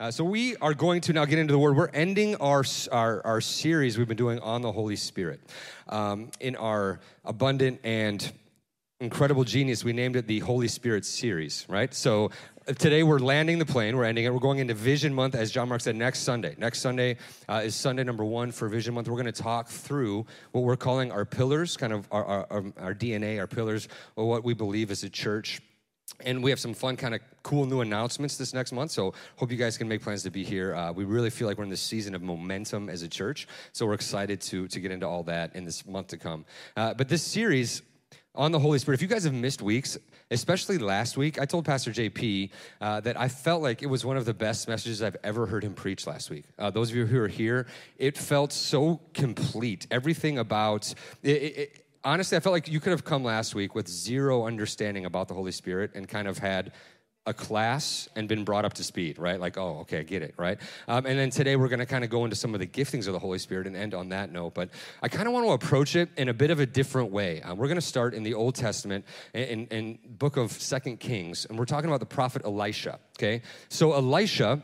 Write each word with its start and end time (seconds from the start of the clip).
Uh, 0.00 0.12
so 0.12 0.22
we 0.22 0.54
are 0.58 0.74
going 0.74 1.00
to 1.00 1.12
now 1.12 1.24
get 1.24 1.40
into 1.40 1.50
the 1.50 1.58
word. 1.58 1.76
We're 1.76 1.88
ending 1.88 2.36
our, 2.36 2.62
our, 2.92 3.20
our 3.26 3.40
series 3.40 3.98
we've 3.98 4.06
been 4.06 4.16
doing 4.16 4.38
on 4.38 4.62
the 4.62 4.70
Holy 4.70 4.94
Spirit. 4.94 5.40
Um, 5.88 6.30
in 6.38 6.54
our 6.54 7.00
abundant 7.24 7.80
and 7.82 8.32
incredible 9.00 9.42
genius, 9.42 9.82
we 9.82 9.92
named 9.92 10.14
it 10.14 10.28
the 10.28 10.38
Holy 10.38 10.68
Spirit 10.68 11.04
series, 11.04 11.66
right? 11.68 11.92
So 11.92 12.30
uh, 12.68 12.74
today 12.74 13.02
we're 13.02 13.18
landing 13.18 13.58
the 13.58 13.66
plane. 13.66 13.96
We're 13.96 14.04
ending 14.04 14.24
it. 14.24 14.32
We're 14.32 14.38
going 14.38 14.60
into 14.60 14.72
Vision 14.72 15.12
Month, 15.12 15.34
as 15.34 15.50
John 15.50 15.68
Mark 15.68 15.80
said, 15.80 15.96
next 15.96 16.20
Sunday. 16.20 16.54
Next 16.58 16.78
Sunday 16.78 17.16
uh, 17.48 17.62
is 17.64 17.74
Sunday 17.74 18.04
number 18.04 18.24
one 18.24 18.52
for 18.52 18.68
Vision 18.68 18.94
Month. 18.94 19.08
We're 19.08 19.20
going 19.20 19.26
to 19.26 19.32
talk 19.32 19.66
through 19.66 20.26
what 20.52 20.62
we're 20.62 20.76
calling 20.76 21.10
our 21.10 21.24
pillars, 21.24 21.76
kind 21.76 21.92
of 21.92 22.06
our, 22.12 22.24
our, 22.24 22.64
our 22.78 22.94
DNA, 22.94 23.40
our 23.40 23.48
pillars, 23.48 23.88
or 24.14 24.28
what 24.28 24.44
we 24.44 24.54
believe 24.54 24.92
as 24.92 25.02
a 25.02 25.10
church 25.10 25.60
and 26.24 26.42
we 26.42 26.50
have 26.50 26.58
some 26.58 26.74
fun, 26.74 26.96
kind 26.96 27.14
of 27.14 27.20
cool 27.42 27.66
new 27.66 27.80
announcements 27.80 28.36
this 28.36 28.52
next 28.52 28.72
month. 28.72 28.90
So, 28.90 29.14
hope 29.36 29.50
you 29.50 29.56
guys 29.56 29.78
can 29.78 29.88
make 29.88 30.02
plans 30.02 30.22
to 30.24 30.30
be 30.30 30.44
here. 30.44 30.74
Uh, 30.74 30.92
we 30.92 31.04
really 31.04 31.30
feel 31.30 31.46
like 31.46 31.58
we're 31.58 31.64
in 31.64 31.70
this 31.70 31.80
season 31.80 32.14
of 32.14 32.22
momentum 32.22 32.88
as 32.88 33.02
a 33.02 33.08
church. 33.08 33.46
So, 33.72 33.86
we're 33.86 33.94
excited 33.94 34.40
to, 34.42 34.68
to 34.68 34.80
get 34.80 34.90
into 34.90 35.06
all 35.06 35.22
that 35.24 35.54
in 35.54 35.64
this 35.64 35.86
month 35.86 36.08
to 36.08 36.16
come. 36.16 36.44
Uh, 36.76 36.94
but 36.94 37.08
this 37.08 37.22
series 37.22 37.82
on 38.34 38.52
the 38.52 38.58
Holy 38.58 38.78
Spirit, 38.78 38.98
if 38.98 39.02
you 39.02 39.08
guys 39.08 39.24
have 39.24 39.34
missed 39.34 39.62
weeks, 39.62 39.98
especially 40.30 40.78
last 40.78 41.16
week, 41.16 41.40
I 41.40 41.44
told 41.44 41.64
Pastor 41.64 41.90
JP 41.90 42.50
uh, 42.80 43.00
that 43.00 43.18
I 43.18 43.28
felt 43.28 43.62
like 43.62 43.82
it 43.82 43.86
was 43.86 44.04
one 44.04 44.16
of 44.16 44.24
the 44.24 44.34
best 44.34 44.68
messages 44.68 45.02
I've 45.02 45.16
ever 45.24 45.46
heard 45.46 45.64
him 45.64 45.74
preach 45.74 46.06
last 46.06 46.30
week. 46.30 46.44
Uh, 46.58 46.70
those 46.70 46.90
of 46.90 46.96
you 46.96 47.06
who 47.06 47.20
are 47.20 47.28
here, 47.28 47.66
it 47.96 48.16
felt 48.16 48.52
so 48.52 49.00
complete. 49.14 49.86
Everything 49.90 50.38
about 50.38 50.94
it, 51.22 51.30
it 51.30 51.84
honestly, 52.04 52.36
I 52.36 52.40
felt 52.40 52.52
like 52.52 52.68
you 52.68 52.80
could 52.80 52.90
have 52.90 53.04
come 53.04 53.24
last 53.24 53.54
week 53.54 53.74
with 53.74 53.88
zero 53.88 54.46
understanding 54.46 55.04
about 55.04 55.28
the 55.28 55.34
Holy 55.34 55.52
Spirit 55.52 55.92
and 55.94 56.08
kind 56.08 56.28
of 56.28 56.38
had 56.38 56.72
a 57.26 57.34
class 57.34 58.08
and 58.16 58.26
been 58.26 58.42
brought 58.42 58.64
up 58.64 58.72
to 58.72 58.82
speed, 58.82 59.18
right? 59.18 59.38
Like, 59.38 59.58
oh, 59.58 59.80
okay, 59.80 59.98
I 59.98 60.02
get 60.02 60.22
it, 60.22 60.34
right? 60.38 60.58
Um, 60.88 61.04
and 61.04 61.18
then 61.18 61.28
today 61.28 61.56
we're 61.56 61.68
going 61.68 61.78
to 61.78 61.86
kind 61.86 62.02
of 62.02 62.08
go 62.08 62.24
into 62.24 62.34
some 62.34 62.54
of 62.54 62.60
the 62.60 62.66
giftings 62.66 63.06
of 63.06 63.12
the 63.12 63.18
Holy 63.18 63.38
Spirit 63.38 63.66
and 63.66 63.76
end 63.76 63.92
on 63.92 64.08
that 64.08 64.32
note. 64.32 64.54
But 64.54 64.70
I 65.02 65.08
kind 65.08 65.28
of 65.28 65.34
want 65.34 65.46
to 65.46 65.52
approach 65.52 65.94
it 65.94 66.08
in 66.16 66.30
a 66.30 66.34
bit 66.34 66.50
of 66.50 66.58
a 66.58 66.64
different 66.64 67.12
way. 67.12 67.42
Um, 67.42 67.58
we're 67.58 67.66
going 67.66 67.76
to 67.76 67.82
start 67.82 68.14
in 68.14 68.22
the 68.22 68.32
Old 68.32 68.54
Testament, 68.54 69.04
in, 69.34 69.66
in 69.66 69.98
book 70.06 70.38
of 70.38 70.52
Second 70.52 71.00
Kings, 71.00 71.44
and 71.44 71.58
we're 71.58 71.66
talking 71.66 71.90
about 71.90 72.00
the 72.00 72.06
prophet 72.06 72.42
Elisha. 72.46 72.98
Okay, 73.18 73.42
so 73.68 73.92
Elisha 73.92 74.62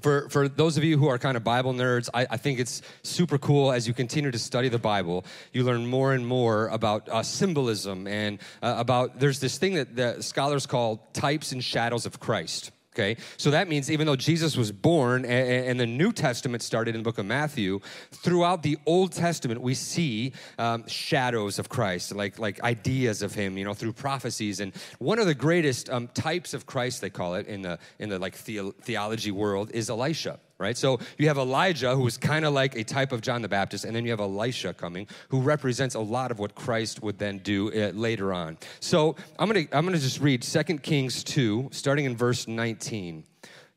for, 0.00 0.28
for 0.28 0.48
those 0.48 0.76
of 0.76 0.84
you 0.84 0.96
who 0.96 1.08
are 1.08 1.18
kind 1.18 1.36
of 1.36 1.44
Bible 1.44 1.72
nerds, 1.72 2.08
I, 2.14 2.26
I, 2.30 2.36
think 2.36 2.60
it's 2.60 2.82
super 3.02 3.38
cool 3.38 3.72
as 3.72 3.88
you 3.88 3.94
continue 3.94 4.30
to 4.30 4.38
study 4.38 4.68
the 4.68 4.78
Bible. 4.78 5.24
You 5.52 5.64
learn 5.64 5.86
more 5.86 6.12
and 6.12 6.26
more 6.26 6.68
about 6.68 7.08
uh, 7.08 7.22
symbolism 7.22 8.06
and 8.06 8.38
uh, 8.62 8.74
about, 8.78 9.18
there's 9.18 9.40
this 9.40 9.58
thing 9.58 9.74
that 9.74 9.96
the 9.96 10.22
scholars 10.22 10.66
call 10.66 11.08
types 11.12 11.52
and 11.52 11.62
shadows 11.62 12.06
of 12.06 12.20
Christ. 12.20 12.70
Okay, 12.98 13.16
so 13.36 13.52
that 13.52 13.68
means 13.68 13.92
even 13.92 14.08
though 14.08 14.16
Jesus 14.16 14.56
was 14.56 14.72
born 14.72 15.24
and, 15.24 15.78
the 15.78 15.86
New 15.86 16.12
Testament 16.12 16.64
started 16.64 16.96
in 16.96 17.02
the 17.02 17.04
book 17.04 17.18
of 17.18 17.26
Matthew, 17.26 17.78
throughout 18.10 18.64
the 18.64 18.76
Old 18.86 19.12
Testament 19.12 19.60
we 19.60 19.74
see 19.74 20.32
um, 20.58 20.84
shadows 20.88 21.60
of 21.60 21.68
Christ, 21.68 22.12
like 22.12 22.40
like 22.40 22.60
ideas 22.64 23.22
of 23.22 23.32
Him, 23.32 23.56
you 23.56 23.64
know, 23.64 23.72
through 23.72 23.92
prophecies. 23.92 24.58
And 24.58 24.72
one 24.98 25.20
of 25.20 25.26
the 25.26 25.34
greatest 25.34 25.88
um, 25.90 26.08
types 26.08 26.54
of 26.54 26.66
Christ, 26.66 27.00
they 27.00 27.10
call 27.10 27.36
it 27.36 27.46
in 27.46 27.62
the 27.62 27.78
in 28.00 28.08
the 28.08 28.18
like 28.18 28.36
the, 28.42 28.72
theology 28.82 29.30
world, 29.30 29.70
is 29.72 29.90
Elisha 29.90 30.40
right? 30.58 30.76
So 30.76 30.98
you 31.18 31.28
have 31.28 31.38
Elijah, 31.38 31.94
who 31.94 32.06
is 32.06 32.16
kind 32.16 32.44
of 32.44 32.52
like 32.52 32.74
a 32.76 32.84
type 32.84 33.12
of 33.12 33.20
John 33.20 33.42
the 33.42 33.48
Baptist, 33.48 33.84
and 33.84 33.94
then 33.94 34.04
you 34.04 34.10
have 34.10 34.20
Elisha 34.20 34.74
coming, 34.74 35.06
who 35.28 35.40
represents 35.40 35.94
a 35.94 36.00
lot 36.00 36.30
of 36.30 36.38
what 36.38 36.54
Christ 36.54 37.02
would 37.02 37.18
then 37.18 37.38
do 37.38 37.72
uh, 37.72 37.90
later 37.90 38.32
on. 38.32 38.58
So 38.80 39.16
I'm 39.38 39.48
gonna 39.48 39.66
I'm 39.72 39.84
gonna 39.84 39.98
just 39.98 40.20
read 40.20 40.42
2 40.42 40.78
Kings 40.78 41.22
2, 41.24 41.68
starting 41.72 42.04
in 42.04 42.16
verse 42.16 42.48
19, 42.48 43.24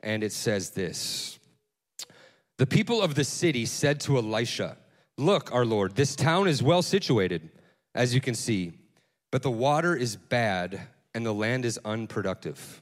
and 0.02 0.24
it 0.24 0.32
says 0.32 0.72
this: 0.72 1.40
The 2.58 2.68
people 2.68 3.02
of 3.02 3.16
the 3.16 3.24
city 3.24 3.66
said 3.66 4.00
to 4.02 4.18
Elisha, 4.18 4.78
"Look, 5.18 5.54
our 5.54 5.66
Lord, 5.66 5.96
this 5.96 6.16
town 6.16 6.48
is 6.48 6.64
well 6.64 6.82
situated, 6.82 7.50
as 7.94 8.16
you 8.16 8.22
can 8.22 8.36
see, 8.36 8.74
but 9.32 9.44
the 9.44 9.52
water 9.52 9.96
is 9.96 10.16
bad 10.16 10.82
and 11.14 11.26
the 11.26 11.34
land 11.34 11.66
is 11.66 11.80
unproductive." 11.86 12.82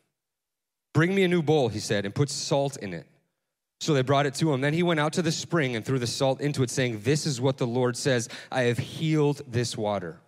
Bring 0.92 1.14
me 1.14 1.24
a 1.24 1.28
new 1.28 1.44
bowl, 1.44 1.70
he 1.70 1.80
said, 1.80 2.06
and 2.06 2.16
put 2.16 2.32
salt 2.32 2.76
in 2.78 2.94
it. 2.94 3.06
So 3.80 3.94
they 3.94 4.02
brought 4.02 4.26
it 4.26 4.34
to 4.36 4.52
him. 4.52 4.62
Then 4.62 4.74
he 4.74 4.84
went 4.84 5.00
out 5.00 5.14
to 5.14 5.22
the 5.22 5.32
spring 5.32 5.76
and 5.76 5.86
threw 5.86 6.00
the 6.00 6.08
salt 6.08 6.42
into 6.42 6.64
it, 6.64 6.70
saying, 6.70 7.02
This 7.04 7.26
is 7.26 7.40
what 7.40 7.58
the 7.58 7.68
Lord 7.68 7.96
says 7.96 8.28
I 8.52 8.64
have 8.64 8.78
healed 8.78 9.42
this 9.48 9.78
water. 9.78 10.20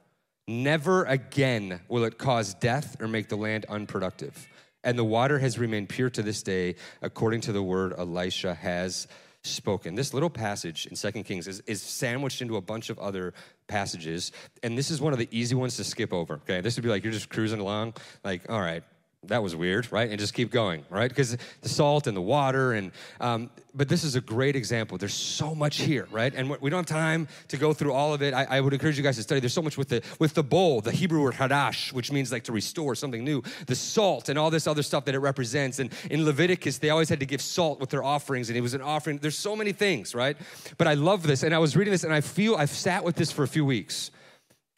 Never 0.47 1.03
again 1.03 1.81
will 1.87 2.03
it 2.05 2.17
cause 2.17 2.53
death 2.55 2.97
or 3.01 3.07
make 3.07 3.29
the 3.29 3.35
land 3.35 3.65
unproductive. 3.69 4.47
And 4.83 4.97
the 4.97 5.03
water 5.03 5.37
has 5.37 5.59
remained 5.59 5.89
pure 5.89 6.09
to 6.09 6.23
this 6.23 6.41
day, 6.41 6.75
according 7.01 7.41
to 7.41 7.51
the 7.51 7.61
word 7.61 7.93
Elisha 7.97 8.55
has 8.55 9.07
spoken. 9.43 9.95
This 9.95 10.13
little 10.13 10.29
passage 10.29 10.87
in 10.87 10.95
Second 10.95 11.23
Kings 11.23 11.47
is, 11.47 11.61
is 11.67 11.81
sandwiched 11.81 12.41
into 12.41 12.57
a 12.57 12.61
bunch 12.61 12.89
of 12.89 12.97
other 12.99 13.33
passages. 13.67 14.31
And 14.63 14.77
this 14.77 14.89
is 14.91 15.01
one 15.01 15.13
of 15.13 15.19
the 15.19 15.27
easy 15.31 15.55
ones 15.55 15.77
to 15.77 15.83
skip 15.83 16.13
over. 16.13 16.35
Okay. 16.35 16.61
This 16.61 16.77
would 16.77 16.83
be 16.83 16.89
like 16.89 17.03
you're 17.03 17.13
just 17.13 17.29
cruising 17.29 17.59
along, 17.59 17.95
like, 18.23 18.49
all 18.49 18.61
right, 18.61 18.83
that 19.27 19.43
was 19.43 19.55
weird, 19.55 19.91
right? 19.91 20.09
And 20.09 20.19
just 20.19 20.33
keep 20.33 20.49
going, 20.49 20.83
right? 20.89 21.07
Because 21.07 21.37
the 21.61 21.69
salt 21.69 22.07
and 22.07 22.17
the 22.17 22.21
water, 22.21 22.73
and 22.73 22.91
um, 23.19 23.51
but 23.75 23.87
this 23.87 24.03
is 24.03 24.15
a 24.15 24.21
great 24.21 24.55
example. 24.55 24.97
There's 24.97 25.13
so 25.13 25.53
much 25.53 25.77
here, 25.77 26.07
right? 26.09 26.33
And 26.33 26.49
we 26.49 26.71
don't 26.71 26.79
have 26.79 26.97
time 26.97 27.27
to 27.49 27.57
go 27.57 27.71
through 27.71 27.93
all 27.93 28.15
of 28.15 28.23
it. 28.23 28.33
I, 28.33 28.45
I, 28.45 28.61
would 28.61 28.73
encourage 28.73 28.97
you 28.97 29.03
guys 29.03 29.17
to 29.17 29.23
study. 29.23 29.39
There's 29.39 29.53
so 29.53 29.61
much 29.61 29.77
with 29.77 29.89
the 29.89 30.01
with 30.17 30.33
the 30.33 30.41
bowl, 30.41 30.81
the 30.81 30.91
Hebrew 30.91 31.21
word 31.21 31.35
hadash, 31.35 31.93
which 31.93 32.11
means 32.11 32.31
like 32.31 32.45
to 32.45 32.51
restore 32.51 32.95
something 32.95 33.23
new. 33.23 33.43
The 33.67 33.75
salt 33.75 34.27
and 34.27 34.39
all 34.39 34.49
this 34.49 34.65
other 34.65 34.81
stuff 34.81 35.05
that 35.05 35.13
it 35.13 35.19
represents. 35.19 35.77
And 35.77 35.93
in 36.09 36.25
Leviticus, 36.25 36.79
they 36.79 36.89
always 36.89 37.09
had 37.09 37.19
to 37.19 37.27
give 37.27 37.41
salt 37.41 37.79
with 37.79 37.91
their 37.91 38.03
offerings, 38.03 38.49
and 38.49 38.57
it 38.57 38.61
was 38.61 38.73
an 38.73 38.81
offering. 38.81 39.19
There's 39.19 39.37
so 39.37 39.55
many 39.55 39.71
things, 39.71 40.15
right? 40.15 40.35
But 40.79 40.87
I 40.87 40.95
love 40.95 41.21
this, 41.21 41.43
and 41.43 41.53
I 41.53 41.59
was 41.59 41.75
reading 41.75 41.91
this, 41.91 42.03
and 42.03 42.13
I 42.13 42.21
feel 42.21 42.55
I've 42.55 42.71
sat 42.71 43.03
with 43.03 43.17
this 43.17 43.31
for 43.31 43.43
a 43.43 43.47
few 43.47 43.65
weeks, 43.65 44.09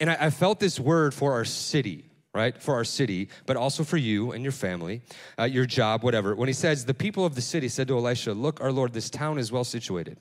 and 0.00 0.10
I, 0.10 0.16
I 0.20 0.30
felt 0.30 0.60
this 0.60 0.78
word 0.78 1.14
for 1.14 1.32
our 1.32 1.46
city 1.46 2.10
right, 2.34 2.60
for 2.60 2.74
our 2.74 2.84
city, 2.84 3.28
but 3.46 3.56
also 3.56 3.84
for 3.84 3.96
you 3.96 4.32
and 4.32 4.42
your 4.42 4.52
family, 4.52 5.02
uh, 5.38 5.44
your 5.44 5.66
job, 5.66 6.02
whatever. 6.02 6.34
When 6.34 6.48
he 6.48 6.52
says, 6.52 6.84
The 6.84 6.94
people 6.94 7.24
of 7.24 7.34
the 7.34 7.40
city 7.40 7.68
said 7.68 7.88
to 7.88 7.96
Elisha, 7.96 8.32
Look, 8.32 8.60
our 8.60 8.72
Lord, 8.72 8.92
this 8.92 9.08
town 9.08 9.38
is 9.38 9.52
well 9.52 9.64
situated. 9.64 10.18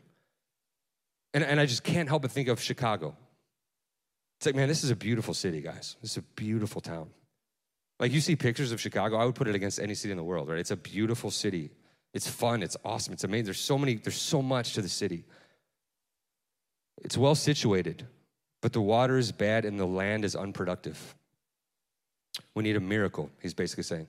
And, 1.34 1.44
and 1.44 1.59
I 1.59 1.66
just 1.66 1.84
can't 1.84 2.07
help 2.07 2.22
but 2.22 2.31
think 2.31 2.47
of 2.47 2.62
Chicago. 2.62 3.16
It's 4.38 4.46
like, 4.46 4.56
man, 4.56 4.68
this 4.68 4.84
is 4.84 4.91
a 4.91 4.96
beautiful 4.96 5.34
city, 5.34 5.62
guys. 5.62 5.96
This 6.01 6.12
is 6.12 6.18
a 6.18 6.22
beautiful 6.22 6.81
town. 6.81 7.09
Like, 8.00 8.12
you 8.12 8.19
see 8.19 8.35
pictures 8.35 8.72
of 8.72 8.81
Chicago, 8.81 9.18
I 9.18 9.25
would 9.25 9.35
put 9.35 9.47
it 9.47 9.56
against 9.56 9.80
any 9.80 9.95
city 9.95 10.12
in 10.12 10.18
the 10.18 10.24
world, 10.24 10.50
right? 10.50 10.59
It's 10.59 10.72
a 10.72 10.75
beautiful 10.75 11.31
city. 11.31 11.72
It's 12.13 12.28
fun, 12.30 12.62
it's 12.62 12.78
awesome, 12.85 13.13
it's 13.13 13.24
amazing. 13.24 13.45
There's 13.45 13.59
so 13.59 13.78
many, 13.78 13.95
there's 13.95 14.22
so 14.22 14.41
much 14.41 14.74
to 14.74 14.81
the 14.81 14.90
city. 14.90 15.25
It's 17.03 17.18
well 17.18 17.35
situated, 17.35 18.06
but 18.62 18.74
the 18.74 18.81
water 18.81 19.18
is 19.18 19.31
bad 19.31 19.66
and 19.66 19.80
the 19.80 19.85
land 19.85 20.24
is 20.24 20.35
unproductive. 20.35 21.16
We 22.55 22.63
need 22.63 22.75
a 22.75 22.79
miracle, 22.79 23.29
he's 23.41 23.53
basically 23.53 23.83
saying. 23.83 24.07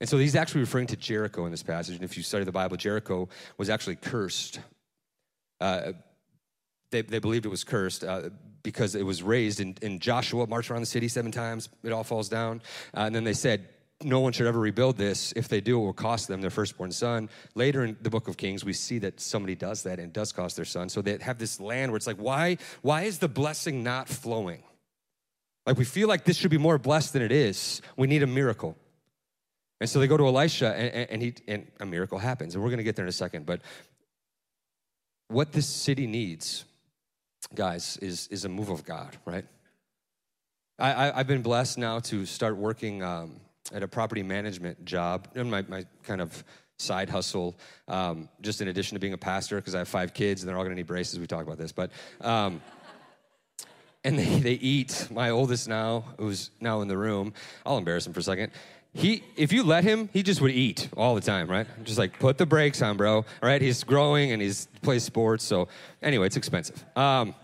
And 0.00 0.08
so 0.08 0.16
he's 0.16 0.36
actually 0.36 0.60
referring 0.60 0.86
to 0.88 0.96
Jericho 0.96 1.44
in 1.44 1.50
this 1.50 1.62
passage. 1.62 1.96
And 1.96 2.04
if 2.04 2.16
you 2.16 2.22
study 2.22 2.44
the 2.44 2.52
Bible, 2.52 2.76
Jericho 2.76 3.28
was 3.56 3.68
actually 3.68 3.96
cursed. 3.96 4.60
Uh, 5.60 5.92
they, 6.90 7.02
they 7.02 7.18
believed 7.18 7.46
it 7.46 7.50
was 7.50 7.64
cursed 7.64 8.04
uh, 8.04 8.30
because 8.62 8.94
it 8.94 9.04
was 9.04 9.22
razed 9.22 9.60
in 9.60 9.98
Joshua, 9.98 10.46
marched 10.46 10.70
around 10.70 10.82
the 10.82 10.86
city 10.86 11.08
seven 11.08 11.32
times, 11.32 11.68
it 11.82 11.92
all 11.92 12.04
falls 12.04 12.28
down. 12.28 12.62
Uh, 12.96 13.00
and 13.00 13.14
then 13.14 13.24
they 13.24 13.32
said, 13.32 13.68
no 14.02 14.20
one 14.20 14.32
should 14.32 14.46
ever 14.46 14.60
rebuild 14.60 14.96
this. 14.96 15.32
If 15.34 15.48
they 15.48 15.60
do, 15.60 15.80
it 15.80 15.84
will 15.84 15.92
cost 15.92 16.28
them 16.28 16.40
their 16.40 16.50
firstborn 16.50 16.92
son. 16.92 17.28
Later 17.54 17.84
in 17.84 17.96
the 18.00 18.10
book 18.10 18.28
of 18.28 18.36
Kings, 18.36 18.64
we 18.64 18.72
see 18.72 18.98
that 19.00 19.20
somebody 19.20 19.56
does 19.56 19.82
that 19.82 19.98
and 19.98 20.12
does 20.12 20.30
cost 20.30 20.54
their 20.54 20.64
son. 20.64 20.88
So 20.88 21.02
they 21.02 21.18
have 21.18 21.38
this 21.38 21.60
land 21.60 21.90
where 21.90 21.96
it's 21.96 22.06
like, 22.06 22.18
why, 22.18 22.58
why 22.82 23.02
is 23.02 23.18
the 23.18 23.28
blessing 23.28 23.82
not 23.82 24.08
flowing? 24.08 24.62
Like 25.68 25.76
we 25.76 25.84
feel 25.84 26.08
like 26.08 26.24
this 26.24 26.38
should 26.38 26.50
be 26.50 26.56
more 26.56 26.78
blessed 26.78 27.12
than 27.12 27.20
it 27.20 27.30
is. 27.30 27.82
We 27.94 28.06
need 28.06 28.22
a 28.22 28.26
miracle. 28.26 28.74
And 29.82 29.90
so 29.90 29.98
they 29.98 30.06
go 30.06 30.16
to 30.16 30.26
Elisha, 30.26 30.74
and, 30.74 31.10
and 31.10 31.22
he 31.22 31.34
and 31.46 31.66
a 31.78 31.84
miracle 31.84 32.18
happens. 32.18 32.54
And 32.54 32.64
we're 32.64 32.70
going 32.70 32.78
to 32.78 32.84
get 32.84 32.96
there 32.96 33.04
in 33.04 33.08
a 33.10 33.12
second. 33.12 33.44
But 33.44 33.60
what 35.28 35.52
this 35.52 35.66
city 35.66 36.06
needs, 36.06 36.64
guys, 37.54 37.98
is 37.98 38.28
is 38.28 38.46
a 38.46 38.48
move 38.48 38.70
of 38.70 38.82
God, 38.82 39.18
right? 39.26 39.44
I, 40.78 41.10
I 41.10 41.18
have 41.18 41.26
been 41.26 41.42
blessed 41.42 41.76
now 41.76 41.98
to 41.98 42.24
start 42.24 42.56
working 42.56 43.02
um, 43.02 43.38
at 43.70 43.82
a 43.82 43.88
property 43.88 44.22
management 44.22 44.86
job. 44.86 45.28
And 45.34 45.50
my 45.50 45.66
my 45.68 45.84
kind 46.02 46.22
of 46.22 46.44
side 46.78 47.10
hustle, 47.10 47.58
um, 47.88 48.30
just 48.40 48.62
in 48.62 48.68
addition 48.68 48.94
to 48.94 49.00
being 49.00 49.12
a 49.12 49.18
pastor, 49.18 49.56
because 49.56 49.74
I 49.74 49.80
have 49.80 49.88
five 49.88 50.14
kids 50.14 50.40
and 50.40 50.48
they're 50.48 50.56
all 50.56 50.64
gonna 50.64 50.76
need 50.76 50.86
braces. 50.86 51.20
We 51.20 51.26
talk 51.26 51.44
about 51.44 51.58
this, 51.58 51.72
but. 51.72 51.90
Um, 52.22 52.62
and 54.04 54.18
they, 54.18 54.40
they 54.40 54.52
eat. 54.52 55.08
My 55.10 55.30
oldest 55.30 55.68
now, 55.68 56.04
who's 56.18 56.50
now 56.60 56.80
in 56.80 56.88
the 56.88 56.96
room, 56.96 57.32
I'll 57.66 57.78
embarrass 57.78 58.06
him 58.06 58.12
for 58.12 58.20
a 58.20 58.22
second. 58.22 58.52
He, 58.94 59.22
if 59.36 59.52
you 59.52 59.62
let 59.62 59.84
him, 59.84 60.08
he 60.12 60.22
just 60.22 60.40
would 60.40 60.50
eat 60.50 60.88
all 60.96 61.14
the 61.14 61.20
time, 61.20 61.48
right? 61.48 61.66
Just 61.84 61.98
like 61.98 62.18
put 62.18 62.38
the 62.38 62.46
brakes 62.46 62.80
on, 62.82 62.96
bro. 62.96 63.24
Right? 63.42 63.60
He's 63.60 63.84
growing 63.84 64.32
and 64.32 64.40
he's 64.40 64.66
plays 64.82 65.04
sports, 65.04 65.44
so 65.44 65.68
anyway, 66.02 66.26
it's 66.26 66.36
expensive. 66.36 66.84
Um, 66.96 67.34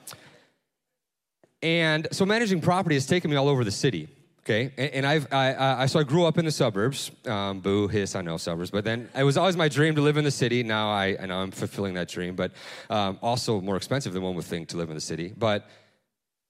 and 1.62 2.08
so 2.12 2.26
managing 2.26 2.60
property 2.60 2.94
has 2.96 3.06
taken 3.06 3.30
me 3.30 3.36
all 3.36 3.48
over 3.48 3.64
the 3.64 3.70
city. 3.70 4.08
Okay, 4.40 4.72
and, 4.76 4.90
and 4.92 5.06
I've 5.06 5.32
I, 5.32 5.82
I, 5.82 5.86
so 5.86 6.00
I 6.00 6.02
grew 6.02 6.26
up 6.26 6.36
in 6.36 6.44
the 6.44 6.50
suburbs. 6.50 7.10
Um, 7.26 7.60
boo, 7.60 7.88
hiss, 7.88 8.14
I 8.14 8.20
know 8.20 8.36
suburbs, 8.36 8.70
but 8.70 8.84
then 8.84 9.08
it 9.16 9.24
was 9.24 9.38
always 9.38 9.56
my 9.56 9.68
dream 9.68 9.94
to 9.94 10.02
live 10.02 10.18
in 10.18 10.24
the 10.24 10.30
city. 10.30 10.62
Now 10.62 10.90
I, 10.90 11.16
I 11.18 11.26
know 11.26 11.38
I'm 11.38 11.50
fulfilling 11.50 11.94
that 11.94 12.08
dream, 12.08 12.36
but 12.36 12.52
um, 12.90 13.18
also 13.22 13.60
more 13.60 13.76
expensive 13.76 14.12
than 14.12 14.22
one 14.22 14.34
would 14.34 14.44
think 14.44 14.68
to 14.68 14.76
live 14.76 14.90
in 14.90 14.94
the 14.94 15.00
city. 15.00 15.32
But 15.36 15.66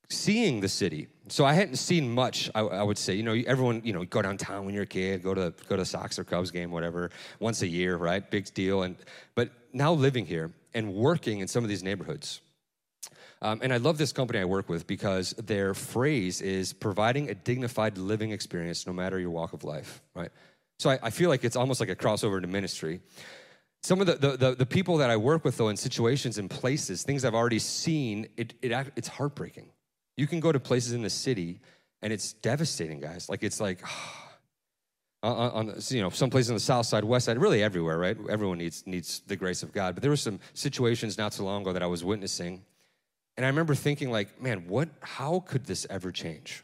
seeing 0.09 0.61
the 0.61 0.69
city. 0.69 1.09
So 1.29 1.45
I 1.45 1.55
hadn't 1.55 1.77
seen 1.77 2.11
much. 2.11 2.51
I, 2.55 2.61
I, 2.61 2.83
would 2.83 2.99
say, 2.99 3.15
you 3.15 3.23
know, 3.23 3.33
everyone, 3.47 3.81
you 3.85 3.93
know, 3.93 4.05
go 4.05 4.21
downtown 4.21 4.67
when 4.67 4.75
you're 4.75 4.85
a 4.85 4.87
kid, 4.87 5.23
go 5.23 5.35
to 5.35 5.55
go 5.69 5.77
to 5.77 5.85
Sox 5.85 6.19
or 6.19 6.25
Cubs 6.25 6.51
game, 6.51 6.71
whatever, 6.71 7.11
once 7.41 7.63
a 7.63 7.67
year, 7.67 7.97
right? 7.97 8.29
Big 8.31 8.53
deal. 8.53 8.83
And 8.83 8.97
but 9.35 9.51
now 9.73 9.93
living 9.93 10.27
here 10.27 10.53
and 10.75 10.93
working 10.93 11.41
in 11.41 11.49
some 11.49 11.65
of 11.65 11.71
these 11.71 11.83
neighborhoods, 11.83 12.43
um, 13.41 13.61
and 13.63 13.73
I 13.73 13.79
love 13.79 13.97
this 13.97 14.13
company 14.13 14.39
I 14.39 14.45
work 14.45 14.69
with 14.69 14.87
because 14.87 15.31
their 15.33 15.73
phrase 15.75 16.41
is 16.41 16.73
providing 16.73 17.31
a 17.31 17.35
dignified 17.35 17.97
living 17.97 18.31
experience 18.31 18.87
no 18.87 18.93
matter 18.93 19.19
your 19.19 19.31
walk 19.31 19.53
of 19.55 19.65
life, 19.65 20.03
right? 20.15 20.31
So 20.79 20.91
I, 20.91 20.99
I 21.03 21.11
feel 21.11 21.31
like 21.31 21.45
it's 21.45 21.57
almost 21.57 21.81
like 21.81 21.89
a 21.89 21.97
crossover 21.97 22.41
to 22.41 22.47
ministry. 22.47 23.01
Some 23.83 24.01
of 24.01 24.07
the, 24.07 24.15
the, 24.15 24.37
the, 24.37 24.55
the, 24.55 24.67
people 24.67 24.97
that 24.97 25.11
I 25.11 25.19
work 25.19 25.45
with, 25.45 25.59
though, 25.59 25.69
in 25.69 25.77
situations 25.77 26.39
and 26.39 26.49
places, 26.49 27.03
things 27.03 27.23
I've 27.23 27.35
already 27.35 27.59
seen, 27.59 28.29
it, 28.39 28.55
it, 28.63 28.73
it's 28.97 29.09
heartbreaking 29.09 29.69
you 30.17 30.27
can 30.27 30.41
go 30.41 30.53
to 30.53 30.61
places 30.61 30.93
in 30.93 31.03
the 31.03 31.11
city 31.11 31.61
and 32.05 32.13
it's 32.13 32.35
devastating, 32.35 33.01
guys. 33.01 33.29
Like 33.29 33.43
it's 33.43 33.61
like 33.61 33.83
on, 35.23 35.33
uh, 35.33 35.47
uh, 35.47 35.51
on, 35.51 35.75
you 35.89 36.03
know 36.03 36.11
some 36.11 36.31
places 36.31 36.51
on 36.51 36.55
the 36.55 36.61
south 36.61 36.87
side, 36.87 37.03
west 37.03 37.27
side, 37.27 37.39
really 37.39 37.63
everywhere, 37.63 37.99
right? 37.99 38.17
Everyone 38.29 38.59
needs 38.59 38.87
needs 38.87 39.23
the 39.27 39.37
grace 39.37 39.63
of 39.63 39.73
God. 39.73 39.95
But 39.95 40.03
there 40.03 40.11
were 40.11 40.17
some 40.17 40.39
situations 40.53 41.19
not 41.19 41.33
so 41.33 41.45
long 41.45 41.63
ago 41.63 41.73
that 41.73 41.83
I 41.83 41.87
was 41.87 42.05
witnessing, 42.05 42.63
and 43.37 43.45
I 43.45 43.49
remember 43.49 43.75
thinking, 43.75 44.11
like, 44.11 44.41
man, 44.41 44.69
what? 44.69 44.91
How 45.01 45.41
could 45.41 45.65
this 45.65 45.87
ever 45.89 46.13
change? 46.13 46.63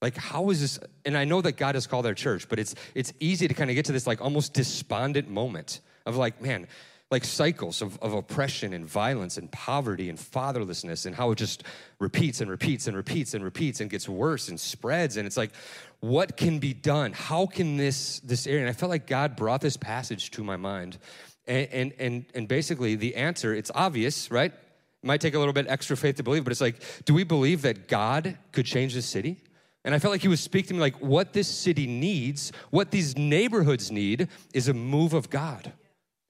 Like, 0.00 0.16
how 0.16 0.50
is 0.50 0.60
this? 0.60 0.78
And 1.04 1.16
I 1.16 1.24
know 1.24 1.42
that 1.42 1.52
God 1.52 1.74
has 1.74 1.86
called 1.86 2.06
our 2.06 2.14
church, 2.14 2.48
but 2.48 2.58
it's 2.58 2.74
it's 2.94 3.12
easy 3.20 3.46
to 3.46 3.54
kind 3.54 3.70
of 3.70 3.76
get 3.76 3.84
to 3.86 3.92
this 3.92 4.06
like 4.06 4.22
almost 4.22 4.54
despondent 4.54 5.28
moment 5.28 5.80
of 6.06 6.16
like, 6.16 6.40
man, 6.40 6.68
like 7.14 7.24
cycles 7.24 7.80
of, 7.80 7.96
of 8.02 8.12
oppression 8.12 8.72
and 8.72 8.84
violence 8.84 9.38
and 9.38 9.50
poverty 9.52 10.08
and 10.08 10.18
fatherlessness 10.18 11.06
and 11.06 11.14
how 11.14 11.30
it 11.30 11.36
just 11.36 11.62
repeats 12.00 12.40
and 12.40 12.50
repeats 12.50 12.88
and 12.88 12.96
repeats 12.96 13.34
and 13.34 13.44
repeats 13.44 13.80
and 13.80 13.88
gets 13.88 14.08
worse 14.08 14.48
and 14.48 14.58
spreads. 14.58 15.16
And 15.16 15.24
it's 15.26 15.36
like 15.36 15.52
what 16.00 16.36
can 16.36 16.58
be 16.58 16.74
done? 16.74 17.12
How 17.12 17.46
can 17.46 17.76
this 17.76 18.18
this 18.20 18.46
area 18.46 18.62
and 18.62 18.68
i 18.68 18.72
felt 18.72 18.90
like 18.90 19.06
god 19.06 19.36
brought 19.36 19.60
this 19.60 19.76
passage 19.76 20.32
to 20.32 20.42
my 20.42 20.56
mind. 20.56 20.98
And 21.46 21.68
and 21.72 21.92
and, 22.00 22.24
and 22.34 22.48
basically 22.48 22.96
the 22.96 23.14
answer 23.14 23.54
it's 23.54 23.70
obvious 23.74 24.30
right? 24.30 24.52
It 24.52 25.06
might 25.06 25.20
take 25.20 25.34
a 25.34 25.38
little 25.38 25.54
bit 25.54 25.66
extra 25.68 25.96
faith 25.96 26.16
to 26.16 26.24
believe 26.24 26.42
but 26.44 26.50
it's 26.50 26.60
like 26.60 26.82
do 27.04 27.14
we 27.14 27.22
believe 27.22 27.62
that 27.62 27.86
god 27.86 28.36
could 28.50 28.66
change 28.66 28.92
this 28.92 29.06
city? 29.06 29.40
And 29.84 29.94
I 29.94 29.98
felt 29.98 30.12
like 30.12 30.22
he 30.22 30.28
was 30.28 30.40
speaking 30.40 30.68
to 30.68 30.74
me 30.74 30.80
like, 30.80 30.96
what 31.02 31.34
this 31.34 31.46
city 31.46 31.86
needs, 31.86 32.52
what 32.70 32.90
these 32.90 33.18
neighborhoods 33.18 33.90
need, 33.90 34.28
is 34.54 34.68
a 34.68 34.72
move 34.72 35.12
of 35.12 35.28
God. 35.28 35.74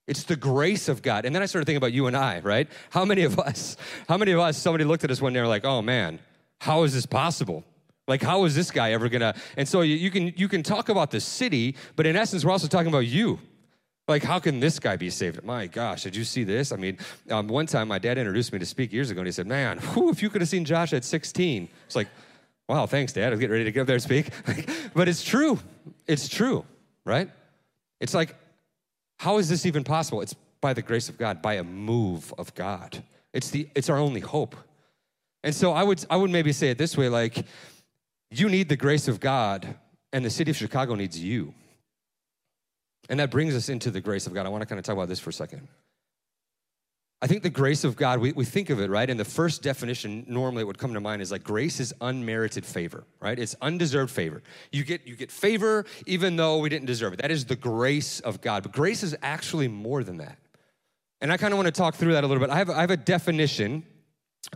It's 0.06 0.24
the 0.24 0.36
grace 0.36 0.88
of 0.88 1.02
God. 1.02 1.24
And 1.24 1.34
then 1.34 1.42
I 1.42 1.46
started 1.46 1.64
thinking 1.64 1.78
about 1.78 1.92
you 1.92 2.06
and 2.06 2.16
I, 2.16 2.40
right? 2.40 2.68
How 2.90 3.04
many 3.04 3.22
of 3.22 3.38
us, 3.38 3.76
how 4.08 4.18
many 4.18 4.32
of 4.32 4.40
us, 4.40 4.58
somebody 4.58 4.84
looked 4.84 5.04
at 5.04 5.10
us 5.10 5.20
one 5.20 5.32
day 5.32 5.38
and 5.38 5.46
were 5.46 5.50
like, 5.50 5.64
oh 5.64 5.80
man, 5.82 6.20
how 6.60 6.82
is 6.82 6.92
this 6.92 7.06
possible? 7.06 7.64
Like, 8.06 8.22
how 8.22 8.44
is 8.44 8.54
this 8.54 8.70
guy 8.70 8.92
ever 8.92 9.08
gonna? 9.08 9.34
And 9.56 9.66
so 9.66 9.80
you, 9.80 9.96
you 9.96 10.10
can 10.10 10.34
you 10.36 10.46
can 10.46 10.62
talk 10.62 10.90
about 10.90 11.10
the 11.10 11.20
city, 11.20 11.74
but 11.96 12.06
in 12.06 12.16
essence, 12.16 12.44
we're 12.44 12.52
also 12.52 12.68
talking 12.68 12.88
about 12.88 13.06
you. 13.06 13.38
Like, 14.06 14.22
how 14.22 14.38
can 14.38 14.60
this 14.60 14.78
guy 14.78 14.96
be 14.96 15.08
saved? 15.08 15.42
My 15.42 15.66
gosh, 15.66 16.02
did 16.02 16.14
you 16.14 16.24
see 16.24 16.44
this? 16.44 16.72
I 16.72 16.76
mean, 16.76 16.98
um, 17.30 17.48
one 17.48 17.64
time 17.64 17.88
my 17.88 17.98
dad 17.98 18.18
introduced 18.18 18.52
me 18.52 18.58
to 18.58 18.66
speak 18.66 18.92
years 18.92 19.10
ago, 19.10 19.20
and 19.20 19.26
he 19.26 19.32
said, 19.32 19.46
"Man, 19.46 19.78
whew, 19.78 20.10
if 20.10 20.22
you 20.22 20.28
could 20.28 20.42
have 20.42 20.50
seen 20.50 20.66
Josh 20.66 20.92
at 20.92 21.02
16, 21.04 21.66
it's 21.86 21.96
like, 21.96 22.08
wow, 22.68 22.86
thanks, 22.86 23.12
Dad. 23.12 23.28
I 23.28 23.30
was 23.30 23.40
getting 23.40 23.52
ready 23.52 23.64
to 23.64 23.72
get 23.72 23.80
up 23.80 23.86
there 23.86 23.96
and 23.96 24.02
speak, 24.02 24.28
but 24.94 25.08
it's 25.08 25.22
true. 25.22 25.58
It's 26.06 26.28
true, 26.28 26.64
right? 27.04 27.30
It's 28.00 28.14
like 28.14 28.36
how 29.24 29.38
is 29.38 29.48
this 29.48 29.64
even 29.64 29.84
possible? 29.84 30.20
It's 30.20 30.34
by 30.60 30.74
the 30.74 30.82
grace 30.82 31.08
of 31.08 31.16
God, 31.16 31.40
by 31.40 31.54
a 31.54 31.64
move 31.64 32.34
of 32.36 32.54
God. 32.54 33.02
It's, 33.32 33.48
the, 33.48 33.66
it's 33.74 33.88
our 33.88 33.96
only 33.96 34.20
hope. 34.20 34.54
And 35.42 35.54
so 35.54 35.72
I 35.72 35.82
would, 35.82 36.04
I 36.10 36.16
would 36.16 36.28
maybe 36.28 36.52
say 36.52 36.68
it 36.68 36.76
this 36.76 36.94
way 36.94 37.08
like, 37.08 37.46
you 38.30 38.50
need 38.50 38.68
the 38.68 38.76
grace 38.76 39.08
of 39.08 39.20
God, 39.20 39.76
and 40.12 40.26
the 40.26 40.28
city 40.28 40.50
of 40.50 40.58
Chicago 40.58 40.94
needs 40.94 41.18
you. 41.18 41.54
And 43.08 43.18
that 43.18 43.30
brings 43.30 43.54
us 43.54 43.70
into 43.70 43.90
the 43.90 44.02
grace 44.02 44.26
of 44.26 44.34
God. 44.34 44.44
I 44.44 44.50
want 44.50 44.60
to 44.60 44.66
kind 44.66 44.78
of 44.78 44.84
talk 44.84 44.92
about 44.94 45.08
this 45.08 45.20
for 45.20 45.30
a 45.30 45.32
second. 45.32 45.68
I 47.22 47.26
think 47.26 47.42
the 47.42 47.50
grace 47.50 47.84
of 47.84 47.96
God, 47.96 48.18
we, 48.18 48.32
we 48.32 48.44
think 48.44 48.68
of 48.68 48.80
it, 48.80 48.90
right? 48.90 49.08
And 49.08 49.18
the 49.18 49.24
first 49.24 49.62
definition 49.62 50.24
normally 50.28 50.62
would 50.62 50.76
come 50.76 50.92
to 50.92 51.00
mind 51.00 51.22
is 51.22 51.32
like 51.32 51.42
grace 51.42 51.80
is 51.80 51.94
unmerited 52.00 52.66
favor, 52.66 53.04
right? 53.20 53.38
It's 53.38 53.54
undeserved 53.62 54.12
favor. 54.12 54.42
You 54.72 54.84
get, 54.84 55.06
you 55.06 55.16
get 55.16 55.30
favor 55.30 55.86
even 56.06 56.36
though 56.36 56.58
we 56.58 56.68
didn't 56.68 56.86
deserve 56.86 57.14
it. 57.14 57.22
That 57.22 57.30
is 57.30 57.46
the 57.46 57.56
grace 57.56 58.20
of 58.20 58.42
God. 58.42 58.62
But 58.62 58.72
grace 58.72 59.02
is 59.02 59.16
actually 59.22 59.68
more 59.68 60.04
than 60.04 60.18
that. 60.18 60.38
And 61.22 61.32
I 61.32 61.38
kind 61.38 61.54
of 61.54 61.56
want 61.56 61.66
to 61.66 61.72
talk 61.72 61.94
through 61.94 62.12
that 62.12 62.24
a 62.24 62.26
little 62.26 62.42
bit. 62.42 62.50
I 62.50 62.58
have, 62.58 62.68
I 62.68 62.82
have 62.82 62.90
a 62.90 62.96
definition 62.98 63.84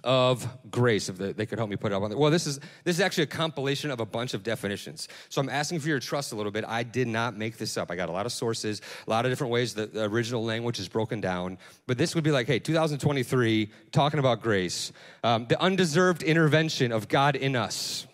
of 0.04 0.46
grace 0.70 1.08
if 1.08 1.18
they 1.18 1.46
could 1.46 1.58
help 1.58 1.70
me 1.70 1.76
put 1.76 1.92
it 1.92 1.94
up 1.94 2.02
on 2.02 2.10
there 2.10 2.18
well 2.18 2.30
this 2.30 2.46
is 2.46 2.58
this 2.84 2.96
is 2.96 3.00
actually 3.00 3.24
a 3.24 3.28
compilation 3.28 3.90
of 3.90 4.00
a 4.00 4.06
bunch 4.06 4.34
of 4.34 4.42
definitions. 4.42 5.08
So 5.28 5.40
i'm 5.40 5.48
asking 5.48 5.80
for 5.80 5.88
your 5.88 6.00
trust 6.00 6.32
a 6.32 6.36
little 6.36 6.52
bit. 6.52 6.64
I 6.66 6.82
did 6.82 7.08
not 7.08 7.36
make 7.36 7.58
this 7.58 7.76
up. 7.76 7.90
I 7.90 7.96
got 7.96 8.08
a 8.08 8.12
lot 8.12 8.26
of 8.26 8.32
sources 8.32 8.80
a 9.06 9.10
lot 9.10 9.24
of 9.24 9.32
different 9.32 9.52
ways 9.52 9.74
that 9.74 9.94
the 9.94 10.04
original 10.04 10.44
language 10.44 10.78
is 10.78 10.88
broken 10.88 11.20
down. 11.20 11.58
But 11.86 11.98
this 11.98 12.14
would 12.14 12.24
be 12.24 12.30
like 12.30 12.46
hey 12.46 12.58
2023 12.58 13.70
talking 13.92 14.20
about 14.20 14.42
grace 14.42 14.92
um, 15.24 15.46
the 15.48 15.60
undeserved 15.60 16.22
intervention 16.22 16.92
of 16.92 17.08
god 17.08 17.36
in 17.36 17.56
us 17.56 18.06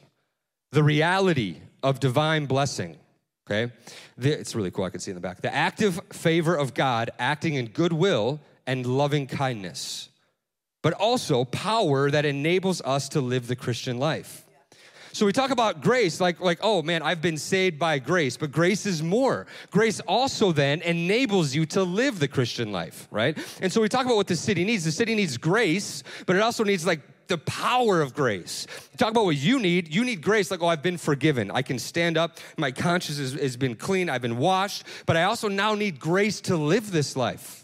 the 0.73 0.83
reality 0.83 1.57
of 1.83 2.01
divine 2.01 2.47
blessing 2.47 2.97
okay? 3.49 3.73
The, 4.17 4.39
it's 4.39 4.55
really 4.55 4.71
cool 4.71 4.85
i 4.85 4.91
can 4.91 5.01
see 5.01 5.11
in 5.11 5.15
the 5.17 5.21
back. 5.21 5.41
The 5.41 5.55
active 5.55 6.01
favor 6.13 6.55
of 6.55 6.75
god 6.75 7.11
acting 7.19 7.55
in 7.55 7.67
goodwill 7.67 8.41
and 8.67 8.87
loving 8.87 9.27
kindness 9.27 10.09
but 10.85 10.93
also 10.93 11.47
power 11.47 12.11
that 12.11 12.27
enables 12.27 12.83
us 12.83 13.09
to 13.09 13.21
live 13.23 13.47
the 13.47 13.57
Christian 13.57 13.99
life. 13.99 14.45
So 15.13 15.25
we 15.25 15.33
talk 15.33 15.51
about 15.51 15.81
grace 15.81 16.21
like 16.21 16.41
like 16.41 16.59
oh 16.61 16.83
man 16.83 17.01
I've 17.01 17.23
been 17.23 17.39
saved 17.39 17.79
by 17.79 17.99
grace 17.99 18.37
but 18.37 18.53
grace 18.53 18.85
is 18.85 19.03
more. 19.03 19.47
Grace 19.71 20.01
also 20.01 20.53
then 20.53 20.83
enables 20.83 21.55
you 21.55 21.65
to 21.67 21.83
live 21.83 22.19
the 22.19 22.29
Christian 22.29 22.71
life, 22.71 23.09
right? 23.11 23.39
And 23.63 23.73
so 23.73 23.81
we 23.81 23.89
talk 23.89 24.05
about 24.05 24.17
what 24.17 24.27
the 24.27 24.37
city 24.37 24.63
needs. 24.63 24.85
The 24.85 24.93
city 24.93 25.15
needs 25.15 25.39
grace, 25.39 26.03
but 26.27 26.37
it 26.37 26.43
also 26.43 26.65
needs 26.65 26.85
like 26.85 27.01
the 27.29 27.39
power 27.39 28.03
of 28.03 28.13
grace. 28.13 28.67
Talk 28.99 29.11
about 29.11 29.25
what 29.25 29.37
you 29.37 29.59
need. 29.59 29.95
You 29.95 30.05
need 30.05 30.21
grace, 30.21 30.51
like, 30.51 30.63
oh, 30.63 30.67
I've 30.67 30.83
been 30.83 30.99
forgiven. 30.99 31.51
I 31.51 31.63
can 31.63 31.79
stand 31.79 32.19
up. 32.19 32.37
My 32.59 32.71
conscience 32.71 33.17
has, 33.17 33.33
has 33.33 33.57
been 33.57 33.77
clean. 33.77 34.11
I've 34.11 34.21
been 34.21 34.37
washed. 34.37 34.85
But 35.07 35.17
I 35.17 35.23
also 35.23 35.49
now 35.49 35.75
need 35.75 35.99
grace 35.99 36.43
to 36.43 36.57
live 36.59 36.91
this 36.91 37.17
life. 37.17 37.64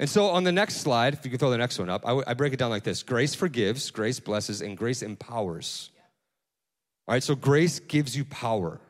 And 0.00 0.08
so 0.08 0.26
on 0.26 0.44
the 0.44 0.52
next 0.52 0.76
slide, 0.76 1.14
if 1.14 1.24
you 1.24 1.30
can 1.30 1.38
throw 1.38 1.50
the 1.50 1.58
next 1.58 1.78
one 1.78 1.90
up, 1.90 2.04
I, 2.04 2.10
w- 2.10 2.24
I 2.26 2.34
break 2.34 2.52
it 2.52 2.58
down 2.58 2.70
like 2.70 2.84
this 2.84 3.02
grace 3.02 3.34
forgives, 3.34 3.90
grace 3.90 4.20
blesses, 4.20 4.62
and 4.62 4.76
grace 4.76 5.02
empowers. 5.02 5.90
All 7.06 7.14
right, 7.14 7.22
so 7.22 7.34
grace 7.34 7.80
gives 7.80 8.16
you 8.16 8.24
power. 8.24 8.80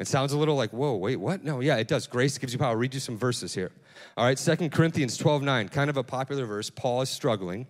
It 0.00 0.08
sounds 0.08 0.32
a 0.32 0.38
little 0.38 0.56
like, 0.56 0.72
whoa, 0.72 0.96
wait, 0.96 1.16
what? 1.16 1.44
No, 1.44 1.60
yeah, 1.60 1.76
it 1.76 1.86
does. 1.86 2.06
Grace 2.06 2.38
gives 2.38 2.52
you 2.52 2.58
power. 2.58 2.70
I'll 2.70 2.76
read 2.76 2.94
you 2.94 3.00
some 3.00 3.18
verses 3.18 3.54
here. 3.54 3.70
All 4.16 4.24
right, 4.24 4.38
Second 4.38 4.72
Corinthians 4.72 5.16
12 5.16 5.42
9, 5.42 5.68
kind 5.68 5.90
of 5.90 5.96
a 5.96 6.02
popular 6.02 6.46
verse. 6.46 6.70
Paul 6.70 7.02
is 7.02 7.10
struggling. 7.10 7.66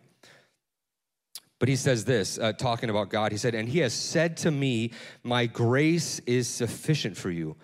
But 1.58 1.68
he 1.68 1.76
says 1.76 2.06
this, 2.06 2.38
uh, 2.38 2.54
talking 2.54 2.88
about 2.88 3.10
God. 3.10 3.32
He 3.32 3.38
said, 3.38 3.54
And 3.54 3.68
he 3.68 3.80
has 3.80 3.92
said 3.92 4.38
to 4.38 4.50
me, 4.50 4.92
My 5.22 5.44
grace 5.44 6.20
is 6.20 6.48
sufficient 6.48 7.18
for 7.18 7.30
you, 7.30 7.56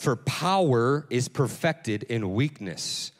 for 0.00 0.16
power 0.16 1.06
is 1.08 1.28
perfected 1.28 2.02
in 2.02 2.34
weakness. 2.34 3.12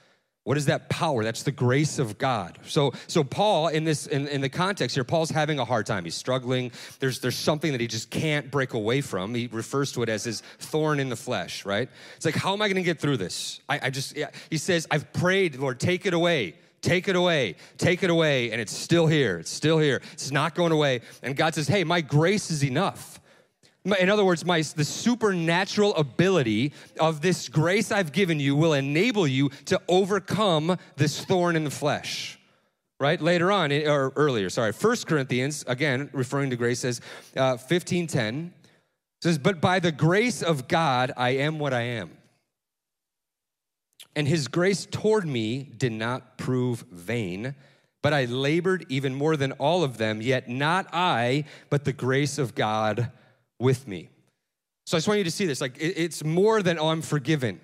What 0.48 0.56
is 0.56 0.64
that 0.64 0.88
power? 0.88 1.24
That's 1.24 1.42
the 1.42 1.52
grace 1.52 1.98
of 1.98 2.16
God. 2.16 2.58
So, 2.66 2.94
so 3.06 3.22
Paul, 3.22 3.68
in 3.68 3.84
this, 3.84 4.06
in, 4.06 4.26
in 4.28 4.40
the 4.40 4.48
context 4.48 4.96
here, 4.96 5.04
Paul's 5.04 5.28
having 5.28 5.58
a 5.58 5.64
hard 5.66 5.84
time. 5.84 6.04
He's 6.04 6.14
struggling. 6.14 6.72
There's, 7.00 7.20
there's 7.20 7.36
something 7.36 7.70
that 7.72 7.82
he 7.82 7.86
just 7.86 8.08
can't 8.08 8.50
break 8.50 8.72
away 8.72 9.02
from. 9.02 9.34
He 9.34 9.50
refers 9.52 9.92
to 9.92 10.02
it 10.04 10.08
as 10.08 10.24
his 10.24 10.40
thorn 10.58 11.00
in 11.00 11.10
the 11.10 11.16
flesh, 11.16 11.66
right? 11.66 11.86
It's 12.16 12.24
like, 12.24 12.34
how 12.34 12.54
am 12.54 12.62
I 12.62 12.68
going 12.68 12.76
to 12.76 12.82
get 12.82 12.98
through 12.98 13.18
this? 13.18 13.60
I, 13.68 13.78
I 13.82 13.90
just, 13.90 14.16
yeah. 14.16 14.30
he 14.48 14.56
says, 14.56 14.86
I've 14.90 15.12
prayed, 15.12 15.56
Lord, 15.56 15.80
take 15.80 16.06
it 16.06 16.14
away. 16.14 16.54
Take 16.80 17.08
it 17.08 17.16
away, 17.16 17.56
take 17.76 18.02
it 18.02 18.08
away, 18.08 18.52
and 18.52 18.60
it's 18.60 18.74
still 18.74 19.06
here. 19.06 19.38
It's 19.38 19.50
still 19.50 19.78
here. 19.78 20.00
It's 20.12 20.30
not 20.30 20.54
going 20.54 20.72
away. 20.72 21.00
And 21.22 21.36
God 21.36 21.54
says, 21.54 21.66
Hey, 21.66 21.82
my 21.82 22.00
grace 22.00 22.52
is 22.52 22.64
enough. 22.64 23.17
In 23.92 24.11
other 24.11 24.25
words, 24.25 24.45
my, 24.45 24.61
the 24.61 24.85
supernatural 24.85 25.95
ability 25.97 26.73
of 26.99 27.21
this 27.21 27.49
grace 27.49 27.90
I've 27.90 28.12
given 28.12 28.40
you 28.40 28.57
will 28.57 28.73
enable 28.73 29.26
you 29.26 29.50
to 29.66 29.80
overcome 29.88 30.76
this 30.97 31.25
thorn 31.25 31.57
in 31.57 31.64
the 31.64 31.71
flesh. 31.71 32.38
Right? 33.00 33.21
Later 33.21 33.52
on, 33.52 33.71
or 33.73 34.12
earlier, 34.16 34.50
sorry, 34.50 34.73
First 34.73 35.07
Corinthians, 35.07 35.64
again, 35.68 36.11
referring 36.12 36.50
to 36.50 36.57
grace, 36.57 36.80
says 36.80 37.00
uh, 37.37 37.54
1510, 37.57 38.52
says, 39.23 39.38
But 39.38 39.61
by 39.61 39.78
the 39.78 39.92
grace 39.92 40.42
of 40.42 40.66
God, 40.66 41.12
I 41.16 41.30
am 41.30 41.61
what 41.61 41.73
I 41.73 41.83
am. 41.83 42.11
And 44.16 44.26
his 44.26 44.49
grace 44.49 44.85
toward 44.85 45.26
me 45.26 45.62
did 45.62 45.92
not 45.92 46.38
prove 46.38 46.85
vain, 46.90 47.54
but 48.02 48.12
I 48.12 48.25
labored 48.25 48.85
even 48.88 49.14
more 49.14 49.37
than 49.37 49.52
all 49.52 49.85
of 49.85 49.99
them, 49.99 50.21
yet 50.21 50.49
not 50.49 50.88
I, 50.92 51.45
but 51.71 51.85
the 51.85 51.92
grace 51.92 52.37
of 52.37 52.57
God 52.57 53.12
with 53.58 53.86
me. 53.86 54.10
So 54.86 54.96
I 54.96 54.98
just 54.98 55.08
want 55.08 55.18
you 55.18 55.24
to 55.24 55.30
see 55.30 55.46
this. 55.46 55.60
Like, 55.60 55.76
it's 55.78 56.24
more 56.24 56.62
than, 56.62 56.78
oh, 56.78 56.88
I'm 56.88 57.02
forgiven. 57.02 57.60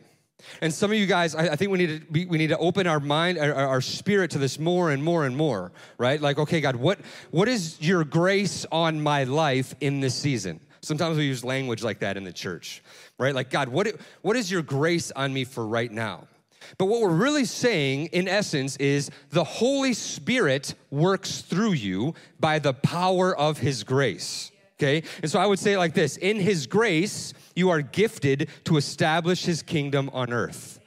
And 0.60 0.72
some 0.72 0.90
of 0.90 0.98
you 0.98 1.06
guys, 1.06 1.34
I, 1.34 1.56
think 1.56 1.70
we 1.70 1.78
need 1.78 2.00
to 2.00 2.06
we, 2.10 2.26
we 2.26 2.38
need 2.38 2.48
to 2.48 2.58
open 2.58 2.86
our 2.86 3.00
mind, 3.00 3.38
our, 3.38 3.54
our, 3.54 3.80
spirit 3.80 4.30
to 4.32 4.38
this 4.38 4.58
more 4.58 4.90
and 4.90 5.02
more 5.02 5.24
and 5.24 5.36
more, 5.36 5.72
right? 5.96 6.20
Like, 6.20 6.38
okay, 6.38 6.60
God, 6.60 6.76
what 6.76 6.98
what 7.30 7.48
is 7.48 7.80
your 7.80 8.04
grace 8.04 8.66
on 8.70 9.00
my 9.00 9.24
life 9.24 9.74
in 9.80 10.00
this 10.00 10.14
season? 10.14 10.60
Sometimes 10.82 11.16
we 11.16 11.24
use 11.24 11.44
language 11.44 11.82
like 11.82 12.00
that 12.00 12.18
in 12.18 12.24
the 12.24 12.32
church, 12.32 12.82
right? 13.18 13.34
Like, 13.34 13.48
God, 13.48 13.68
what 13.68 13.88
what 14.22 14.36
is 14.36 14.50
your 14.50 14.60
grace 14.60 15.10
on 15.12 15.32
me 15.32 15.44
for 15.44 15.66
right 15.66 15.90
now? 15.90 16.26
But 16.78 16.86
what 16.86 17.00
we're 17.00 17.10
really 17.10 17.44
saying, 17.44 18.06
in 18.06 18.26
essence, 18.26 18.76
is 18.76 19.10
the 19.30 19.44
Holy 19.44 19.92
Spirit 19.92 20.74
works 20.90 21.42
through 21.42 21.72
you 21.72 22.14
by 22.40 22.58
the 22.58 22.72
power 22.72 23.36
of 23.36 23.58
His 23.58 23.84
grace. 23.84 24.50
Okay? 24.84 25.02
And 25.22 25.30
so 25.30 25.40
I 25.40 25.46
would 25.46 25.58
say 25.58 25.76
like 25.76 25.94
this 25.94 26.16
In 26.18 26.38
His 26.38 26.66
grace, 26.66 27.32
you 27.56 27.70
are 27.70 27.80
gifted 27.80 28.48
to 28.64 28.76
establish 28.76 29.44
His 29.44 29.62
kingdom 29.62 30.10
on 30.12 30.32
earth. 30.32 30.80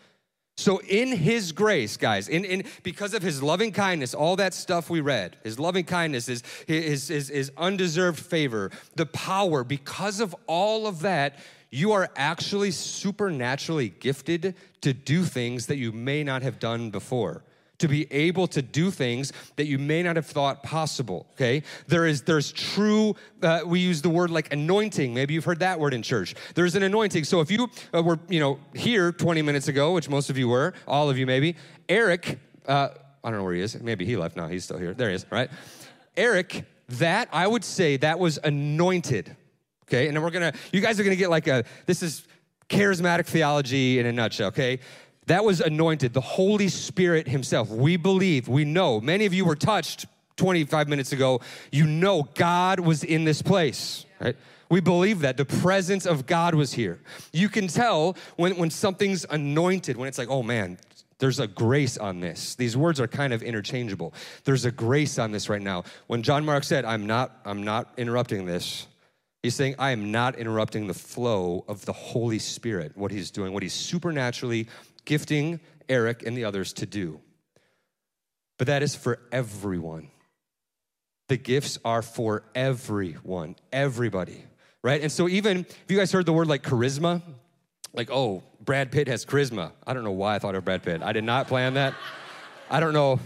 So, 0.59 0.79
in 0.79 1.15
His 1.15 1.51
grace, 1.51 1.97
guys, 1.97 2.27
in, 2.27 2.43
in, 2.43 2.63
because 2.83 3.13
of 3.13 3.21
His 3.21 3.43
loving 3.43 3.71
kindness, 3.71 4.13
all 4.13 4.35
that 4.37 4.53
stuff 4.53 4.89
we 4.89 5.01
read, 5.01 5.37
His 5.43 5.59
loving 5.59 5.83
kindness, 5.83 6.27
His, 6.27 6.43
his, 6.67 7.07
his, 7.07 7.29
his 7.29 7.51
undeserved 7.57 8.19
favor, 8.19 8.71
the 8.95 9.05
power, 9.05 9.63
because 9.63 10.19
of 10.19 10.35
all 10.47 10.87
of 10.87 11.01
that, 11.01 11.37
you 11.69 11.91
are 11.91 12.09
actually 12.15 12.71
supernaturally 12.71 13.89
gifted 13.89 14.55
to 14.81 14.93
do 14.93 15.23
things 15.23 15.67
that 15.67 15.77
you 15.77 15.91
may 15.91 16.23
not 16.23 16.41
have 16.41 16.59
done 16.59 16.89
before 16.89 17.43
to 17.79 17.87
be 17.87 18.11
able 18.11 18.47
to 18.47 18.61
do 18.61 18.89
things 18.91 19.33
that 19.55 19.65
you 19.65 19.77
may 19.77 20.03
not 20.03 20.15
have 20.15 20.25
thought 20.25 20.63
possible 20.63 21.27
okay? 21.33 21.63
There 21.87 22.05
is 22.05 22.21
there's 22.23 22.51
true 22.51 23.15
uh, 23.41 23.61
we 23.65 23.79
use 23.79 24.01
the 24.01 24.09
word 24.09 24.29
like 24.29 24.51
anointing. 24.51 25.13
Maybe 25.13 25.33
you've 25.33 25.45
heard 25.45 25.59
that 25.59 25.79
word 25.79 25.93
in 25.93 26.01
church. 26.01 26.35
There's 26.55 26.75
an 26.75 26.83
anointing. 26.83 27.23
So 27.23 27.41
if 27.41 27.51
you 27.51 27.69
uh, 27.93 28.03
were 28.03 28.19
you 28.29 28.39
know 28.39 28.59
here 28.73 29.11
20 29.11 29.41
minutes 29.41 29.67
ago 29.67 29.93
which 29.93 30.09
most 30.09 30.29
of 30.29 30.37
you 30.37 30.47
were 30.47 30.73
all 30.87 31.09
of 31.09 31.17
you 31.17 31.25
maybe 31.25 31.55
eric 31.89 32.39
uh, 32.67 32.89
i 33.23 33.29
don't 33.29 33.39
know 33.39 33.43
where 33.43 33.53
he 33.53 33.61
is. 33.61 33.79
Maybe 33.81 34.05
he 34.05 34.17
left. 34.17 34.35
Now 34.35 34.47
he's 34.47 34.63
still 34.63 34.77
here. 34.77 34.93
There 34.93 35.09
he 35.09 35.15
is 35.15 35.25
right? 35.31 35.49
Eric 36.15 36.65
that 36.89 37.27
i 37.33 37.45
would 37.45 37.65
say 37.65 37.97
that 37.97 38.17
was 38.17 38.39
anointed 38.43 39.35
okay? 39.87 40.07
And 40.07 40.15
then 40.15 40.23
we're 40.23 40.31
gonna, 40.31 40.53
you 40.71 40.81
guys 40.81 40.99
are 40.99 41.03
gonna 41.03 41.15
get 41.15 41.29
like 41.29 41.47
a, 41.47 41.63
this 41.85 42.03
is 42.03 42.27
charismatic 42.69 43.25
theology 43.25 43.99
in 43.99 44.05
a 44.05 44.11
nutshell, 44.11 44.49
okay? 44.49 44.79
That 45.27 45.43
was 45.43 45.61
anointed, 45.61 46.13
the 46.13 46.21
Holy 46.21 46.69
Spirit 46.69 47.27
Himself. 47.27 47.69
We 47.69 47.97
believe, 47.97 48.47
we 48.47 48.65
know. 48.65 48.99
Many 48.99 49.25
of 49.25 49.33
you 49.33 49.45
were 49.45 49.55
touched 49.55 50.05
25 50.37 50.87
minutes 50.87 51.11
ago. 51.11 51.41
You 51.71 51.85
know 51.85 52.29
God 52.35 52.79
was 52.79 53.03
in 53.03 53.25
this 53.25 53.41
place, 53.41 54.05
right? 54.19 54.35
We 54.69 54.79
believe 54.79 55.19
that 55.19 55.37
the 55.37 55.45
presence 55.45 56.05
of 56.05 56.25
God 56.25 56.55
was 56.55 56.73
here. 56.73 56.99
You 57.31 57.49
can 57.49 57.67
tell 57.67 58.15
when, 58.35 58.57
when 58.57 58.69
something's 58.69 59.25
anointed, 59.29 59.97
when 59.97 60.07
it's 60.07 60.17
like, 60.17 60.29
oh 60.29 60.43
man, 60.43 60.77
there's 61.19 61.39
a 61.39 61.47
grace 61.47 61.97
on 61.97 62.19
this. 62.19 62.55
These 62.55 62.77
words 62.77 62.99
are 62.99 63.07
kind 63.07 63.33
of 63.33 63.43
interchangeable. 63.43 64.13
There's 64.43 64.65
a 64.65 64.71
grace 64.71 65.19
on 65.19 65.31
this 65.31 65.49
right 65.49 65.61
now. 65.61 65.83
When 66.07 66.21
John 66.21 66.45
Mark 66.45 66.63
said, 66.63 66.85
I'm 66.85 67.05
not, 67.05 67.39
I'm 67.45 67.63
not 67.63 67.93
interrupting 67.97 68.45
this, 68.45 68.87
He's 69.43 69.55
saying, 69.55 69.75
I 69.79 69.91
am 69.91 70.11
not 70.11 70.35
interrupting 70.35 70.87
the 70.87 70.93
flow 70.93 71.63
of 71.67 71.85
the 71.85 71.93
Holy 71.93 72.39
Spirit, 72.39 72.91
what 72.95 73.11
he's 73.11 73.31
doing, 73.31 73.53
what 73.53 73.63
he's 73.63 73.71
supernaturally 73.73 74.67
gifting 75.07 75.59
Eric 75.89 76.21
and 76.23 76.37
the 76.37 76.43
others 76.43 76.73
to 76.73 76.85
do. 76.85 77.19
But 78.59 78.67
that 78.67 78.83
is 78.83 78.93
for 78.93 79.19
everyone. 79.31 80.09
The 81.29 81.37
gifts 81.37 81.79
are 81.83 82.01
for 82.01 82.43
everyone, 82.53 83.55
everybody, 83.71 84.43
right? 84.83 85.01
And 85.01 85.11
so, 85.11 85.27
even 85.27 85.59
if 85.59 85.85
you 85.89 85.97
guys 85.97 86.11
heard 86.11 86.25
the 86.25 86.33
word 86.33 86.47
like 86.47 86.63
charisma, 86.63 87.21
like, 87.93 88.09
oh, 88.11 88.43
Brad 88.61 88.91
Pitt 88.91 89.07
has 89.07 89.25
charisma. 89.25 89.71
I 89.85 89.93
don't 89.93 90.03
know 90.03 90.11
why 90.11 90.35
I 90.35 90.39
thought 90.39 90.55
of 90.55 90.63
Brad 90.63 90.83
Pitt. 90.83 91.01
I 91.01 91.13
did 91.13 91.23
not 91.23 91.47
plan 91.47 91.73
that. 91.73 91.95
I 92.69 92.79
don't 92.79 92.93
know. 92.93 93.19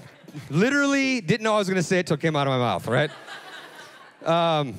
Literally 0.50 1.20
didn't 1.22 1.44
know 1.44 1.56
I 1.56 1.58
was 1.58 1.68
gonna 1.68 1.84
say 1.84 2.00
it 2.00 2.08
till 2.08 2.16
it 2.16 2.22
came 2.22 2.36
out 2.36 2.48
of 2.48 2.52
my 2.52 2.60
mouth, 2.60 2.88
right? 2.88 3.12
Um, 4.26 4.76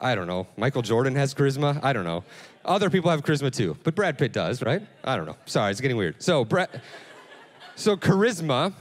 I 0.00 0.14
don't 0.14 0.26
know. 0.26 0.48
Michael 0.56 0.82
Jordan 0.82 1.14
has 1.14 1.32
charisma. 1.32 1.78
I 1.82 1.92
don't 1.92 2.04
know. 2.04 2.24
Other 2.64 2.90
people 2.90 3.10
have 3.10 3.22
charisma 3.22 3.52
too, 3.52 3.76
but 3.82 3.94
Brad 3.94 4.18
Pitt 4.18 4.32
does, 4.32 4.62
right? 4.62 4.82
I 5.02 5.16
don't 5.16 5.26
know. 5.26 5.36
Sorry, 5.46 5.70
it's 5.70 5.80
getting 5.80 5.96
weird. 5.96 6.22
So, 6.22 6.44
Brad, 6.44 6.68
so 7.74 7.96
charisma, 7.96 8.72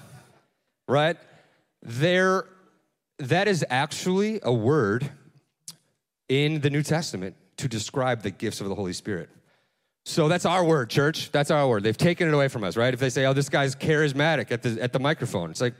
right? 0.87 1.17
There, 1.81 2.45
that 3.19 3.47
is 3.47 3.65
actually 3.69 4.39
a 4.43 4.53
word 4.53 5.09
in 6.29 6.61
the 6.61 6.69
New 6.69 6.83
Testament 6.83 7.35
to 7.57 7.67
describe 7.67 8.21
the 8.21 8.31
gifts 8.31 8.61
of 8.61 8.69
the 8.69 8.75
Holy 8.75 8.93
Spirit. 8.93 9.29
So 10.05 10.27
that's 10.27 10.45
our 10.45 10.63
word, 10.63 10.89
church. 10.89 11.31
That's 11.31 11.51
our 11.51 11.67
word. 11.67 11.83
They've 11.83 11.97
taken 11.97 12.27
it 12.27 12.33
away 12.33 12.47
from 12.47 12.63
us, 12.63 12.75
right? 12.75 12.93
If 12.93 12.99
they 12.99 13.11
say, 13.11 13.25
"Oh, 13.25 13.33
this 13.33 13.49
guy's 13.49 13.75
charismatic 13.75 14.51
at 14.51 14.63
the 14.63 14.81
at 14.81 14.93
the 14.93 14.99
microphone," 14.99 15.51
it's 15.51 15.61
like 15.61 15.75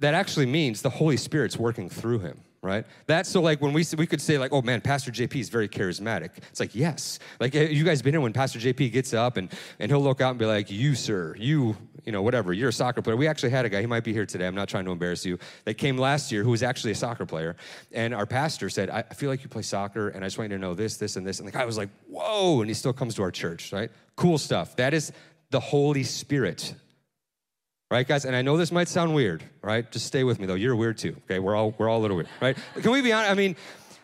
that 0.00 0.14
actually 0.14 0.46
means 0.46 0.82
the 0.82 0.90
Holy 0.90 1.16
Spirit's 1.16 1.56
working 1.56 1.88
through 1.88 2.20
him 2.20 2.40
right? 2.62 2.84
That's 3.06 3.28
so 3.28 3.40
like 3.40 3.60
when 3.60 3.72
we 3.72 3.84
we 3.96 4.06
could 4.06 4.20
say 4.20 4.38
like, 4.38 4.52
oh 4.52 4.62
man, 4.62 4.80
Pastor 4.80 5.10
JP 5.10 5.36
is 5.36 5.48
very 5.48 5.68
charismatic. 5.68 6.30
It's 6.50 6.60
like 6.60 6.74
yes, 6.74 7.18
like 7.40 7.54
eh, 7.54 7.68
you 7.68 7.84
guys 7.84 8.02
been 8.02 8.14
here 8.14 8.20
when 8.20 8.32
Pastor 8.32 8.58
JP 8.58 8.92
gets 8.92 9.14
up 9.14 9.36
and 9.36 9.52
and 9.78 9.90
he'll 9.90 10.02
look 10.02 10.20
out 10.20 10.30
and 10.30 10.38
be 10.38 10.46
like, 10.46 10.70
you 10.70 10.94
sir, 10.94 11.34
you 11.38 11.76
you 12.04 12.12
know 12.12 12.22
whatever, 12.22 12.52
you're 12.52 12.68
a 12.68 12.72
soccer 12.72 13.02
player. 13.02 13.16
We 13.16 13.26
actually 13.26 13.50
had 13.50 13.64
a 13.64 13.68
guy, 13.68 13.80
he 13.80 13.86
might 13.86 14.04
be 14.04 14.12
here 14.12 14.26
today. 14.26 14.46
I'm 14.46 14.54
not 14.54 14.68
trying 14.68 14.84
to 14.84 14.92
embarrass 14.92 15.26
you. 15.26 15.38
That 15.64 15.74
came 15.74 15.98
last 15.98 16.30
year 16.30 16.42
who 16.42 16.50
was 16.50 16.62
actually 16.62 16.92
a 16.92 16.96
soccer 16.96 17.26
player, 17.26 17.56
and 17.92 18.14
our 18.14 18.26
pastor 18.26 18.68
said, 18.68 18.90
I, 18.90 19.04
I 19.10 19.14
feel 19.14 19.30
like 19.30 19.42
you 19.42 19.48
play 19.48 19.62
soccer, 19.62 20.08
and 20.08 20.24
I 20.24 20.26
just 20.26 20.38
want 20.38 20.50
you 20.50 20.56
to 20.56 20.60
know 20.60 20.74
this, 20.74 20.96
this, 20.96 21.16
and 21.16 21.26
this. 21.26 21.38
And 21.40 21.48
the 21.48 21.52
guy 21.52 21.64
was 21.64 21.76
like, 21.76 21.90
whoa, 22.08 22.60
and 22.60 22.70
he 22.70 22.74
still 22.74 22.92
comes 22.92 23.14
to 23.16 23.22
our 23.22 23.30
church, 23.30 23.72
right? 23.72 23.90
Cool 24.14 24.38
stuff. 24.38 24.76
That 24.76 24.94
is 24.94 25.12
the 25.50 25.60
Holy 25.60 26.02
Spirit 26.02 26.74
Right, 27.96 28.06
guys? 28.06 28.26
And 28.26 28.36
I 28.36 28.42
know 28.42 28.58
this 28.58 28.72
might 28.72 28.88
sound 28.88 29.14
weird, 29.14 29.42
right? 29.62 29.90
Just 29.90 30.04
stay 30.04 30.22
with 30.22 30.38
me 30.38 30.44
though. 30.44 30.54
You're 30.54 30.76
weird 30.76 30.98
too. 30.98 31.16
Okay, 31.24 31.38
we're 31.38 31.56
all 31.56 31.74
we're 31.78 31.88
all 31.88 31.98
a 31.98 32.02
little 32.02 32.18
weird, 32.18 32.28
right? 32.42 32.54
Can 32.74 32.90
we 32.90 33.00
be 33.00 33.10
honest? 33.10 33.30
I 33.30 33.32
mean, 33.32 33.56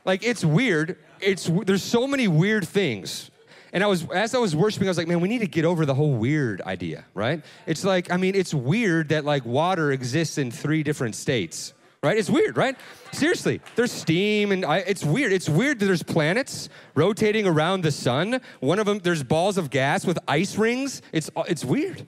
like 0.06 0.24
it's 0.24 0.42
weird. 0.42 0.96
It's 1.20 1.50
there's 1.66 1.82
so 1.82 2.06
many 2.06 2.26
weird 2.26 2.66
things. 2.66 3.30
And 3.70 3.84
I 3.84 3.86
was 3.88 4.08
as 4.08 4.34
I 4.34 4.38
was 4.38 4.56
worshiping, 4.56 4.88
I 4.88 4.92
was 4.92 4.96
like, 4.96 5.08
man, 5.08 5.20
we 5.20 5.28
need 5.28 5.40
to 5.40 5.46
get 5.46 5.66
over 5.66 5.84
the 5.84 5.92
whole 5.92 6.14
weird 6.14 6.62
idea, 6.62 7.04
right? 7.12 7.44
It's 7.66 7.84
like, 7.84 8.10
I 8.10 8.16
mean, 8.16 8.34
it's 8.34 8.54
weird 8.54 9.10
that 9.10 9.26
like 9.26 9.44
water 9.44 9.92
exists 9.92 10.38
in 10.38 10.50
three 10.50 10.82
different 10.82 11.14
states, 11.14 11.74
right? 12.02 12.16
It's 12.16 12.30
weird, 12.30 12.56
right? 12.56 12.76
Seriously, 13.12 13.60
there's 13.76 13.92
steam 13.92 14.52
and 14.52 14.64
I, 14.64 14.78
it's 14.78 15.04
weird. 15.04 15.34
It's 15.34 15.50
weird 15.50 15.80
that 15.80 15.84
there's 15.84 16.02
planets 16.02 16.70
rotating 16.94 17.46
around 17.46 17.82
the 17.82 17.92
sun. 17.92 18.40
One 18.60 18.78
of 18.78 18.86
them, 18.86 19.00
there's 19.00 19.22
balls 19.22 19.58
of 19.58 19.68
gas 19.68 20.06
with 20.06 20.18
ice 20.26 20.56
rings. 20.56 21.02
It's 21.12 21.30
it's 21.46 21.62
weird. 21.62 22.06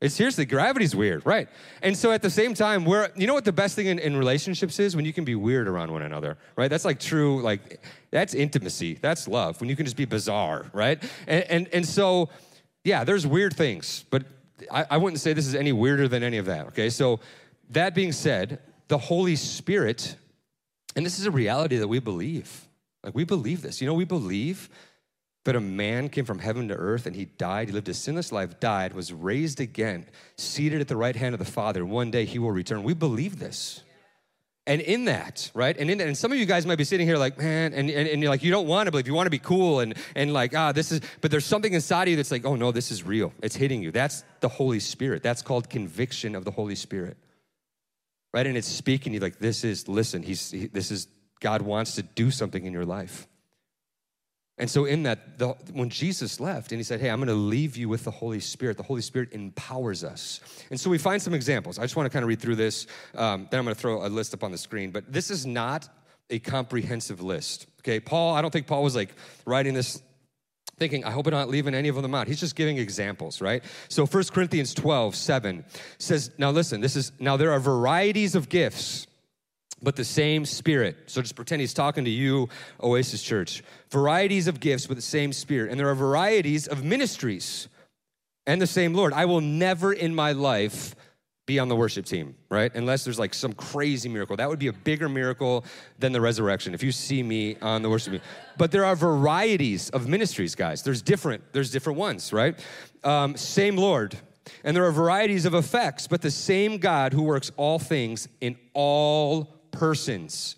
It's 0.00 0.14
seriously, 0.14 0.44
gravity's 0.44 0.94
weird, 0.94 1.26
right? 1.26 1.48
And 1.82 1.96
so 1.96 2.12
at 2.12 2.22
the 2.22 2.30
same 2.30 2.54
time, 2.54 2.84
we're, 2.84 3.10
you 3.16 3.26
know 3.26 3.34
what 3.34 3.44
the 3.44 3.52
best 3.52 3.74
thing 3.74 3.86
in, 3.86 3.98
in, 3.98 4.16
relationships 4.16 4.78
is? 4.78 4.94
When 4.94 5.04
you 5.04 5.12
can 5.12 5.24
be 5.24 5.34
weird 5.34 5.66
around 5.66 5.90
one 5.90 6.02
another, 6.02 6.38
right? 6.54 6.68
That's 6.68 6.84
like 6.84 7.00
true, 7.00 7.42
like, 7.42 7.82
that's 8.12 8.32
intimacy. 8.32 8.94
That's 8.94 9.26
love. 9.26 9.60
When 9.60 9.68
you 9.68 9.74
can 9.74 9.86
just 9.86 9.96
be 9.96 10.04
bizarre, 10.04 10.66
right? 10.72 11.02
And, 11.26 11.44
and, 11.44 11.68
and 11.72 11.86
so, 11.86 12.28
yeah, 12.84 13.02
there's 13.02 13.26
weird 13.26 13.56
things, 13.56 14.04
but 14.08 14.22
I, 14.70 14.86
I 14.92 14.96
wouldn't 14.98 15.20
say 15.20 15.32
this 15.32 15.48
is 15.48 15.56
any 15.56 15.72
weirder 15.72 16.06
than 16.06 16.22
any 16.22 16.38
of 16.38 16.46
that, 16.46 16.68
okay? 16.68 16.90
So, 16.90 17.18
that 17.70 17.94
being 17.94 18.12
said, 18.12 18.60
the 18.86 18.98
Holy 18.98 19.36
Spirit, 19.36 20.16
and 20.96 21.04
this 21.04 21.18
is 21.18 21.26
a 21.26 21.30
reality 21.30 21.76
that 21.76 21.88
we 21.88 21.98
believe. 21.98 22.66
Like, 23.02 23.14
we 23.14 23.24
believe 23.24 23.62
this. 23.62 23.80
You 23.80 23.86
know, 23.86 23.94
we 23.94 24.04
believe 24.04 24.70
that 25.48 25.56
a 25.56 25.60
man 25.60 26.10
came 26.10 26.26
from 26.26 26.40
heaven 26.40 26.68
to 26.68 26.74
earth 26.74 27.06
and 27.06 27.16
he 27.16 27.24
died. 27.24 27.68
He 27.68 27.72
lived 27.72 27.88
a 27.88 27.94
sinless 27.94 28.32
life, 28.32 28.60
died, 28.60 28.92
was 28.92 29.14
raised 29.14 29.60
again, 29.60 30.04
seated 30.36 30.82
at 30.82 30.88
the 30.88 30.96
right 30.96 31.16
hand 31.16 31.34
of 31.34 31.38
the 31.38 31.46
Father. 31.46 31.86
One 31.86 32.10
day 32.10 32.26
he 32.26 32.38
will 32.38 32.52
return. 32.52 32.82
We 32.82 32.92
believe 32.92 33.38
this. 33.38 33.82
And 34.66 34.82
in 34.82 35.06
that, 35.06 35.50
right? 35.54 35.74
And 35.78 35.90
in 35.90 35.96
that, 35.96 36.06
and 36.06 36.18
some 36.18 36.32
of 36.32 36.36
you 36.36 36.44
guys 36.44 36.66
might 36.66 36.76
be 36.76 36.84
sitting 36.84 37.06
here 37.06 37.16
like, 37.16 37.38
man, 37.38 37.72
and, 37.72 37.88
and, 37.88 38.06
and 38.06 38.20
you're 38.20 38.28
like, 38.28 38.42
you 38.42 38.50
don't 38.50 38.66
want 38.66 38.88
to 38.88 38.90
believe, 38.90 39.06
you 39.06 39.14
want 39.14 39.24
to 39.24 39.30
be 39.30 39.38
cool 39.38 39.80
and 39.80 39.94
and 40.14 40.34
like, 40.34 40.54
ah, 40.54 40.70
this 40.70 40.92
is, 40.92 41.00
but 41.22 41.30
there's 41.30 41.46
something 41.46 41.72
inside 41.72 42.02
of 42.02 42.08
you 42.08 42.16
that's 42.16 42.30
like, 42.30 42.44
oh 42.44 42.54
no, 42.54 42.70
this 42.70 42.90
is 42.90 43.02
real. 43.02 43.32
It's 43.42 43.56
hitting 43.56 43.82
you. 43.82 43.90
That's 43.90 44.24
the 44.40 44.50
Holy 44.50 44.80
Spirit. 44.80 45.22
That's 45.22 45.40
called 45.40 45.70
conviction 45.70 46.34
of 46.34 46.44
the 46.44 46.50
Holy 46.50 46.74
Spirit. 46.74 47.16
Right? 48.34 48.46
And 48.46 48.54
it's 48.54 48.68
speaking 48.68 49.12
to 49.12 49.14
you 49.14 49.20
like, 49.20 49.38
this 49.38 49.64
is, 49.64 49.88
listen, 49.88 50.22
he's 50.22 50.50
he, 50.50 50.66
this 50.66 50.90
is 50.90 51.08
God 51.40 51.62
wants 51.62 51.94
to 51.94 52.02
do 52.02 52.30
something 52.30 52.66
in 52.66 52.74
your 52.74 52.84
life. 52.84 53.26
And 54.58 54.68
so, 54.68 54.84
in 54.84 55.04
that, 55.04 55.38
the, 55.38 55.48
when 55.72 55.88
Jesus 55.88 56.40
left 56.40 56.72
and 56.72 56.78
he 56.78 56.82
said, 56.82 57.00
Hey, 57.00 57.10
I'm 57.10 57.20
to 57.28 57.34
leave 57.34 57.76
you 57.76 57.88
with 57.88 58.04
the 58.04 58.10
Holy 58.10 58.40
Spirit, 58.40 58.76
the 58.76 58.82
Holy 58.82 59.02
Spirit 59.02 59.32
empowers 59.32 60.02
us. 60.02 60.40
And 60.70 60.78
so, 60.78 60.90
we 60.90 60.98
find 60.98 61.22
some 61.22 61.34
examples. 61.34 61.78
I 61.78 61.82
just 61.82 61.96
want 61.96 62.06
to 62.06 62.10
kind 62.10 62.24
of 62.24 62.28
read 62.28 62.40
through 62.40 62.56
this. 62.56 62.86
Um, 63.14 63.48
then 63.50 63.60
I'm 63.60 63.66
to 63.66 63.74
throw 63.74 64.04
a 64.04 64.08
list 64.08 64.34
up 64.34 64.42
on 64.42 64.50
the 64.50 64.58
screen. 64.58 64.90
But 64.90 65.12
this 65.12 65.30
is 65.30 65.46
not 65.46 65.88
a 66.30 66.38
comprehensive 66.40 67.20
list. 67.20 67.66
Okay, 67.80 68.00
Paul, 68.00 68.34
I 68.34 68.42
don't 68.42 68.50
think 68.50 68.66
Paul 68.66 68.82
was 68.82 68.96
like 68.96 69.14
writing 69.46 69.74
this 69.74 70.02
thinking, 70.78 71.04
I 71.04 71.10
hope 71.10 71.26
I'm 71.26 71.32
not 71.32 71.48
leaving 71.48 71.74
any 71.74 71.88
of 71.88 72.00
them 72.00 72.14
out. 72.14 72.28
He's 72.28 72.40
just 72.40 72.54
giving 72.54 72.78
examples, 72.78 73.40
right? 73.40 73.64
So 73.88 74.06
1 74.06 74.24
Corinthians 74.26 74.74
12, 74.74 75.14
7 75.16 75.64
says, 75.98 76.30
Now 76.38 76.50
listen, 76.50 76.80
this 76.80 76.96
is, 76.96 77.12
now 77.18 77.36
there 77.36 77.52
are 77.52 77.60
varieties 77.60 78.34
of 78.34 78.48
gifts 78.48 79.06
but 79.82 79.96
the 79.96 80.04
same 80.04 80.44
Spirit. 80.44 80.96
So 81.06 81.22
just 81.22 81.36
pretend 81.36 81.60
he's 81.60 81.74
talking 81.74 82.04
to 82.04 82.10
you, 82.10 82.48
Oasis 82.82 83.22
Church. 83.22 83.62
Varieties 83.90 84.48
of 84.48 84.60
gifts, 84.60 84.86
but 84.86 84.96
the 84.96 85.02
same 85.02 85.32
Spirit. 85.32 85.70
And 85.70 85.78
there 85.78 85.88
are 85.88 85.94
varieties 85.94 86.66
of 86.66 86.84
ministries 86.84 87.68
and 88.46 88.60
the 88.60 88.66
same 88.66 88.94
Lord. 88.94 89.12
I 89.12 89.26
will 89.26 89.40
never 89.40 89.92
in 89.92 90.14
my 90.14 90.32
life 90.32 90.94
be 91.48 91.58
on 91.58 91.68
the 91.68 91.76
worship 91.76 92.04
team, 92.04 92.36
right? 92.50 92.74
Unless 92.74 93.04
there's 93.04 93.18
like 93.18 93.32
some 93.32 93.54
crazy 93.54 94.08
miracle. 94.08 94.36
That 94.36 94.50
would 94.50 94.58
be 94.58 94.66
a 94.66 94.72
bigger 94.72 95.08
miracle 95.08 95.64
than 95.98 96.12
the 96.12 96.20
resurrection 96.20 96.74
if 96.74 96.82
you 96.82 96.92
see 96.92 97.22
me 97.22 97.56
on 97.62 97.80
the 97.80 97.88
worship 97.88 98.12
team. 98.12 98.22
But 98.58 98.70
there 98.70 98.84
are 98.84 98.94
varieties 98.94 99.88
of 99.90 100.06
ministries, 100.06 100.54
guys. 100.54 100.82
There's 100.82 101.00
different, 101.00 101.42
there's 101.52 101.70
different 101.70 101.98
ones, 101.98 102.34
right? 102.34 102.58
Um, 103.02 103.34
same 103.36 103.76
Lord. 103.76 104.16
And 104.62 104.76
there 104.76 104.84
are 104.84 104.92
varieties 104.92 105.46
of 105.46 105.54
effects, 105.54 106.06
but 106.06 106.20
the 106.20 106.30
same 106.30 106.78
God 106.78 107.12
who 107.12 107.22
works 107.22 107.50
all 107.56 107.78
things 107.78 108.28
in 108.40 108.56
all 108.74 109.57
persons. 109.70 110.56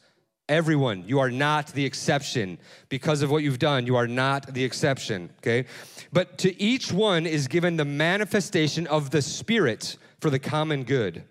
Everyone, 0.49 1.05
you 1.07 1.21
are 1.21 1.31
not 1.31 1.69
the 1.69 1.85
exception. 1.85 2.59
Because 2.89 3.23
of 3.23 3.31
what 3.31 3.43
you've 3.43 3.61
done, 3.61 3.87
you 3.87 3.97
are 3.97 4.09
not 4.09 4.53
the 4.53 4.65
exception, 4.65 5.31
okay? 5.39 5.67
But 6.13 6.39
to 6.39 6.61
each 6.61 6.93
one 6.93 7.25
is 7.25 7.47
given 7.47 7.77
the 7.77 7.85
manifestation 7.85 8.87
of 8.89 9.11
the 9.11 9.23
Spirit 9.23 9.97
for 10.21 10.29
the 10.29 10.39
common 10.39 10.83
good. 10.85 11.23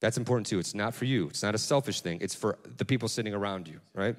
That's 0.00 0.16
important 0.16 0.46
too. 0.46 0.58
It's 0.58 0.74
not 0.74 0.94
for 0.94 1.04
you, 1.04 1.28
it's 1.28 1.42
not 1.42 1.54
a 1.54 1.58
selfish 1.58 2.00
thing, 2.00 2.18
it's 2.20 2.34
for 2.34 2.58
the 2.76 2.84
people 2.84 3.08
sitting 3.08 3.34
around 3.34 3.68
you, 3.68 3.80
right? 3.94 4.16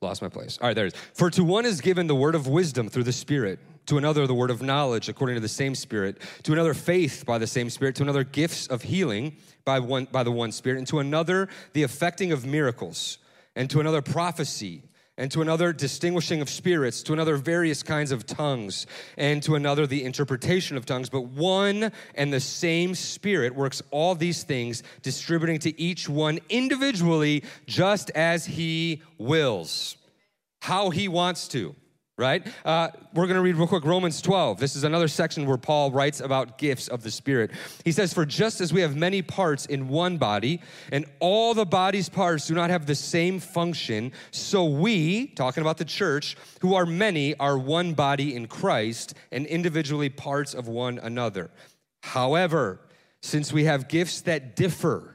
Lost 0.00 0.22
my 0.22 0.28
place. 0.28 0.58
All 0.60 0.68
right, 0.68 0.74
there 0.74 0.86
it 0.86 0.94
is. 0.94 1.00
For 1.12 1.28
to 1.30 1.42
one 1.42 1.66
is 1.66 1.80
given 1.80 2.06
the 2.06 2.14
word 2.14 2.36
of 2.36 2.46
wisdom 2.46 2.88
through 2.88 3.02
the 3.02 3.12
Spirit, 3.12 3.58
to 3.86 3.98
another 3.98 4.26
the 4.28 4.34
word 4.34 4.50
of 4.50 4.62
knowledge 4.62 5.08
according 5.08 5.34
to 5.34 5.40
the 5.40 5.48
same 5.48 5.74
Spirit, 5.74 6.18
to 6.44 6.52
another 6.52 6.74
faith 6.74 7.24
by 7.26 7.38
the 7.38 7.48
same 7.48 7.68
Spirit, 7.68 7.96
to 7.96 8.04
another 8.04 8.22
gifts 8.22 8.68
of 8.68 8.82
healing 8.82 9.36
by, 9.64 9.80
one, 9.80 10.06
by 10.12 10.22
the 10.22 10.30
one 10.30 10.52
Spirit, 10.52 10.78
and 10.78 10.86
to 10.86 11.00
another 11.00 11.48
the 11.72 11.82
effecting 11.82 12.30
of 12.30 12.46
miracles, 12.46 13.18
and 13.56 13.68
to 13.70 13.80
another 13.80 14.00
prophecy, 14.00 14.82
and 15.18 15.30
to 15.32 15.42
another 15.42 15.72
distinguishing 15.74 16.40
of 16.40 16.48
spirits, 16.48 17.02
to 17.02 17.12
another 17.12 17.36
various 17.36 17.82
kinds 17.82 18.12
of 18.12 18.24
tongues, 18.24 18.86
and 19.18 19.42
to 19.42 19.56
another 19.56 19.86
the 19.86 20.04
interpretation 20.04 20.76
of 20.76 20.86
tongues. 20.86 21.10
But 21.10 21.22
one 21.22 21.92
and 22.14 22.32
the 22.32 22.40
same 22.40 22.94
Spirit 22.94 23.54
works 23.54 23.82
all 23.90 24.14
these 24.14 24.44
things, 24.44 24.82
distributing 25.02 25.58
to 25.58 25.78
each 25.78 26.08
one 26.08 26.38
individually 26.48 27.42
just 27.66 28.10
as 28.10 28.46
He 28.46 29.02
wills, 29.18 29.96
how 30.60 30.90
He 30.90 31.08
wants 31.08 31.48
to 31.48 31.74
right? 32.18 32.44
Uh, 32.64 32.88
we're 33.14 33.26
going 33.26 33.36
to 33.36 33.42
read 33.42 33.54
real 33.54 33.68
quick 33.68 33.84
Romans 33.84 34.20
12. 34.20 34.58
This 34.58 34.74
is 34.74 34.82
another 34.82 35.06
section 35.06 35.46
where 35.46 35.56
Paul 35.56 35.92
writes 35.92 36.20
about 36.20 36.58
gifts 36.58 36.88
of 36.88 37.02
the 37.04 37.12
Spirit. 37.12 37.52
He 37.84 37.92
says, 37.92 38.12
For 38.12 38.26
just 38.26 38.60
as 38.60 38.72
we 38.72 38.80
have 38.80 38.96
many 38.96 39.22
parts 39.22 39.64
in 39.66 39.88
one 39.88 40.18
body, 40.18 40.60
and 40.90 41.06
all 41.20 41.54
the 41.54 41.64
body's 41.64 42.08
parts 42.08 42.48
do 42.48 42.54
not 42.54 42.70
have 42.70 42.86
the 42.86 42.96
same 42.96 43.38
function, 43.38 44.12
so 44.32 44.64
we, 44.64 45.28
talking 45.28 45.60
about 45.60 45.78
the 45.78 45.84
church, 45.84 46.36
who 46.60 46.74
are 46.74 46.84
many, 46.84 47.36
are 47.38 47.56
one 47.56 47.94
body 47.94 48.34
in 48.34 48.48
Christ 48.48 49.14
and 49.30 49.46
individually 49.46 50.08
parts 50.08 50.54
of 50.54 50.66
one 50.66 50.98
another. 50.98 51.50
However, 52.02 52.80
since 53.22 53.52
we 53.52 53.64
have 53.64 53.88
gifts 53.88 54.22
that 54.22 54.56
differ, 54.56 55.14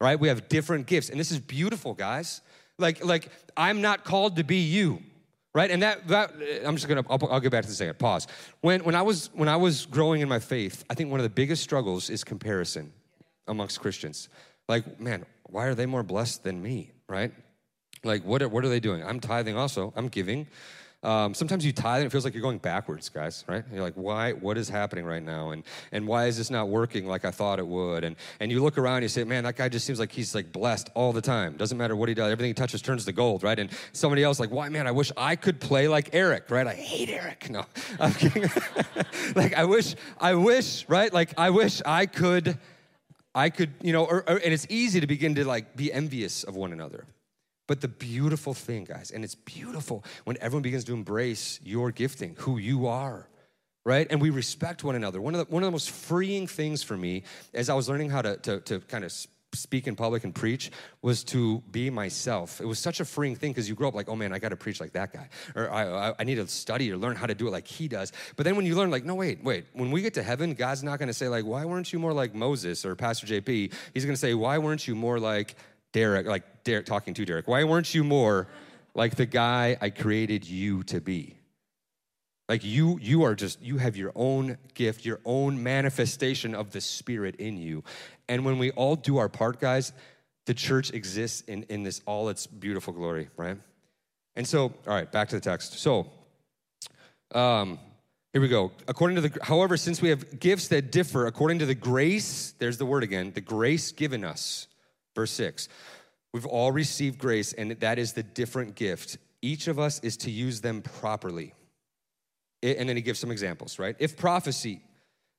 right? 0.00 0.18
We 0.18 0.28
have 0.28 0.48
different 0.48 0.86
gifts. 0.86 1.10
And 1.10 1.20
this 1.20 1.30
is 1.30 1.40
beautiful, 1.40 1.92
guys. 1.92 2.40
Like, 2.78 3.04
like 3.04 3.28
I'm 3.56 3.82
not 3.82 4.04
called 4.04 4.36
to 4.36 4.44
be 4.44 4.58
you 4.58 5.02
right? 5.58 5.72
And 5.72 5.82
that, 5.82 6.06
that 6.06 6.32
i'm 6.64 6.76
just 6.76 6.86
gonna 6.86 7.04
I'll, 7.10 7.18
I'll 7.32 7.40
get 7.40 7.50
back 7.50 7.64
to 7.64 7.68
the 7.68 7.74
second. 7.74 7.98
Pause. 7.98 8.28
When, 8.60 8.84
when 8.84 8.94
i 8.94 9.02
was 9.02 9.28
when 9.34 9.48
i 9.48 9.56
was 9.56 9.86
growing 9.86 10.20
in 10.20 10.28
my 10.28 10.38
faith 10.38 10.84
i 10.88 10.94
think 10.94 11.10
one 11.10 11.18
of 11.18 11.24
the 11.24 11.36
biggest 11.42 11.64
struggles 11.64 12.10
is 12.10 12.22
comparison 12.22 12.92
amongst 13.48 13.80
christians. 13.80 14.28
Like 14.68 15.00
man 15.00 15.26
why 15.50 15.66
are 15.66 15.74
they 15.74 15.86
more 15.86 16.04
blessed 16.04 16.44
than 16.44 16.62
me? 16.62 16.92
Right? 17.08 17.32
Like 18.04 18.22
what 18.24 18.40
are, 18.40 18.48
what 18.48 18.64
are 18.64 18.68
they 18.68 18.78
doing? 18.78 19.02
I'm 19.02 19.18
tithing 19.18 19.56
also. 19.56 19.92
I'm 19.96 20.08
giving 20.08 20.46
um, 21.04 21.32
sometimes 21.32 21.64
you 21.64 21.72
tithe 21.72 22.00
and 22.00 22.06
it 22.06 22.10
feels 22.10 22.24
like 22.24 22.34
you're 22.34 22.42
going 22.42 22.58
backwards, 22.58 23.08
guys, 23.08 23.44
right? 23.46 23.62
You're 23.72 23.82
like, 23.82 23.94
why, 23.94 24.32
what 24.32 24.58
is 24.58 24.68
happening 24.68 25.04
right 25.04 25.22
now? 25.22 25.52
And, 25.52 25.62
and 25.92 26.08
why 26.08 26.26
is 26.26 26.36
this 26.36 26.50
not 26.50 26.68
working 26.68 27.06
like 27.06 27.24
I 27.24 27.30
thought 27.30 27.60
it 27.60 27.66
would? 27.66 28.02
And, 28.02 28.16
and 28.40 28.50
you 28.50 28.60
look 28.60 28.76
around 28.78 28.96
and 28.96 29.02
you 29.04 29.08
say, 29.08 29.22
man, 29.22 29.44
that 29.44 29.54
guy 29.54 29.68
just 29.68 29.86
seems 29.86 30.00
like 30.00 30.10
he's 30.10 30.34
like 30.34 30.50
blessed 30.50 30.90
all 30.94 31.12
the 31.12 31.20
time. 31.20 31.56
Doesn't 31.56 31.78
matter 31.78 31.94
what 31.94 32.08
he 32.08 32.16
does. 32.16 32.32
Everything 32.32 32.50
he 32.50 32.54
touches 32.54 32.82
turns 32.82 33.04
to 33.04 33.12
gold, 33.12 33.44
right? 33.44 33.56
And 33.56 33.70
somebody 33.92 34.24
else 34.24 34.40
like, 34.40 34.50
why, 34.50 34.68
man, 34.70 34.88
I 34.88 34.90
wish 34.90 35.12
I 35.16 35.36
could 35.36 35.60
play 35.60 35.86
like 35.86 36.10
Eric, 36.12 36.50
right? 36.50 36.66
I 36.66 36.74
hate 36.74 37.10
Eric. 37.10 37.48
No, 37.48 37.64
I'm 38.00 38.12
kidding. 38.12 38.50
like, 39.36 39.54
I 39.54 39.66
wish, 39.66 39.94
I 40.20 40.34
wish, 40.34 40.88
right? 40.88 41.12
Like, 41.12 41.32
I 41.38 41.50
wish 41.50 41.80
I 41.86 42.06
could, 42.06 42.58
I 43.36 43.50
could, 43.50 43.72
you 43.82 43.92
know, 43.92 44.04
or, 44.04 44.28
or, 44.28 44.38
and 44.38 44.52
it's 44.52 44.66
easy 44.68 44.98
to 44.98 45.06
begin 45.06 45.36
to 45.36 45.44
like 45.44 45.76
be 45.76 45.92
envious 45.92 46.42
of 46.42 46.56
one 46.56 46.72
another. 46.72 47.06
But 47.68 47.82
the 47.82 47.88
beautiful 47.88 48.54
thing, 48.54 48.84
guys, 48.84 49.12
and 49.12 49.22
it's 49.22 49.36
beautiful 49.36 50.02
when 50.24 50.38
everyone 50.40 50.62
begins 50.62 50.84
to 50.84 50.94
embrace 50.94 51.60
your 51.62 51.92
gifting, 51.92 52.34
who 52.38 52.56
you 52.58 52.86
are, 52.86 53.28
right? 53.84 54.06
And 54.10 54.20
we 54.20 54.30
respect 54.30 54.82
one 54.82 54.96
another. 54.96 55.20
One 55.20 55.34
of 55.34 55.46
the, 55.46 55.52
one 55.52 55.62
of 55.62 55.66
the 55.66 55.72
most 55.72 55.90
freeing 55.90 56.46
things 56.46 56.82
for 56.82 56.96
me 56.96 57.24
as 57.52 57.68
I 57.68 57.74
was 57.74 57.88
learning 57.88 58.08
how 58.08 58.22
to, 58.22 58.38
to, 58.38 58.60
to 58.60 58.80
kind 58.80 59.04
of 59.04 59.12
speak 59.52 59.86
in 59.86 59.96
public 59.96 60.24
and 60.24 60.34
preach 60.34 60.70
was 61.02 61.24
to 61.24 61.62
be 61.70 61.90
myself. 61.90 62.60
It 62.60 62.66
was 62.66 62.78
such 62.78 63.00
a 63.00 63.04
freeing 63.04 63.36
thing 63.36 63.50
because 63.52 63.68
you 63.68 63.74
grow 63.74 63.88
up 63.88 63.94
like, 63.94 64.08
oh 64.08 64.16
man, 64.16 64.32
I 64.32 64.38
got 64.38 64.50
to 64.50 64.56
preach 64.56 64.80
like 64.80 64.92
that 64.92 65.12
guy, 65.12 65.28
or 65.54 65.70
I, 65.70 66.14
I, 66.18 66.24
need 66.24 66.36
to 66.36 66.46
study 66.46 66.90
or 66.90 66.96
learn 66.96 67.16
how 67.16 67.26
to 67.26 67.34
do 67.34 67.48
it 67.48 67.50
like 67.50 67.66
he 67.66 67.86
does. 67.86 68.12
But 68.36 68.44
then 68.44 68.56
when 68.56 68.66
you 68.66 68.76
learn, 68.76 68.90
like, 68.90 69.04
no, 69.04 69.14
wait, 69.14 69.42
wait, 69.44 69.66
when 69.72 69.90
we 69.90 70.02
get 70.02 70.14
to 70.14 70.22
heaven, 70.22 70.54
God's 70.54 70.82
not 70.82 70.98
going 70.98 71.08
to 71.08 71.14
say 71.14 71.28
like, 71.28 71.44
why 71.44 71.64
weren't 71.64 71.92
you 71.92 71.98
more 71.98 72.12
like 72.12 72.34
Moses 72.34 72.84
or 72.84 72.94
Pastor 72.94 73.26
JP? 73.26 73.72
He's 73.94 74.04
going 74.04 74.14
to 74.14 74.20
say, 74.20 74.34
why 74.34 74.58
weren't 74.58 74.86
you 74.86 74.94
more 74.94 75.18
like 75.18 75.56
Derek, 75.92 76.26
like 76.26 76.57
Derek 76.68 76.84
talking 76.84 77.14
to 77.14 77.24
Derek, 77.24 77.48
why 77.48 77.64
weren't 77.64 77.94
you 77.94 78.04
more 78.04 78.46
like 78.94 79.16
the 79.16 79.24
guy 79.24 79.78
I 79.80 79.88
created 79.88 80.46
you 80.46 80.82
to 80.84 81.00
be? 81.00 81.38
Like 82.46 82.62
you, 82.62 82.98
you 83.00 83.22
are 83.22 83.34
just, 83.34 83.62
you 83.62 83.78
have 83.78 83.96
your 83.96 84.12
own 84.14 84.58
gift, 84.74 85.06
your 85.06 85.20
own 85.24 85.62
manifestation 85.62 86.54
of 86.54 86.70
the 86.72 86.82
Spirit 86.82 87.36
in 87.36 87.56
you. 87.56 87.84
And 88.28 88.44
when 88.44 88.58
we 88.58 88.70
all 88.72 88.96
do 88.96 89.16
our 89.16 89.30
part, 89.30 89.60
guys, 89.60 89.94
the 90.44 90.52
church 90.52 90.92
exists 90.92 91.40
in, 91.42 91.62
in 91.70 91.84
this 91.84 92.02
all 92.04 92.28
its 92.28 92.46
beautiful 92.46 92.92
glory, 92.92 93.30
right? 93.38 93.56
And 94.36 94.46
so, 94.46 94.64
all 94.86 94.94
right, 94.94 95.10
back 95.10 95.30
to 95.30 95.36
the 95.36 95.40
text. 95.40 95.78
So, 95.78 96.10
um, 97.34 97.78
here 98.34 98.42
we 98.42 98.48
go. 98.48 98.72
According 98.86 99.16
to 99.16 99.22
the, 99.22 99.38
however, 99.42 99.78
since 99.78 100.02
we 100.02 100.10
have 100.10 100.38
gifts 100.38 100.68
that 100.68 100.92
differ 100.92 101.26
according 101.26 101.60
to 101.60 101.66
the 101.66 101.74
grace, 101.74 102.52
there's 102.58 102.76
the 102.76 102.84
word 102.84 103.04
again, 103.04 103.32
the 103.34 103.40
grace 103.40 103.90
given 103.90 104.22
us. 104.22 104.66
Verse 105.14 105.30
6 105.32 105.68
We've 106.32 106.46
all 106.46 106.72
received 106.72 107.18
grace, 107.18 107.52
and 107.52 107.72
that 107.72 107.98
is 107.98 108.12
the 108.12 108.22
different 108.22 108.74
gift. 108.74 109.18
Each 109.40 109.68
of 109.68 109.78
us 109.78 110.00
is 110.00 110.16
to 110.18 110.30
use 110.30 110.60
them 110.60 110.82
properly. 110.82 111.54
And 112.62 112.88
then 112.88 112.96
he 112.96 113.02
gives 113.02 113.18
some 113.20 113.30
examples, 113.30 113.78
right? 113.78 113.94
If 113.98 114.16
prophecy, 114.16 114.82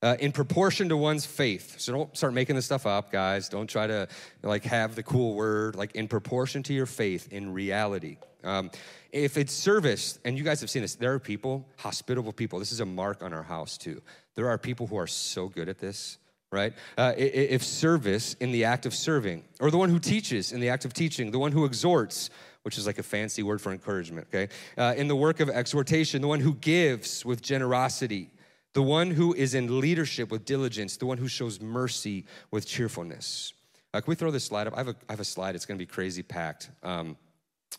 uh, 0.02 0.16
in 0.18 0.32
proportion 0.32 0.88
to 0.88 0.96
one's 0.96 1.26
faith. 1.26 1.78
So 1.78 1.92
don't 1.92 2.16
start 2.16 2.32
making 2.32 2.56
this 2.56 2.64
stuff 2.64 2.86
up, 2.86 3.12
guys. 3.12 3.48
Don't 3.48 3.68
try 3.68 3.86
to 3.86 4.08
like 4.42 4.64
have 4.64 4.94
the 4.94 5.02
cool 5.02 5.34
word, 5.34 5.76
like 5.76 5.94
in 5.94 6.08
proportion 6.08 6.62
to 6.64 6.72
your 6.72 6.86
faith 6.86 7.32
in 7.32 7.52
reality. 7.52 8.16
Um, 8.42 8.70
if 9.12 9.36
it's 9.36 9.52
service, 9.52 10.18
and 10.24 10.38
you 10.38 10.44
guys 10.44 10.60
have 10.62 10.70
seen 10.70 10.82
this, 10.82 10.94
there 10.94 11.12
are 11.12 11.18
people, 11.18 11.68
hospitable 11.76 12.32
people. 12.32 12.58
This 12.58 12.72
is 12.72 12.80
a 12.80 12.86
mark 12.86 13.22
on 13.22 13.34
our 13.34 13.42
house 13.42 13.76
too. 13.76 14.00
There 14.36 14.48
are 14.48 14.56
people 14.56 14.86
who 14.86 14.96
are 14.96 15.06
so 15.06 15.48
good 15.48 15.68
at 15.68 15.78
this 15.78 16.16
right? 16.52 16.72
Uh, 16.98 17.12
if 17.16 17.62
service 17.62 18.34
in 18.34 18.50
the 18.50 18.64
act 18.64 18.86
of 18.86 18.94
serving, 18.94 19.44
or 19.60 19.70
the 19.70 19.78
one 19.78 19.88
who 19.88 19.98
teaches 19.98 20.52
in 20.52 20.60
the 20.60 20.68
act 20.68 20.84
of 20.84 20.92
teaching, 20.92 21.30
the 21.30 21.38
one 21.38 21.52
who 21.52 21.64
exhorts, 21.64 22.30
which 22.62 22.76
is 22.76 22.86
like 22.86 22.98
a 22.98 23.02
fancy 23.02 23.42
word 23.42 23.60
for 23.60 23.72
encouragement, 23.72 24.26
okay? 24.28 24.52
Uh, 24.76 24.94
in 24.96 25.08
the 25.08 25.16
work 25.16 25.40
of 25.40 25.48
exhortation, 25.48 26.20
the 26.20 26.28
one 26.28 26.40
who 26.40 26.54
gives 26.54 27.24
with 27.24 27.40
generosity, 27.40 28.30
the 28.72 28.82
one 28.82 29.10
who 29.10 29.32
is 29.34 29.54
in 29.54 29.80
leadership 29.80 30.30
with 30.30 30.44
diligence, 30.44 30.96
the 30.96 31.06
one 31.06 31.18
who 31.18 31.28
shows 31.28 31.60
mercy 31.60 32.24
with 32.50 32.66
cheerfulness. 32.66 33.52
Uh, 33.94 34.00
can 34.00 34.10
we 34.10 34.14
throw 34.14 34.30
this 34.30 34.44
slide 34.44 34.66
up? 34.66 34.74
I 34.74 34.78
have 34.78 34.88
a, 34.88 34.96
I 35.08 35.12
have 35.12 35.20
a 35.20 35.24
slide, 35.24 35.54
it's 35.54 35.66
gonna 35.66 35.78
be 35.78 35.86
crazy 35.86 36.22
packed 36.22 36.70
um, 36.82 37.16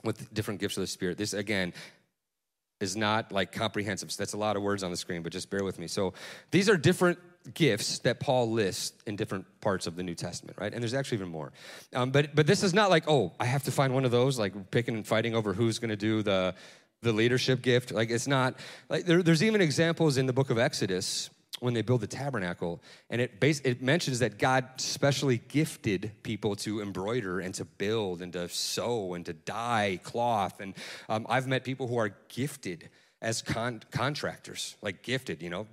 with 0.04 0.34
different 0.34 0.60
gifts 0.60 0.78
of 0.78 0.82
the 0.82 0.88
Spirit. 0.88 1.18
This, 1.18 1.34
again, 1.34 1.74
is 2.80 2.96
not 2.98 3.32
like 3.32 3.52
comprehensive. 3.52 4.12
So 4.12 4.22
That's 4.22 4.34
a 4.34 4.38
lot 4.38 4.56
of 4.56 4.64
words 4.64 4.82
on 4.82 4.92
the 4.92 4.98
screen, 4.98 5.22
but 5.22 5.32
just 5.32 5.50
bear 5.50 5.64
with 5.64 5.78
me. 5.78 5.88
So 5.88 6.14
these 6.50 6.68
are 6.68 6.78
different 6.78 7.20
gifts 7.54 8.00
that 8.00 8.20
Paul 8.20 8.52
lists 8.52 8.94
in 9.06 9.16
different 9.16 9.46
parts 9.62 9.88
of 9.88 9.96
the 9.96 10.04
New 10.04 10.16
Testament, 10.16 10.58
right? 10.60 10.74
And 10.74 10.82
there's 10.82 10.94
actually 10.94 11.18
even 11.18 11.30
more. 11.30 11.52
Um, 11.94 12.12
but 12.12 12.36
but 12.36 12.48
this 12.48 12.64
is 12.64 12.74
not 12.74 12.90
like 12.90 13.08
oh 13.08 13.34
I 13.40 13.46
have 13.46 13.64
to 13.64 13.72
find 13.72 13.94
one 13.94 14.06
of 14.06 14.12
those 14.12 14.38
like 14.38 14.72
picking 14.72 14.96
and 14.96 15.08
fighting 15.08 15.36
over 15.36 15.54
who's 15.54 15.80
going 15.80 15.90
to 15.90 15.96
do 15.96 16.22
the 16.22 16.56
the 17.02 17.12
leadership 17.12 17.62
gift. 17.62 17.92
Like 17.92 18.10
it's 18.10 18.28
not 18.28 18.56
like 18.90 19.06
there, 19.06 19.24
there's 19.24 19.44
even 19.44 19.62
examples 19.62 20.18
in 20.18 20.26
the 20.26 20.34
book 20.34 20.50
of 20.50 20.58
Exodus 20.58 21.30
when 21.60 21.76
they 21.76 21.84
build 21.84 22.02
the 22.02 22.08
tabernacle, 22.08 22.82
and 23.12 23.22
it 23.22 23.40
base, 23.40 23.60
it 23.60 23.84
mentions 23.84 24.20
that 24.20 24.40
God 24.40 24.66
specially 24.78 25.38
gifted 25.38 26.12
people 26.24 26.56
to 26.58 26.82
embroider 26.82 27.40
and 27.40 27.54
to 27.56 27.66
build 27.66 28.24
and 28.24 28.34
to 28.34 28.50
sew 28.50 29.14
and 29.14 29.26
to 29.28 29.34
dye 29.34 30.00
cloth. 30.04 30.60
And 30.60 30.74
um, 31.08 31.28
I've 31.30 31.48
met 31.48 31.64
people 31.64 31.88
who 31.88 31.98
are 31.98 32.16
gifted 32.30 32.90
as 33.22 33.44
con- 33.44 33.84
contractors, 33.92 34.76
like 34.82 35.04
gifted, 35.04 35.44
you 35.44 35.52
know, 35.52 35.68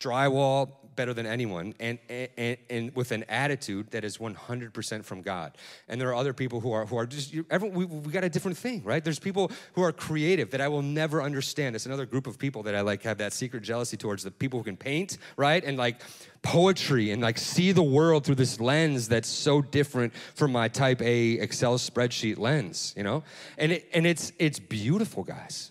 drywall 0.00 0.70
better 0.98 1.14
than 1.14 1.26
anyone 1.26 1.72
and, 1.78 1.96
and, 2.08 2.56
and 2.68 2.96
with 2.96 3.12
an 3.12 3.24
attitude 3.28 3.88
that 3.92 4.02
is 4.02 4.18
100% 4.18 5.04
from 5.04 5.22
god. 5.22 5.56
And 5.88 6.00
there 6.00 6.08
are 6.08 6.14
other 6.14 6.32
people 6.32 6.58
who 6.58 6.72
are 6.72 6.86
who 6.86 6.96
are 6.96 7.06
just 7.06 7.32
everyone, 7.50 7.78
we, 7.78 7.84
we 7.84 8.12
got 8.12 8.24
a 8.24 8.28
different 8.28 8.56
thing 8.56 8.82
right? 8.82 9.02
There's 9.02 9.20
people 9.20 9.52
who 9.74 9.82
are 9.82 9.92
creative 9.92 10.50
that 10.50 10.60
i 10.60 10.66
will 10.66 10.82
never 10.82 11.22
understand. 11.22 11.76
It's 11.76 11.86
another 11.86 12.04
group 12.04 12.26
of 12.26 12.36
people 12.36 12.64
that 12.64 12.74
i 12.74 12.80
like 12.80 13.04
have 13.04 13.18
that 13.18 13.32
secret 13.32 13.62
jealousy 13.62 13.96
towards 13.96 14.24
the 14.24 14.32
people 14.32 14.58
who 14.58 14.64
can 14.64 14.76
paint 14.76 15.18
right? 15.36 15.62
And 15.64 15.78
like 15.78 16.02
poetry 16.42 17.12
and 17.12 17.22
like 17.22 17.38
see 17.38 17.70
the 17.70 17.82
world 17.82 18.24
through 18.24 18.34
this 18.34 18.58
lens 18.60 19.06
that's 19.08 19.28
so 19.28 19.62
different 19.62 20.12
from 20.34 20.50
my 20.50 20.66
type 20.66 21.00
a 21.00 21.32
excel 21.34 21.78
spreadsheet 21.78 22.38
lens 22.38 22.92
you 22.96 23.04
know? 23.04 23.22
And 23.56 23.70
it, 23.70 23.88
and 23.94 24.04
it's 24.04 24.32
it's 24.40 24.58
beautiful 24.58 25.22
guys 25.22 25.70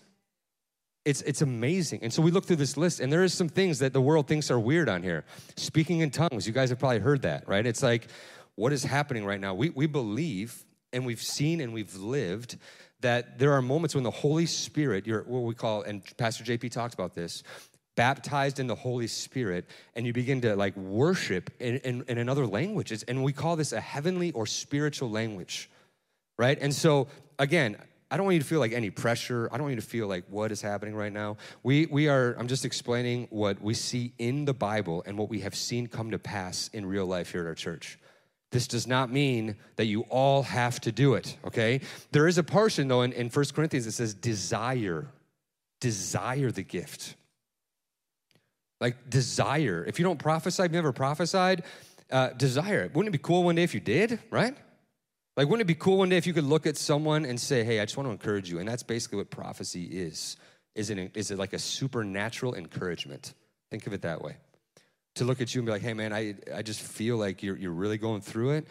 it's, 1.08 1.22
it's 1.22 1.40
amazing. 1.40 2.00
And 2.02 2.12
so 2.12 2.20
we 2.20 2.30
look 2.30 2.44
through 2.44 2.56
this 2.56 2.76
list, 2.76 3.00
and 3.00 3.10
there 3.10 3.24
is 3.24 3.32
some 3.32 3.48
things 3.48 3.78
that 3.78 3.94
the 3.94 4.00
world 4.00 4.28
thinks 4.28 4.50
are 4.50 4.60
weird 4.60 4.90
on 4.90 5.02
here. 5.02 5.24
Speaking 5.56 6.00
in 6.00 6.10
tongues, 6.10 6.46
you 6.46 6.52
guys 6.52 6.68
have 6.68 6.78
probably 6.78 6.98
heard 6.98 7.22
that, 7.22 7.48
right? 7.48 7.64
It's 7.64 7.82
like, 7.82 8.08
what 8.56 8.74
is 8.74 8.82
happening 8.82 9.24
right 9.24 9.40
now? 9.40 9.54
We, 9.54 9.70
we 9.70 9.86
believe, 9.86 10.64
and 10.92 11.06
we've 11.06 11.22
seen, 11.22 11.62
and 11.62 11.72
we've 11.72 11.94
lived 11.96 12.58
that 13.00 13.38
there 13.38 13.54
are 13.54 13.62
moments 13.62 13.94
when 13.94 14.04
the 14.04 14.10
Holy 14.10 14.44
Spirit, 14.44 15.06
you're 15.06 15.22
what 15.22 15.44
we 15.44 15.54
call, 15.54 15.80
and 15.80 16.02
Pastor 16.18 16.44
JP 16.44 16.72
talked 16.72 16.92
about 16.92 17.14
this, 17.14 17.42
baptized 17.96 18.60
in 18.60 18.66
the 18.66 18.74
Holy 18.74 19.06
Spirit, 19.06 19.64
and 19.96 20.06
you 20.06 20.12
begin 20.12 20.42
to 20.42 20.56
like 20.56 20.76
worship 20.76 21.50
in, 21.58 21.76
in, 21.78 22.04
in 22.06 22.18
another 22.18 22.46
language. 22.46 22.92
and 23.08 23.24
we 23.24 23.32
call 23.32 23.56
this 23.56 23.72
a 23.72 23.80
heavenly 23.80 24.30
or 24.32 24.44
spiritual 24.44 25.08
language, 25.08 25.70
right? 26.38 26.58
And 26.60 26.74
so, 26.74 27.08
again, 27.38 27.78
I 28.10 28.16
don't 28.16 28.24
want 28.24 28.34
you 28.34 28.40
to 28.40 28.46
feel 28.46 28.60
like 28.60 28.72
any 28.72 28.88
pressure. 28.88 29.48
I 29.52 29.58
don't 29.58 29.64
want 29.64 29.74
you 29.74 29.80
to 29.80 29.86
feel 29.86 30.06
like 30.06 30.24
what 30.30 30.50
is 30.50 30.62
happening 30.62 30.94
right 30.94 31.12
now. 31.12 31.36
We, 31.62 31.86
we 31.86 32.08
are, 32.08 32.34
I'm 32.38 32.48
just 32.48 32.64
explaining 32.64 33.26
what 33.30 33.60
we 33.60 33.74
see 33.74 34.12
in 34.18 34.46
the 34.46 34.54
Bible 34.54 35.02
and 35.06 35.18
what 35.18 35.28
we 35.28 35.40
have 35.40 35.54
seen 35.54 35.86
come 35.86 36.10
to 36.12 36.18
pass 36.18 36.70
in 36.72 36.86
real 36.86 37.04
life 37.04 37.32
here 37.32 37.42
at 37.42 37.46
our 37.46 37.54
church. 37.54 37.98
This 38.50 38.66
does 38.66 38.86
not 38.86 39.12
mean 39.12 39.56
that 39.76 39.86
you 39.86 40.02
all 40.08 40.42
have 40.44 40.80
to 40.80 40.92
do 40.92 41.14
it, 41.14 41.36
okay? 41.44 41.82
There 42.12 42.26
is 42.26 42.38
a 42.38 42.42
portion, 42.42 42.88
though, 42.88 43.02
in, 43.02 43.12
in 43.12 43.28
1 43.28 43.44
Corinthians 43.54 43.84
that 43.84 43.92
says 43.92 44.14
desire, 44.14 45.08
desire 45.80 46.50
the 46.50 46.62
gift. 46.62 47.14
Like 48.80 49.10
desire. 49.10 49.84
If 49.86 49.98
you 49.98 50.04
don't 50.04 50.18
prophesy, 50.18 50.62
you've 50.62 50.72
never 50.72 50.92
prophesied, 50.92 51.64
uh, 52.10 52.28
desire 52.30 52.84
it. 52.84 52.94
Wouldn't 52.94 53.14
it 53.14 53.18
be 53.18 53.22
cool 53.22 53.44
one 53.44 53.56
day 53.56 53.64
if 53.64 53.74
you 53.74 53.80
did, 53.80 54.18
right? 54.30 54.56
Like, 55.38 55.46
wouldn't 55.46 55.70
it 55.70 55.72
be 55.72 55.76
cool 55.76 55.98
one 55.98 56.08
day 56.08 56.16
if 56.16 56.26
you 56.26 56.32
could 56.32 56.42
look 56.42 56.66
at 56.66 56.76
someone 56.76 57.24
and 57.24 57.40
say, 57.40 57.62
hey, 57.62 57.78
I 57.78 57.84
just 57.84 57.96
want 57.96 58.08
to 58.08 58.10
encourage 58.10 58.50
you? 58.50 58.58
And 58.58 58.66
that's 58.66 58.82
basically 58.82 59.18
what 59.18 59.30
prophecy 59.30 59.84
is. 59.84 60.36
Is 60.74 60.90
it, 60.90 61.12
is 61.14 61.30
it 61.30 61.38
like 61.38 61.52
a 61.52 61.60
supernatural 61.60 62.56
encouragement? 62.56 63.34
Think 63.70 63.86
of 63.86 63.92
it 63.92 64.02
that 64.02 64.20
way. 64.20 64.34
To 65.14 65.24
look 65.24 65.40
at 65.40 65.54
you 65.54 65.60
and 65.60 65.66
be 65.66 65.70
like, 65.70 65.82
hey, 65.82 65.94
man, 65.94 66.12
I, 66.12 66.34
I 66.52 66.62
just 66.62 66.80
feel 66.80 67.18
like 67.18 67.44
you're, 67.44 67.56
you're 67.56 67.70
really 67.70 67.98
going 67.98 68.20
through 68.20 68.50
it 68.50 68.66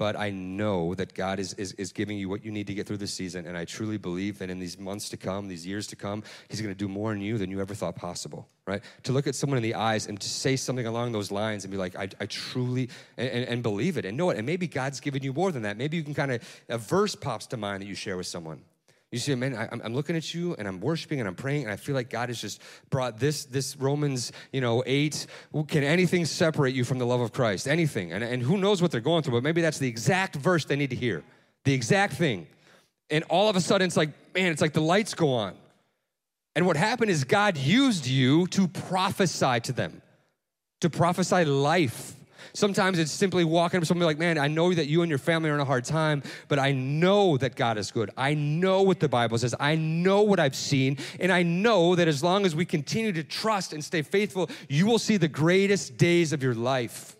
but 0.00 0.18
I 0.18 0.30
know 0.30 0.94
that 0.94 1.12
God 1.12 1.38
is, 1.38 1.52
is, 1.58 1.72
is, 1.72 1.92
giving 1.92 2.16
you 2.16 2.30
what 2.30 2.42
you 2.42 2.50
need 2.50 2.66
to 2.68 2.72
get 2.72 2.86
through 2.86 2.96
this 2.96 3.12
season. 3.12 3.46
And 3.46 3.54
I 3.54 3.66
truly 3.66 3.98
believe 3.98 4.38
that 4.38 4.48
in 4.48 4.58
these 4.58 4.78
months 4.78 5.10
to 5.10 5.18
come, 5.18 5.46
these 5.46 5.66
years 5.66 5.86
to 5.88 5.96
come, 5.96 6.22
He's 6.48 6.62
going 6.62 6.74
to 6.74 6.78
do 6.78 6.88
more 6.88 7.12
in 7.12 7.20
you 7.20 7.36
than 7.36 7.50
you 7.50 7.60
ever 7.60 7.74
thought 7.74 7.96
possible, 7.96 8.48
right? 8.66 8.82
To 9.02 9.12
look 9.12 9.26
at 9.26 9.34
someone 9.34 9.58
in 9.58 9.62
the 9.62 9.74
eyes 9.74 10.06
and 10.06 10.18
to 10.18 10.26
say 10.26 10.56
something 10.56 10.86
along 10.86 11.12
those 11.12 11.30
lines 11.30 11.64
and 11.64 11.70
be 11.70 11.76
like, 11.76 11.96
I, 11.96 12.08
I 12.18 12.24
truly, 12.24 12.88
and, 13.18 13.28
and, 13.28 13.62
believe 13.62 13.98
it 13.98 14.06
and 14.06 14.16
know 14.16 14.30
it. 14.30 14.38
And 14.38 14.46
maybe 14.46 14.66
God's 14.66 15.00
given 15.00 15.22
you 15.22 15.34
more 15.34 15.52
than 15.52 15.64
that. 15.64 15.76
Maybe 15.76 15.98
you 15.98 16.02
can 16.02 16.14
kind 16.14 16.32
of, 16.32 16.62
a 16.70 16.78
verse 16.78 17.14
pops 17.14 17.46
to 17.48 17.58
mind 17.58 17.82
that 17.82 17.86
you 17.86 17.94
share 17.94 18.16
with 18.16 18.26
someone. 18.26 18.62
You 19.12 19.18
see, 19.18 19.34
man, 19.34 19.56
I, 19.56 19.68
am 19.84 19.92
looking 19.92 20.14
at 20.14 20.32
you 20.34 20.54
and 20.54 20.68
I'm 20.68 20.80
worshiping 20.80 21.18
and 21.18 21.28
I'm 21.28 21.34
praying 21.34 21.64
and 21.64 21.72
I 21.72 21.76
feel 21.76 21.96
like 21.96 22.10
God 22.10 22.28
has 22.28 22.40
just 22.40 22.62
brought 22.90 23.18
this, 23.18 23.44
this 23.44 23.76
Romans, 23.76 24.30
you 24.52 24.60
know, 24.60 24.84
eight. 24.86 25.26
Can 25.66 25.82
anything 25.82 26.24
separate 26.24 26.74
you 26.74 26.84
from 26.84 26.98
the 26.98 27.06
love 27.06 27.20
of 27.20 27.32
Christ? 27.32 27.66
Anything. 27.66 28.12
And, 28.12 28.22
and 28.22 28.40
who 28.40 28.56
knows 28.56 28.80
what 28.80 28.92
they're 28.92 29.00
going 29.00 29.24
through, 29.24 29.34
but 29.34 29.42
maybe 29.42 29.62
that's 29.62 29.78
the 29.78 29.88
exact 29.88 30.36
verse 30.36 30.64
they 30.64 30.76
need 30.76 30.90
to 30.90 30.96
hear. 30.96 31.24
The 31.64 31.74
exact 31.74 32.14
thing. 32.14 32.46
And 33.10 33.24
all 33.24 33.48
of 33.48 33.56
a 33.56 33.60
sudden 33.60 33.86
it's 33.86 33.96
like, 33.96 34.10
man, 34.32 34.52
it's 34.52 34.62
like 34.62 34.74
the 34.74 34.80
lights 34.80 35.14
go 35.14 35.34
on. 35.34 35.54
And 36.54 36.64
what 36.64 36.76
happened 36.76 37.10
is 37.10 37.24
God 37.24 37.56
used 37.56 38.06
you 38.06 38.46
to 38.48 38.68
prophesy 38.68 39.58
to 39.60 39.72
them, 39.72 40.02
to 40.82 40.90
prophesy 40.90 41.44
life 41.44 42.14
Sometimes 42.52 42.98
it's 42.98 43.12
simply 43.12 43.44
walking 43.44 43.78
up 43.78 43.82
to 43.82 43.86
somebody 43.86 44.06
like, 44.06 44.18
man, 44.18 44.38
I 44.38 44.48
know 44.48 44.72
that 44.72 44.86
you 44.86 45.02
and 45.02 45.08
your 45.08 45.18
family 45.18 45.50
are 45.50 45.54
in 45.54 45.60
a 45.60 45.64
hard 45.64 45.84
time, 45.84 46.22
but 46.48 46.58
I 46.58 46.72
know 46.72 47.36
that 47.36 47.56
God 47.56 47.78
is 47.78 47.90
good. 47.90 48.10
I 48.16 48.34
know 48.34 48.82
what 48.82 49.00
the 49.00 49.08
Bible 49.08 49.38
says. 49.38 49.54
I 49.58 49.76
know 49.76 50.22
what 50.22 50.40
I've 50.40 50.56
seen. 50.56 50.98
And 51.18 51.30
I 51.32 51.42
know 51.42 51.94
that 51.94 52.08
as 52.08 52.22
long 52.22 52.44
as 52.44 52.54
we 52.54 52.64
continue 52.64 53.12
to 53.12 53.24
trust 53.24 53.72
and 53.72 53.84
stay 53.84 54.02
faithful, 54.02 54.50
you 54.68 54.86
will 54.86 54.98
see 54.98 55.16
the 55.16 55.28
greatest 55.28 55.96
days 55.96 56.32
of 56.32 56.42
your 56.42 56.54
life. 56.54 57.16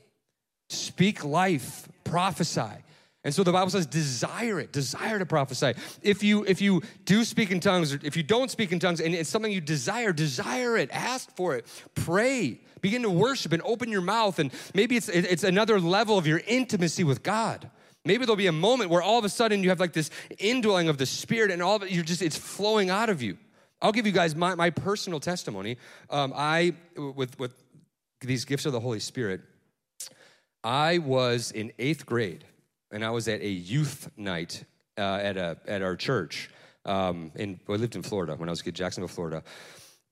Speak 0.69 1.25
life, 1.25 1.89
prophesy. 2.05 2.85
And 3.23 3.35
so 3.35 3.43
the 3.45 3.53
Bible 3.53 3.71
says, 3.71 3.87
desire 3.87 4.61
it, 4.61 4.73
desire 4.73 5.19
to 5.19 5.27
prophesy. 5.27 5.75
If 6.03 6.23
you 6.23 6.45
if 6.47 6.63
you 6.63 6.83
do 7.05 7.25
speak 7.25 7.51
in 7.51 7.61
tongues, 7.61 7.93
or 7.93 8.01
if 8.03 8.17
you 8.17 8.23
don't 8.23 8.51
speak 8.51 8.73
in 8.73 8.79
tongues, 8.79 9.01
and 9.01 9.15
it's 9.15 9.29
something 9.29 9.53
you 9.53 9.61
desire, 9.61 10.13
desire 10.13 10.79
it, 10.79 10.89
ask 10.91 11.35
for 11.37 11.55
it, 11.55 11.67
pray, 11.95 12.61
begin 12.81 13.03
to 13.03 13.11
worship, 13.11 13.53
and 13.53 13.63
open 13.63 13.91
your 13.91 14.01
mouth. 14.01 14.39
And 14.39 14.51
maybe 14.75 14.97
it's 14.97 15.09
it's 15.09 15.45
another 15.45 15.81
level 15.81 16.19
of 16.19 16.27
your 16.27 16.41
intimacy 16.47 17.05
with 17.05 17.23
God. 17.23 17.71
Maybe 18.05 18.25
there'll 18.25 18.37
be 18.37 18.47
a 18.47 18.53
moment 18.53 18.91
where 18.91 19.03
all 19.03 19.19
of 19.19 19.25
a 19.25 19.29
sudden 19.29 19.63
you 19.63 19.69
have 19.69 19.81
like 19.81 19.93
this 19.93 20.11
indwelling 20.39 20.89
of 20.89 20.99
the 20.99 21.07
Spirit, 21.07 21.51
and 21.51 21.63
all 21.63 21.77
of 21.77 21.83
it, 21.83 21.91
you're 21.91 22.05
just 22.05 22.23
it's 22.23 22.37
flowing 22.37 22.91
out 22.91 23.11
of 23.11 23.23
you. 23.23 23.37
I'll 23.83 23.93
give 23.93 24.07
you 24.07 24.13
guys 24.13 24.35
my, 24.35 24.55
my 24.55 24.71
personal 24.71 25.21
testimony. 25.21 25.77
Um, 26.11 26.33
I 26.37 26.75
with 26.97 27.39
with 27.39 27.55
these 28.21 28.45
gifts 28.45 28.67
of 28.67 28.73
the 28.73 28.81
Holy 28.81 29.01
Spirit, 29.01 29.41
I 30.63 30.99
was 30.99 31.53
in 31.53 31.73
eighth 31.79 32.05
grade 32.05 32.45
and 32.91 33.05
I 33.05 33.11
was 33.11 33.29
at 33.29 33.41
a 33.41 33.49
youth 33.49 34.11
night 34.17 34.65
uh, 34.99 35.19
at, 35.23 35.37
a, 35.37 35.57
at 35.67 35.83
our 35.83 35.97
church. 35.97 36.51
Um, 36.85 37.33
in, 37.35 37.61
I 37.69 37.73
lived 37.73 37.97
in 37.97 38.03
Florida 38.03 38.35
when 38.35 38.49
I 38.49 38.53
was 38.53 38.61
a 38.61 38.65
kid, 38.65 38.75
Jacksonville, 38.75 39.09
Florida. 39.09 39.43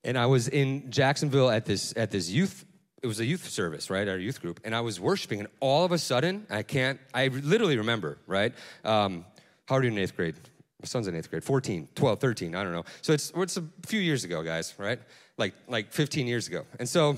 And 0.05 0.17
I 0.17 0.27
was 0.27 0.49
in 0.49 0.91
Jacksonville 0.91 1.51
at 1.51 1.65
this, 1.65 1.93
at 1.97 2.11
this 2.11 2.31
youth, 2.31 2.65
it 3.03 3.07
was 3.07 3.21
a 3.21 3.25
youth 3.25 3.49
service, 3.49 3.91
right, 3.91 4.09
our 4.09 4.19
youth 4.19 4.41
group. 4.41 4.61
And 4.65 4.75
I 4.75 4.81
was 4.81 4.99
worshiping, 4.99 5.41
and 5.41 5.49
all 5.61 5.85
of 5.85 5.93
a 5.93 5.99
sudden, 5.99 6.47
I 6.51 6.63
can't, 6.63 6.99
I 7.15 7.29
literally 7.29 7.79
remember, 7.79 8.19
right? 8.27 8.53
Um, 8.85 9.25
how 9.67 9.77
are 9.77 9.83
you 9.83 9.91
in 9.91 9.99
eighth 9.99 10.17
grade? 10.17 10.35
My 10.81 10.87
son's 10.87 11.09
in 11.09 11.15
eighth 11.15 11.31
grade, 11.31 11.45
14, 11.45 11.89
12, 11.95 12.19
13, 12.19 12.55
I 12.55 12.63
don't 12.63 12.73
know. 12.73 12.85
So 13.03 13.13
it's, 13.13 13.33
it's 13.37 13.57
a 13.57 13.65
few 13.87 14.01
years 14.01 14.25
ago, 14.25 14.43
guys, 14.43 14.75
right? 14.79 14.99
Like, 15.37 15.55
like 15.69 15.93
15 15.93 16.27
years 16.27 16.49
ago. 16.49 16.65
And 16.79 16.89
so, 16.89 17.17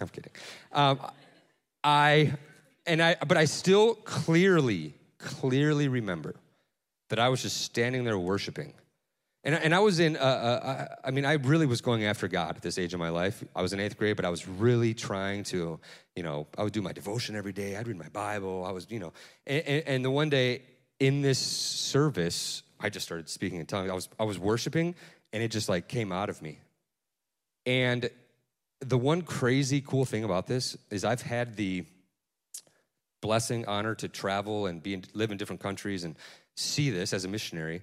I'm 0.00 0.08
kidding. 0.08 0.32
Um, 0.72 0.98
I, 1.84 2.32
and 2.86 3.02
I, 3.02 3.16
but 3.26 3.36
I 3.36 3.44
still 3.44 3.94
clearly 3.94 4.94
clearly 5.22 5.88
remember 5.88 6.34
that 7.08 7.18
I 7.18 7.28
was 7.28 7.42
just 7.42 7.62
standing 7.62 8.04
there 8.04 8.18
worshiping. 8.18 8.74
And, 9.44 9.54
and 9.56 9.74
I 9.74 9.80
was 9.80 9.98
in, 9.98 10.16
uh, 10.16 10.20
uh, 10.20 10.86
I 11.04 11.10
mean, 11.10 11.24
I 11.24 11.32
really 11.32 11.66
was 11.66 11.80
going 11.80 12.04
after 12.04 12.28
God 12.28 12.56
at 12.56 12.62
this 12.62 12.78
age 12.78 12.94
of 12.94 13.00
my 13.00 13.08
life. 13.08 13.42
I 13.56 13.62
was 13.62 13.72
in 13.72 13.80
eighth 13.80 13.98
grade, 13.98 14.16
but 14.16 14.24
I 14.24 14.30
was 14.30 14.46
really 14.46 14.94
trying 14.94 15.42
to, 15.44 15.80
you 16.14 16.22
know, 16.22 16.46
I 16.56 16.62
would 16.62 16.72
do 16.72 16.82
my 16.82 16.92
devotion 16.92 17.34
every 17.34 17.52
day. 17.52 17.76
I'd 17.76 17.88
read 17.88 17.98
my 17.98 18.08
Bible. 18.08 18.64
I 18.64 18.70
was, 18.70 18.86
you 18.88 19.00
know, 19.00 19.12
and, 19.46 19.62
and, 19.66 19.82
and 19.86 20.04
the 20.04 20.10
one 20.10 20.28
day 20.28 20.62
in 21.00 21.22
this 21.22 21.40
service, 21.40 22.62
I 22.78 22.88
just 22.88 23.04
started 23.04 23.28
speaking 23.28 23.58
in 23.58 23.66
tongues. 23.66 23.90
I 23.90 23.94
was, 23.94 24.08
I 24.20 24.24
was 24.24 24.38
worshiping 24.38 24.94
and 25.32 25.42
it 25.42 25.50
just 25.50 25.68
like 25.68 25.88
came 25.88 26.12
out 26.12 26.28
of 26.30 26.40
me. 26.40 26.60
And 27.66 28.08
the 28.80 28.98
one 28.98 29.22
crazy 29.22 29.80
cool 29.80 30.04
thing 30.04 30.22
about 30.22 30.46
this 30.46 30.76
is 30.90 31.04
I've 31.04 31.22
had 31.22 31.56
the, 31.56 31.84
blessing, 33.22 33.64
honor 33.64 33.94
to 33.94 34.08
travel 34.08 34.66
and 34.66 34.82
be 34.82 34.92
in, 34.92 35.04
live 35.14 35.30
in 35.30 35.38
different 35.38 35.62
countries 35.62 36.04
and 36.04 36.14
see 36.54 36.90
this 36.90 37.14
as 37.14 37.24
a 37.24 37.28
missionary. 37.28 37.80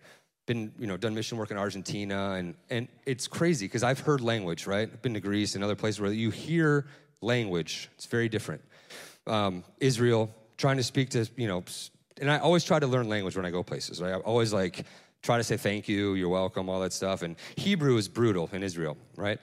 Been, 0.50 0.74
you 0.80 0.88
know, 0.88 0.98
done 0.98 1.14
mission 1.14 1.38
work 1.38 1.52
in 1.52 1.58
Argentina, 1.58 2.32
and 2.32 2.56
and 2.72 2.88
it's 3.06 3.28
crazy 3.28 3.68
because 3.68 3.84
I've 3.84 4.00
heard 4.00 4.20
language, 4.20 4.66
right? 4.66 4.90
I've 4.92 5.02
been 5.04 5.14
to 5.14 5.20
Greece 5.20 5.54
and 5.54 5.64
other 5.64 5.76
places 5.76 6.02
where 6.02 6.12
you 6.12 6.32
hear 6.32 6.88
language. 7.22 7.88
It's 7.94 8.08
very 8.08 8.30
different. 8.30 8.64
Um, 9.28 9.64
Israel, 9.80 10.34
trying 10.58 10.78
to 10.78 10.84
speak 10.84 11.12
to, 11.12 11.28
you 11.36 11.48
know, 11.48 11.64
and 12.20 12.32
I 12.32 12.40
always 12.40 12.64
try 12.64 12.80
to 12.80 12.88
learn 12.88 13.08
language 13.08 13.36
when 13.36 13.46
I 13.46 13.52
go 13.52 13.62
places, 13.62 14.02
right? 14.02 14.14
I 14.14 14.18
always 14.18 14.52
like 14.52 14.88
try 15.22 15.38
to 15.38 15.44
say 15.44 15.56
thank 15.56 15.88
you, 15.88 16.16
you're 16.16 16.30
welcome, 16.30 16.68
all 16.68 16.80
that 16.80 16.94
stuff. 16.94 17.22
And 17.22 17.36
Hebrew 17.56 17.96
is 17.98 18.08
brutal 18.08 18.50
in 18.52 18.64
Israel, 18.64 18.98
right? 19.16 19.38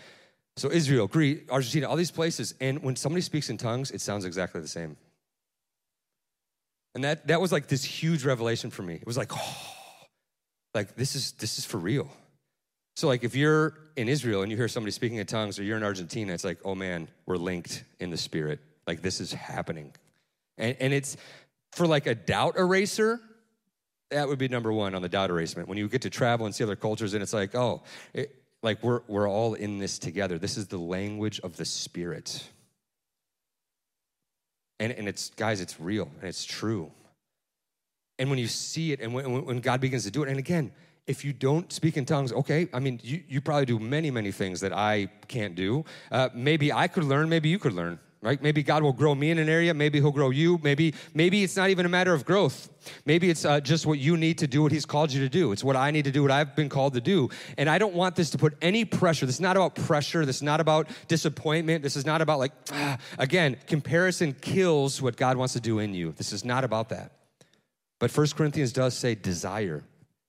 So 0.56 0.72
Israel, 0.72 1.06
Greece, 1.06 1.42
Argentina, 1.50 1.88
all 1.88 1.94
these 1.94 2.10
places. 2.10 2.54
And 2.60 2.82
when 2.82 2.96
somebody 2.96 3.22
speaks 3.22 3.48
in 3.48 3.58
tongues, 3.58 3.92
it 3.92 4.00
sounds 4.00 4.24
exactly 4.24 4.60
the 4.60 4.66
same. 4.66 4.96
And 6.96 7.04
that, 7.04 7.28
that 7.28 7.40
was 7.40 7.52
like 7.52 7.68
this 7.68 7.84
huge 7.84 8.24
revelation 8.24 8.70
for 8.70 8.82
me. 8.82 8.94
It 8.94 9.06
was 9.06 9.18
like, 9.18 9.30
oh, 9.36 9.75
like 10.76 10.94
this 10.94 11.16
is 11.16 11.32
this 11.32 11.58
is 11.58 11.64
for 11.64 11.78
real. 11.78 12.08
So 12.94 13.08
like 13.08 13.24
if 13.24 13.34
you're 13.34 13.76
in 13.96 14.08
Israel 14.08 14.42
and 14.42 14.50
you 14.50 14.56
hear 14.56 14.68
somebody 14.68 14.92
speaking 14.92 15.18
in 15.18 15.26
tongues 15.26 15.58
or 15.58 15.64
you're 15.64 15.76
in 15.76 15.82
Argentina, 15.82 16.32
it's 16.32 16.44
like, 16.44 16.58
oh 16.64 16.74
man, 16.74 17.08
we're 17.24 17.36
linked 17.36 17.82
in 17.98 18.10
the 18.10 18.16
spirit. 18.16 18.60
Like 18.86 19.02
this 19.02 19.20
is 19.20 19.32
happening. 19.32 19.92
And, 20.58 20.76
and 20.78 20.92
it's 20.92 21.16
for 21.72 21.86
like 21.86 22.06
a 22.06 22.14
doubt 22.14 22.56
eraser, 22.56 23.20
that 24.10 24.28
would 24.28 24.38
be 24.38 24.48
number 24.48 24.72
one 24.72 24.94
on 24.94 25.02
the 25.02 25.08
doubt 25.08 25.30
erasement. 25.30 25.68
When 25.68 25.78
you 25.78 25.88
get 25.88 26.02
to 26.02 26.10
travel 26.10 26.46
and 26.46 26.54
see 26.54 26.62
other 26.62 26.76
cultures, 26.76 27.12
and 27.14 27.22
it's 27.22 27.32
like, 27.32 27.54
oh, 27.54 27.82
it, 28.14 28.34
like 28.62 28.82
we're, 28.82 29.00
we're 29.08 29.28
all 29.28 29.54
in 29.54 29.78
this 29.78 29.98
together. 29.98 30.38
This 30.38 30.56
is 30.56 30.68
the 30.68 30.78
language 30.78 31.40
of 31.40 31.56
the 31.56 31.64
Spirit. 31.64 32.48
And, 34.78 34.92
and 34.92 35.08
it's, 35.08 35.30
guys, 35.30 35.60
it's 35.60 35.80
real 35.80 36.08
and 36.20 36.28
it's 36.28 36.44
true. 36.44 36.90
And 38.18 38.30
when 38.30 38.38
you 38.38 38.48
see 38.48 38.92
it 38.92 39.00
and 39.00 39.12
when, 39.12 39.44
when 39.44 39.60
God 39.60 39.80
begins 39.80 40.04
to 40.04 40.10
do 40.10 40.22
it, 40.22 40.28
and 40.28 40.38
again, 40.38 40.72
if 41.06 41.24
you 41.24 41.32
don't 41.32 41.72
speak 41.72 41.96
in 41.96 42.04
tongues, 42.04 42.32
okay, 42.32 42.68
I 42.72 42.80
mean, 42.80 43.00
you, 43.02 43.22
you 43.28 43.40
probably 43.40 43.66
do 43.66 43.78
many, 43.78 44.10
many 44.10 44.32
things 44.32 44.60
that 44.60 44.72
I 44.72 45.08
can't 45.28 45.54
do. 45.54 45.84
Uh, 46.10 46.30
maybe 46.34 46.72
I 46.72 46.88
could 46.88 47.04
learn, 47.04 47.28
maybe 47.28 47.48
you 47.48 47.58
could 47.58 47.74
learn 47.74 48.00
right? 48.22 48.42
Maybe 48.42 48.62
god 48.62 48.82
will 48.82 48.92
grow 48.92 49.14
me 49.14 49.30
in 49.30 49.38
an 49.38 49.48
area 49.48 49.72
maybe 49.72 50.00
he'll 50.00 50.10
grow 50.10 50.30
you 50.30 50.58
maybe 50.62 50.94
maybe 51.14 51.44
it's 51.44 51.56
not 51.56 51.70
even 51.70 51.86
a 51.86 51.88
matter 51.88 52.12
of 52.12 52.24
growth. 52.24 52.68
Maybe 53.04 53.30
it's 53.30 53.44
uh, 53.44 53.60
just 53.60 53.86
what 53.86 53.98
you 53.98 54.16
need 54.16 54.38
to 54.38 54.46
do 54.46 54.62
what 54.62 54.72
he's 54.72 54.86
called 54.86 55.12
you 55.12 55.20
to 55.20 55.28
do. 55.28 55.52
It's 55.52 55.62
what 55.62 55.76
i 55.76 55.90
need 55.90 56.04
to 56.04 56.10
do 56.10 56.22
what 56.22 56.32
i've 56.32 56.56
been 56.56 56.68
called 56.68 56.94
to 56.94 57.00
do. 57.00 57.28
And 57.56 57.68
i 57.68 57.78
don't 57.78 57.94
want 57.94 58.16
this 58.16 58.30
to 58.30 58.38
put 58.38 58.56
any 58.60 58.84
pressure. 58.84 59.26
This 59.26 59.36
is 59.36 59.40
not 59.40 59.56
about 59.56 59.74
pressure. 59.74 60.26
This 60.26 60.36
is 60.36 60.42
not 60.42 60.60
about 60.60 60.88
disappointment. 61.08 61.82
This 61.82 61.96
is 61.96 62.04
not 62.04 62.20
about 62.20 62.38
like 62.38 62.52
ah. 62.72 62.98
again 63.18 63.56
comparison 63.66 64.32
kills 64.32 65.00
what 65.00 65.16
god 65.16 65.36
wants 65.36 65.52
to 65.54 65.60
do 65.60 65.78
in 65.78 65.94
you. 65.94 66.12
This 66.12 66.32
is 66.32 66.44
not 66.44 66.64
about 66.64 66.88
that 66.88 67.12
but 67.98 68.10
First 68.10 68.36
corinthians 68.36 68.72
does 68.72 68.96
say 68.96 69.14
desire 69.14 69.84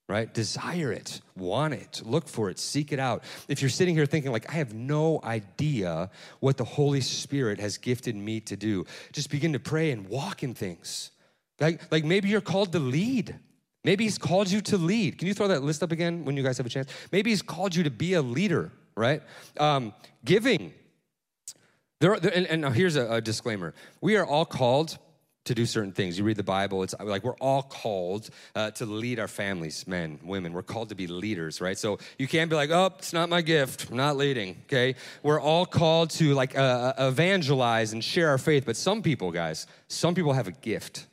right? 0.10 0.34
Desire 0.34 0.92
it, 0.92 1.22
want 1.36 1.74
it, 1.74 2.02
look 2.06 2.30
for 2.30 2.50
it, 2.50 2.60
seek 2.60 2.94
it 2.94 3.00
out. 3.00 3.24
If 3.48 3.62
you're 3.62 3.70
sitting 3.70 3.94
here 3.94 4.06
thinking, 4.06 4.32
like, 4.32 4.50
I 4.50 4.54
have 4.54 4.74
no 4.74 5.20
idea 5.24 6.10
what 6.40 6.58
the 6.58 6.64
Holy 6.64 7.02
Spirit 7.02 7.60
has 7.60 7.78
gifted 7.78 8.16
me 8.16 8.40
to 8.42 8.56
do, 8.56 8.86
just 9.12 9.30
begin 9.30 9.54
to 9.54 9.60
pray 9.60 9.92
and 9.92 10.08
walk 10.08 10.44
in 10.44 10.54
things. 10.54 11.12
Like, 11.60 11.92
like 11.92 12.06
maybe 12.06 12.30
you're 12.30 12.42
called 12.42 12.72
to 12.72 12.80
lead. 12.80 13.36
Maybe 13.84 14.06
He's 14.06 14.18
called 14.18 14.50
you 14.50 14.62
to 14.62 14.78
lead. 14.78 15.18
Can 15.18 15.28
you 15.28 15.34
throw 15.34 15.50
that 15.50 15.64
list 15.64 15.84
up 15.84 15.92
again 15.92 16.24
when 16.24 16.38
you 16.38 16.44
guys 16.44 16.58
have 16.58 16.66
a 16.66 16.70
chance? 16.70 16.90
Maybe 17.12 17.32
He's 17.32 17.42
called 17.42 17.76
you 17.76 17.84
to 17.84 17.92
be 17.92 18.14
a 18.14 18.22
leader, 18.22 18.72
right? 18.96 19.22
Um, 19.60 19.94
giving. 20.24 20.74
There, 22.00 22.14
are, 22.14 22.16
and, 22.16 22.46
and 22.48 22.76
here's 22.76 22.96
a, 22.96 23.12
a 23.12 23.22
disclaimer 23.22 23.74
we 24.00 24.16
are 24.16 24.26
all 24.26 24.46
called 24.46 24.98
to 25.48 25.56
do 25.56 25.66
certain 25.66 25.92
things. 25.92 26.18
You 26.18 26.24
read 26.24 26.38
the 26.38 26.44
Bible, 26.44 26.84
it's 26.84 26.96
like 27.00 27.24
we're 27.24 27.36
all 27.38 27.64
called 27.64 28.30
uh, 28.56 28.72
to 28.72 28.86
lead 28.86 29.20
our 29.20 29.28
families, 29.28 29.88
men, 29.88 30.20
women. 30.24 30.54
We're 30.54 30.64
called 30.64 30.90
to 30.90 30.96
be 30.96 31.08
leaders, 31.08 31.60
right? 31.60 31.78
So 31.78 32.00
you 32.18 32.28
can't 32.28 32.50
be 32.50 32.56
like, 32.56 32.70
oh, 32.70 32.94
it's 32.98 33.14
not 33.14 33.30
my 33.30 33.42
gift. 33.42 33.90
I'm 33.90 33.98
not 33.98 34.18
leading, 34.18 34.58
okay? 34.66 34.96
We're 35.24 35.42
all 35.42 35.66
called 35.66 36.12
to 36.12 36.34
like 36.34 36.58
uh, 36.58 36.94
uh, 36.98 37.08
evangelize 37.08 37.94
and 37.94 38.04
share 38.04 38.30
our 38.30 38.38
faith. 38.38 38.66
But 38.66 38.78
some 38.78 39.02
people, 39.02 39.32
guys, 39.32 39.68
some 39.88 40.16
people 40.16 40.34
have 40.34 40.48
a 40.48 40.52
gift. 40.52 41.08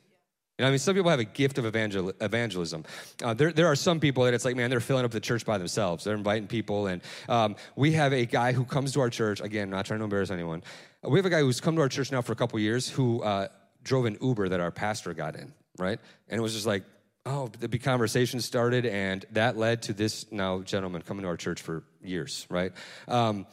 You 0.57 0.63
know, 0.63 0.69
I 0.69 0.71
mean, 0.71 0.79
some 0.79 0.95
people 0.95 1.11
have 1.11 1.19
a 1.19 1.25
gift 1.25 1.57
of 1.57 1.65
evangel- 1.65 2.13
evangelism. 2.21 2.85
Uh, 3.21 3.33
there, 3.33 3.51
there 3.51 3.67
are 3.67 3.75
some 3.75 3.99
people 3.99 4.23
that 4.23 4.33
it's 4.33 4.45
like, 4.45 4.55
man, 4.55 4.69
they're 4.69 4.79
filling 4.79 5.03
up 5.03 5.11
the 5.11 5.19
church 5.19 5.45
by 5.45 5.57
themselves. 5.57 6.05
They're 6.05 6.15
inviting 6.15 6.47
people. 6.47 6.87
And 6.87 7.01
um, 7.27 7.57
we 7.75 7.91
have 7.91 8.13
a 8.13 8.25
guy 8.25 8.53
who 8.53 8.63
comes 8.63 8.93
to 8.93 9.01
our 9.01 9.09
church, 9.09 9.41
again, 9.41 9.69
not 9.69 9.85
trying 9.85 9.99
to 9.99 10.05
embarrass 10.05 10.31
anyone. 10.31 10.63
We 11.03 11.19
have 11.19 11.25
a 11.25 11.29
guy 11.29 11.41
who's 11.41 11.59
come 11.59 11.75
to 11.75 11.81
our 11.81 11.89
church 11.89 12.09
now 12.11 12.21
for 12.21 12.31
a 12.31 12.37
couple 12.37 12.57
years 12.59 12.87
who 12.87 13.21
uh, 13.21 13.49
drove 13.85 14.05
an 14.05 14.17
Uber 14.19 14.49
that 14.49 14.59
our 14.59 14.71
pastor 14.71 15.13
got 15.13 15.35
in, 15.35 15.53
right? 15.77 15.99
And 16.27 16.37
it 16.37 16.41
was 16.41 16.53
just 16.53 16.65
like, 16.65 16.83
oh, 17.25 17.49
the 17.59 17.79
conversation 17.79 18.41
started, 18.41 18.85
and 18.85 19.25
that 19.31 19.55
led 19.57 19.83
to 19.83 19.93
this 19.93 20.31
now 20.31 20.61
gentleman 20.61 21.01
coming 21.01 21.23
to 21.23 21.29
our 21.29 21.37
church 21.37 21.61
for 21.61 21.83
years, 22.03 22.45
right? 22.49 22.73
Um, 23.07 23.47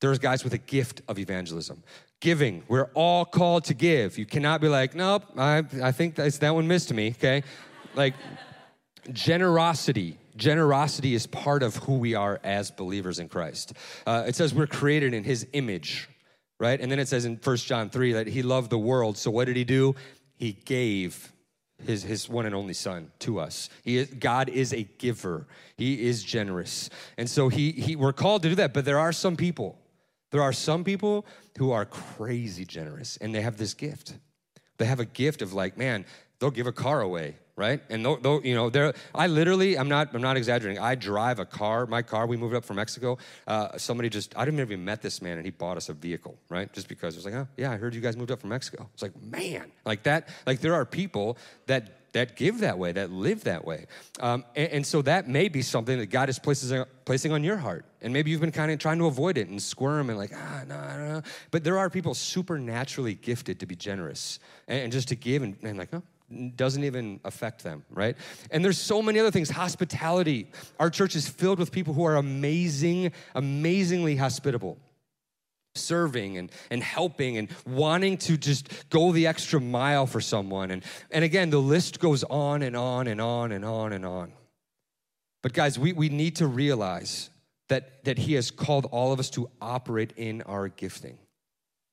there's 0.00 0.18
guys 0.18 0.42
with 0.42 0.54
a 0.54 0.58
gift 0.58 1.02
of 1.06 1.18
evangelism. 1.18 1.82
Giving, 2.20 2.62
we're 2.68 2.90
all 2.94 3.24
called 3.24 3.64
to 3.64 3.74
give. 3.74 4.16
You 4.16 4.26
cannot 4.26 4.60
be 4.60 4.68
like, 4.68 4.94
nope, 4.94 5.24
I, 5.36 5.62
I 5.82 5.92
think 5.92 6.14
that's, 6.14 6.38
that 6.38 6.54
one 6.54 6.66
missed 6.66 6.92
me, 6.92 7.10
okay? 7.10 7.42
Like, 7.94 8.14
generosity. 9.12 10.18
Generosity 10.36 11.14
is 11.14 11.26
part 11.26 11.62
of 11.62 11.76
who 11.76 11.98
we 11.98 12.14
are 12.14 12.40
as 12.42 12.70
believers 12.70 13.18
in 13.18 13.28
Christ. 13.28 13.74
Uh, 14.06 14.24
it 14.26 14.34
says 14.34 14.52
we're 14.54 14.66
created 14.66 15.14
in 15.14 15.22
his 15.22 15.46
image, 15.52 16.08
right? 16.58 16.80
And 16.80 16.90
then 16.90 16.98
it 16.98 17.08
says 17.08 17.24
in 17.24 17.36
First 17.36 17.66
John 17.66 17.90
3 17.90 18.12
that 18.12 18.26
he 18.26 18.42
loved 18.42 18.70
the 18.70 18.78
world. 18.78 19.16
So 19.18 19.30
what 19.30 19.46
did 19.46 19.56
he 19.56 19.64
do? 19.64 19.94
He 20.36 20.52
gave 20.52 21.32
his, 21.84 22.02
his 22.02 22.28
one 22.28 22.46
and 22.46 22.54
only 22.54 22.74
son 22.74 23.10
to 23.20 23.38
us. 23.40 23.68
He 23.82 23.98
is, 23.98 24.08
God 24.08 24.48
is 24.48 24.72
a 24.72 24.84
giver. 24.98 25.46
He 25.76 26.06
is 26.06 26.22
generous. 26.22 26.90
And 27.18 27.28
so 27.28 27.48
he, 27.48 27.72
he, 27.72 27.96
we're 27.96 28.12
called 28.12 28.42
to 28.42 28.48
do 28.48 28.54
that, 28.56 28.72
but 28.72 28.84
there 28.84 28.98
are 28.98 29.12
some 29.12 29.36
people, 29.36 29.78
there 30.30 30.42
are 30.42 30.52
some 30.52 30.84
people 30.84 31.26
who 31.58 31.72
are 31.72 31.84
crazy 31.84 32.64
generous 32.64 33.16
and 33.18 33.34
they 33.34 33.42
have 33.42 33.56
this 33.56 33.74
gift. 33.74 34.14
They 34.78 34.86
have 34.86 35.00
a 35.00 35.04
gift 35.04 35.42
of 35.42 35.52
like, 35.52 35.76
man, 35.76 36.04
they'll 36.38 36.50
give 36.50 36.66
a 36.66 36.72
car 36.72 37.00
away 37.00 37.36
right? 37.56 37.80
And 37.88 38.04
they'll, 38.04 38.16
they'll, 38.16 38.44
you 38.44 38.54
know, 38.54 38.70
there. 38.70 38.94
I 39.14 39.26
literally, 39.26 39.78
I'm 39.78 39.88
not, 39.88 40.14
I'm 40.14 40.22
not 40.22 40.36
exaggerating. 40.36 40.82
I 40.82 40.94
drive 40.94 41.38
a 41.38 41.46
car. 41.46 41.86
My 41.86 42.02
car. 42.02 42.26
We 42.26 42.36
moved 42.36 42.54
up 42.54 42.64
from 42.64 42.76
Mexico. 42.76 43.18
Uh, 43.46 43.76
somebody 43.78 44.08
just, 44.08 44.36
I 44.36 44.44
didn't 44.44 44.60
even 44.60 44.84
met 44.84 45.02
this 45.02 45.22
man, 45.22 45.36
and 45.36 45.44
he 45.44 45.50
bought 45.50 45.76
us 45.76 45.88
a 45.88 45.94
vehicle, 45.94 46.36
right? 46.48 46.72
Just 46.72 46.88
because 46.88 47.14
it 47.14 47.18
was 47.18 47.24
like, 47.26 47.34
oh 47.34 47.48
yeah, 47.56 47.70
I 47.70 47.76
heard 47.76 47.94
you 47.94 48.00
guys 48.00 48.16
moved 48.16 48.30
up 48.30 48.40
from 48.40 48.50
Mexico. 48.50 48.88
It's 48.94 49.02
like, 49.02 49.20
man, 49.22 49.70
like 49.84 50.02
that. 50.04 50.28
Like 50.46 50.60
there 50.60 50.74
are 50.74 50.84
people 50.84 51.38
that 51.66 52.00
that 52.14 52.36
give 52.36 52.60
that 52.60 52.78
way, 52.78 52.92
that 52.92 53.10
live 53.10 53.42
that 53.42 53.64
way. 53.64 53.86
Um, 54.20 54.44
and, 54.54 54.70
and, 54.70 54.86
so 54.86 55.02
that 55.02 55.28
may 55.28 55.48
be 55.48 55.62
something 55.62 55.98
that 55.98 56.06
God 56.06 56.28
is 56.28 56.38
placing, 56.38 56.84
placing 57.04 57.32
on 57.32 57.42
your 57.42 57.56
heart. 57.56 57.84
And 58.00 58.12
maybe 58.12 58.30
you've 58.30 58.40
been 58.40 58.52
kind 58.52 58.70
of 58.70 58.78
trying 58.78 58.98
to 58.98 59.06
avoid 59.06 59.36
it 59.36 59.48
and 59.48 59.60
squirm 59.60 60.08
and 60.08 60.16
like, 60.16 60.30
ah, 60.32 60.62
no, 60.68 60.76
I 60.76 60.96
don't 60.96 61.08
know. 61.08 61.22
But 61.50 61.64
there 61.64 61.76
are 61.76 61.90
people 61.90 62.14
supernaturally 62.14 63.14
gifted 63.14 63.58
to 63.60 63.66
be 63.66 63.74
generous 63.74 64.38
and, 64.68 64.84
and 64.84 64.92
just 64.92 65.08
to 65.08 65.16
give 65.16 65.42
and, 65.42 65.56
and 65.64 65.76
like, 65.76 65.92
oh, 65.92 66.04
doesn't 66.56 66.84
even 66.84 67.20
affect 67.24 67.62
them, 67.62 67.84
right? 67.90 68.16
And 68.50 68.64
there's 68.64 68.78
so 68.78 69.02
many 69.02 69.20
other 69.20 69.30
things. 69.30 69.50
Hospitality. 69.50 70.50
Our 70.80 70.90
church 70.90 71.16
is 71.16 71.28
filled 71.28 71.58
with 71.58 71.70
people 71.70 71.94
who 71.94 72.04
are 72.04 72.16
amazing, 72.16 73.12
amazingly 73.34 74.16
hospitable. 74.16 74.78
Serving 75.76 76.38
and, 76.38 76.52
and 76.70 76.82
helping 76.82 77.36
and 77.36 77.48
wanting 77.66 78.16
to 78.18 78.36
just 78.36 78.88
go 78.90 79.10
the 79.10 79.26
extra 79.26 79.60
mile 79.60 80.06
for 80.06 80.20
someone. 80.20 80.70
And, 80.70 80.84
and 81.10 81.24
again, 81.24 81.50
the 81.50 81.58
list 81.58 81.98
goes 81.98 82.22
on 82.24 82.62
and 82.62 82.76
on 82.76 83.08
and 83.08 83.20
on 83.20 83.50
and 83.50 83.64
on 83.64 83.92
and 83.92 84.06
on. 84.06 84.32
But 85.42 85.52
guys, 85.52 85.78
we, 85.78 85.92
we 85.92 86.08
need 86.08 86.36
to 86.36 86.46
realize 86.46 87.28
that, 87.68 88.04
that 88.04 88.18
He 88.18 88.34
has 88.34 88.50
called 88.50 88.86
all 88.86 89.12
of 89.12 89.18
us 89.18 89.30
to 89.30 89.50
operate 89.60 90.12
in 90.16 90.42
our 90.42 90.68
gifting. 90.68 91.18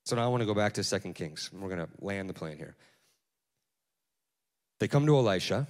So 0.06 0.16
now 0.16 0.24
I 0.24 0.28
want 0.28 0.42
to 0.42 0.46
go 0.46 0.54
back 0.54 0.74
to 0.74 0.84
Second 0.84 1.14
Kings. 1.14 1.50
We're 1.52 1.68
going 1.68 1.84
to 1.84 1.88
land 2.00 2.30
the 2.30 2.34
plane 2.34 2.58
here. 2.58 2.76
They 4.82 4.88
come 4.88 5.06
to 5.06 5.16
Elisha 5.16 5.68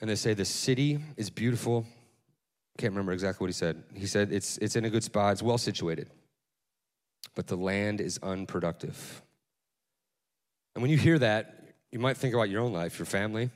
and 0.00 0.08
they 0.08 0.14
say, 0.14 0.32
The 0.32 0.46
city 0.46 0.98
is 1.18 1.28
beautiful. 1.28 1.84
Can't 2.78 2.94
remember 2.94 3.12
exactly 3.12 3.44
what 3.44 3.50
he 3.50 3.52
said. 3.52 3.82
He 3.92 4.06
said, 4.06 4.32
It's, 4.32 4.56
it's 4.56 4.76
in 4.76 4.86
a 4.86 4.88
good 4.88 5.04
spot, 5.04 5.32
it's 5.32 5.42
well 5.42 5.58
situated, 5.58 6.08
but 7.34 7.48
the 7.48 7.56
land 7.56 8.00
is 8.00 8.18
unproductive. 8.22 9.20
And 10.74 10.80
when 10.80 10.90
you 10.90 10.96
hear 10.96 11.18
that, 11.18 11.66
you 11.92 11.98
might 11.98 12.16
think 12.16 12.32
about 12.32 12.48
your 12.48 12.62
own 12.62 12.72
life, 12.72 12.98
your 12.98 13.04
family. 13.04 13.50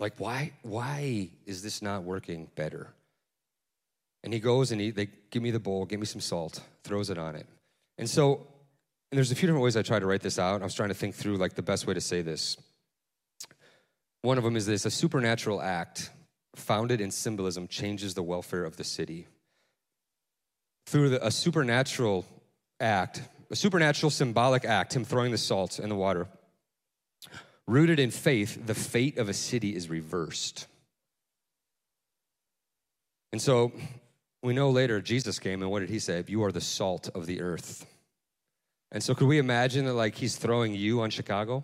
Like, 0.00 0.14
why, 0.16 0.52
why 0.62 1.28
is 1.44 1.62
this 1.62 1.82
not 1.82 2.04
working 2.04 2.48
better? 2.54 2.88
And 4.24 4.32
he 4.32 4.40
goes 4.40 4.72
and 4.72 4.80
he, 4.80 4.92
they 4.92 5.08
give 5.28 5.42
me 5.42 5.50
the 5.50 5.60
bowl, 5.60 5.84
give 5.84 6.00
me 6.00 6.06
some 6.06 6.22
salt, 6.22 6.62
throws 6.84 7.10
it 7.10 7.18
on 7.18 7.36
it. 7.36 7.46
And 7.98 8.08
so, 8.08 8.46
and 9.10 9.18
there's 9.18 9.30
a 9.30 9.34
few 9.34 9.46
different 9.46 9.62
ways 9.62 9.76
I 9.76 9.82
try 9.82 9.98
to 9.98 10.06
write 10.06 10.22
this 10.22 10.38
out. 10.38 10.62
I 10.62 10.64
was 10.64 10.72
trying 10.72 10.88
to 10.88 10.94
think 10.94 11.14
through 11.14 11.36
like 11.36 11.52
the 11.52 11.60
best 11.60 11.86
way 11.86 11.92
to 11.92 12.00
say 12.00 12.22
this. 12.22 12.56
One 14.22 14.38
of 14.38 14.44
them 14.44 14.56
is 14.56 14.66
this 14.66 14.84
a 14.84 14.90
supernatural 14.90 15.62
act 15.62 16.10
founded 16.54 17.00
in 17.00 17.10
symbolism 17.10 17.68
changes 17.68 18.14
the 18.14 18.22
welfare 18.22 18.64
of 18.64 18.76
the 18.76 18.84
city. 18.84 19.26
Through 20.86 21.10
the, 21.10 21.26
a 21.26 21.30
supernatural 21.30 22.26
act, 22.80 23.22
a 23.50 23.56
supernatural 23.56 24.10
symbolic 24.10 24.64
act, 24.64 24.94
him 24.94 25.04
throwing 25.04 25.30
the 25.30 25.38
salt 25.38 25.78
in 25.78 25.88
the 25.88 25.94
water, 25.94 26.26
rooted 27.66 27.98
in 28.00 28.10
faith, 28.10 28.66
the 28.66 28.74
fate 28.74 29.18
of 29.18 29.28
a 29.28 29.34
city 29.34 29.74
is 29.74 29.88
reversed. 29.88 30.66
And 33.32 33.40
so 33.40 33.72
we 34.42 34.54
know 34.54 34.70
later 34.70 35.00
Jesus 35.00 35.38
came, 35.38 35.62
and 35.62 35.70
what 35.70 35.80
did 35.80 35.90
he 35.90 35.98
say? 35.98 36.24
You 36.26 36.42
are 36.44 36.52
the 36.52 36.60
salt 36.60 37.08
of 37.14 37.26
the 37.26 37.42
earth. 37.42 37.86
And 38.90 39.02
so 39.02 39.14
could 39.14 39.28
we 39.28 39.38
imagine 39.38 39.84
that 39.84 39.92
like 39.92 40.14
he's 40.14 40.36
throwing 40.36 40.74
you 40.74 41.02
on 41.02 41.10
Chicago? 41.10 41.62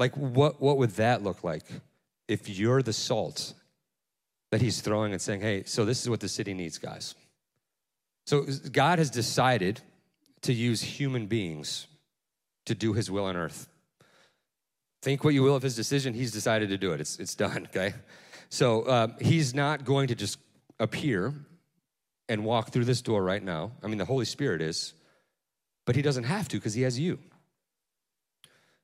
Like, 0.00 0.16
what, 0.16 0.60
what 0.60 0.78
would 0.78 0.90
that 0.96 1.22
look 1.22 1.44
like? 1.44 1.62
if 2.30 2.48
you're 2.48 2.80
the 2.80 2.92
salt 2.92 3.54
that 4.52 4.62
he's 4.62 4.80
throwing 4.80 5.12
and 5.12 5.20
saying, 5.20 5.40
hey, 5.40 5.64
so 5.64 5.84
this 5.84 6.00
is 6.00 6.08
what 6.08 6.20
the 6.20 6.28
city 6.28 6.54
needs, 6.54 6.78
guys. 6.78 7.16
So 8.24 8.46
God 8.70 9.00
has 9.00 9.10
decided 9.10 9.80
to 10.42 10.52
use 10.52 10.80
human 10.80 11.26
beings 11.26 11.88
to 12.66 12.74
do 12.76 12.92
his 12.92 13.10
will 13.10 13.24
on 13.24 13.36
earth. 13.36 13.68
Think 15.02 15.24
what 15.24 15.34
you 15.34 15.42
will 15.42 15.56
of 15.56 15.62
his 15.62 15.74
decision, 15.74 16.14
he's 16.14 16.30
decided 16.30 16.68
to 16.68 16.78
do 16.78 16.92
it. 16.92 17.00
It's, 17.00 17.18
it's 17.18 17.34
done, 17.34 17.66
okay? 17.66 17.94
So 18.48 18.82
uh, 18.82 19.08
he's 19.20 19.52
not 19.52 19.84
going 19.84 20.06
to 20.08 20.14
just 20.14 20.38
appear 20.78 21.34
and 22.28 22.44
walk 22.44 22.70
through 22.70 22.84
this 22.84 23.02
door 23.02 23.24
right 23.24 23.42
now. 23.42 23.72
I 23.82 23.88
mean, 23.88 23.98
the 23.98 24.04
Holy 24.04 24.24
Spirit 24.24 24.62
is, 24.62 24.94
but 25.84 25.96
he 25.96 26.02
doesn't 26.02 26.24
have 26.24 26.46
to 26.48 26.58
because 26.58 26.74
he 26.74 26.82
has 26.82 26.96
you. 26.96 27.18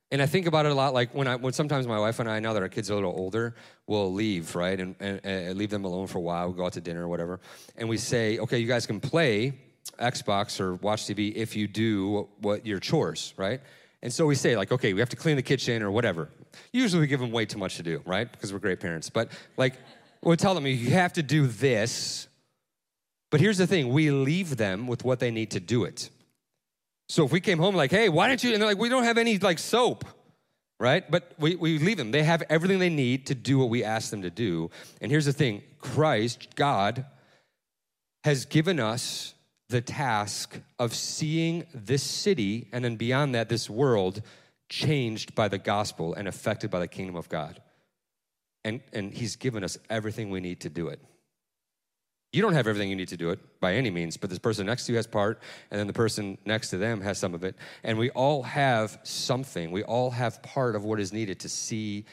And 0.09 0.21
I 0.21 0.25
think 0.25 0.45
about 0.45 0.65
it 0.65 0.71
a 0.71 0.75
lot 0.75 0.93
like 0.93 1.13
when 1.13 1.27
I, 1.27 1.35
when 1.35 1.51
sometimes 1.51 1.85
my 1.85 1.99
wife 1.99 2.19
and 2.19 2.29
I, 2.29 2.39
now 2.39 2.53
that 2.53 2.61
our 2.61 2.69
kids 2.69 2.89
are 2.89 2.93
a 2.93 2.95
little 2.95 3.11
older, 3.11 3.55
will 3.87 4.13
leave, 4.13 4.55
right? 4.55 4.79
And, 4.79 4.95
and, 4.99 5.19
and 5.23 5.57
leave 5.57 5.69
them 5.69 5.83
alone 5.83 6.07
for 6.07 6.17
a 6.19 6.21
while, 6.21 6.47
we'll 6.47 6.55
go 6.55 6.65
out 6.65 6.73
to 6.73 6.81
dinner 6.81 7.03
or 7.03 7.07
whatever. 7.09 7.41
And 7.75 7.89
we 7.89 7.97
say, 7.97 8.39
okay, 8.39 8.57
you 8.57 8.67
guys 8.67 8.85
can 8.85 9.01
play 9.01 9.59
Xbox 9.99 10.61
or 10.61 10.75
watch 10.75 11.03
TV 11.03 11.33
if 11.35 11.55
you 11.55 11.67
do 11.67 12.07
what, 12.07 12.27
what 12.39 12.65
your 12.65 12.79
chores, 12.79 13.33
right? 13.35 13.59
And 14.01 14.13
so 14.13 14.25
we 14.25 14.35
say, 14.35 14.55
like, 14.55 14.71
okay, 14.71 14.93
we 14.93 14.99
have 15.01 15.09
to 15.09 15.15
clean 15.15 15.35
the 15.35 15.41
kitchen 15.41 15.81
or 15.83 15.91
whatever. 15.91 16.29
Usually 16.71 17.01
we 17.01 17.07
give 17.07 17.19
them 17.19 17.31
way 17.31 17.45
too 17.45 17.57
much 17.57 17.75
to 17.77 17.83
do, 17.83 18.01
right? 18.05 18.31
Because 18.31 18.53
we're 18.53 18.59
great 18.59 18.79
parents. 18.79 19.09
But 19.09 19.31
like, 19.57 19.73
we'll 20.23 20.37
tell 20.37 20.53
them, 20.53 20.65
you 20.65 20.91
have 20.91 21.13
to 21.13 21.23
do 21.23 21.47
this. 21.47 22.27
But 23.29 23.41
here's 23.41 23.57
the 23.57 23.67
thing 23.67 23.89
we 23.91 24.11
leave 24.11 24.55
them 24.55 24.87
with 24.87 25.03
what 25.03 25.19
they 25.19 25.31
need 25.31 25.51
to 25.51 25.59
do 25.59 25.83
it. 25.83 26.09
So 27.09 27.25
if 27.25 27.31
we 27.31 27.39
came 27.39 27.57
home 27.57 27.75
like, 27.75 27.91
hey, 27.91 28.09
why 28.09 28.27
don't 28.27 28.43
you? 28.43 28.53
And 28.53 28.61
they're 28.61 28.69
like, 28.69 28.77
we 28.77 28.89
don't 28.89 29.03
have 29.03 29.17
any 29.17 29.37
like 29.37 29.59
soap, 29.59 30.05
right? 30.79 31.09
But 31.09 31.31
we, 31.39 31.55
we 31.55 31.79
leave 31.79 31.97
them. 31.97 32.11
They 32.11 32.23
have 32.23 32.43
everything 32.49 32.79
they 32.79 32.89
need 32.89 33.27
to 33.27 33.35
do 33.35 33.57
what 33.57 33.69
we 33.69 33.83
ask 33.83 34.11
them 34.11 34.21
to 34.23 34.29
do. 34.29 34.69
And 35.01 35.11
here's 35.11 35.25
the 35.25 35.33
thing 35.33 35.63
Christ, 35.79 36.55
God, 36.55 37.05
has 38.23 38.45
given 38.45 38.79
us 38.79 39.33
the 39.69 39.81
task 39.81 40.59
of 40.79 40.93
seeing 40.93 41.65
this 41.73 42.03
city 42.03 42.67
and 42.71 42.83
then 42.83 42.95
beyond 42.95 43.35
that, 43.35 43.49
this 43.49 43.69
world 43.69 44.21
changed 44.69 45.35
by 45.35 45.47
the 45.47 45.57
gospel 45.57 46.13
and 46.13 46.27
affected 46.27 46.69
by 46.69 46.79
the 46.79 46.87
kingdom 46.87 47.15
of 47.15 47.29
God. 47.29 47.61
And, 48.63 48.81
and 48.91 49.13
He's 49.13 49.35
given 49.35 49.63
us 49.63 49.77
everything 49.89 50.29
we 50.29 50.41
need 50.41 50.61
to 50.61 50.69
do 50.69 50.87
it. 50.87 51.01
You 52.33 52.41
don't 52.41 52.53
have 52.53 52.67
everything 52.67 52.89
you 52.89 52.95
need 52.95 53.07
to 53.09 53.17
do 53.17 53.29
it 53.29 53.39
by 53.59 53.75
any 53.75 53.89
means, 53.89 54.17
but 54.17 54.29
this 54.29 54.39
person 54.39 54.65
next 54.65 54.85
to 54.85 54.91
you 54.91 54.97
has 54.97 55.07
part, 55.07 55.41
and 55.71 55.79
then 55.79 55.87
the 55.87 55.93
person 55.93 56.37
next 56.45 56.69
to 56.71 56.77
them 56.77 57.01
has 57.01 57.17
some 57.17 57.33
of 57.33 57.43
it. 57.43 57.55
And 57.83 57.97
we 57.97 58.09
all 58.11 58.43
have 58.43 58.99
something. 59.03 59.71
We 59.71 59.83
all 59.83 60.11
have 60.11 60.43
part 60.43 60.75
of 60.75 60.83
what 60.83 60.99
is 60.99 61.13
needed 61.13 61.39
to 61.41 61.49
see 61.49 62.05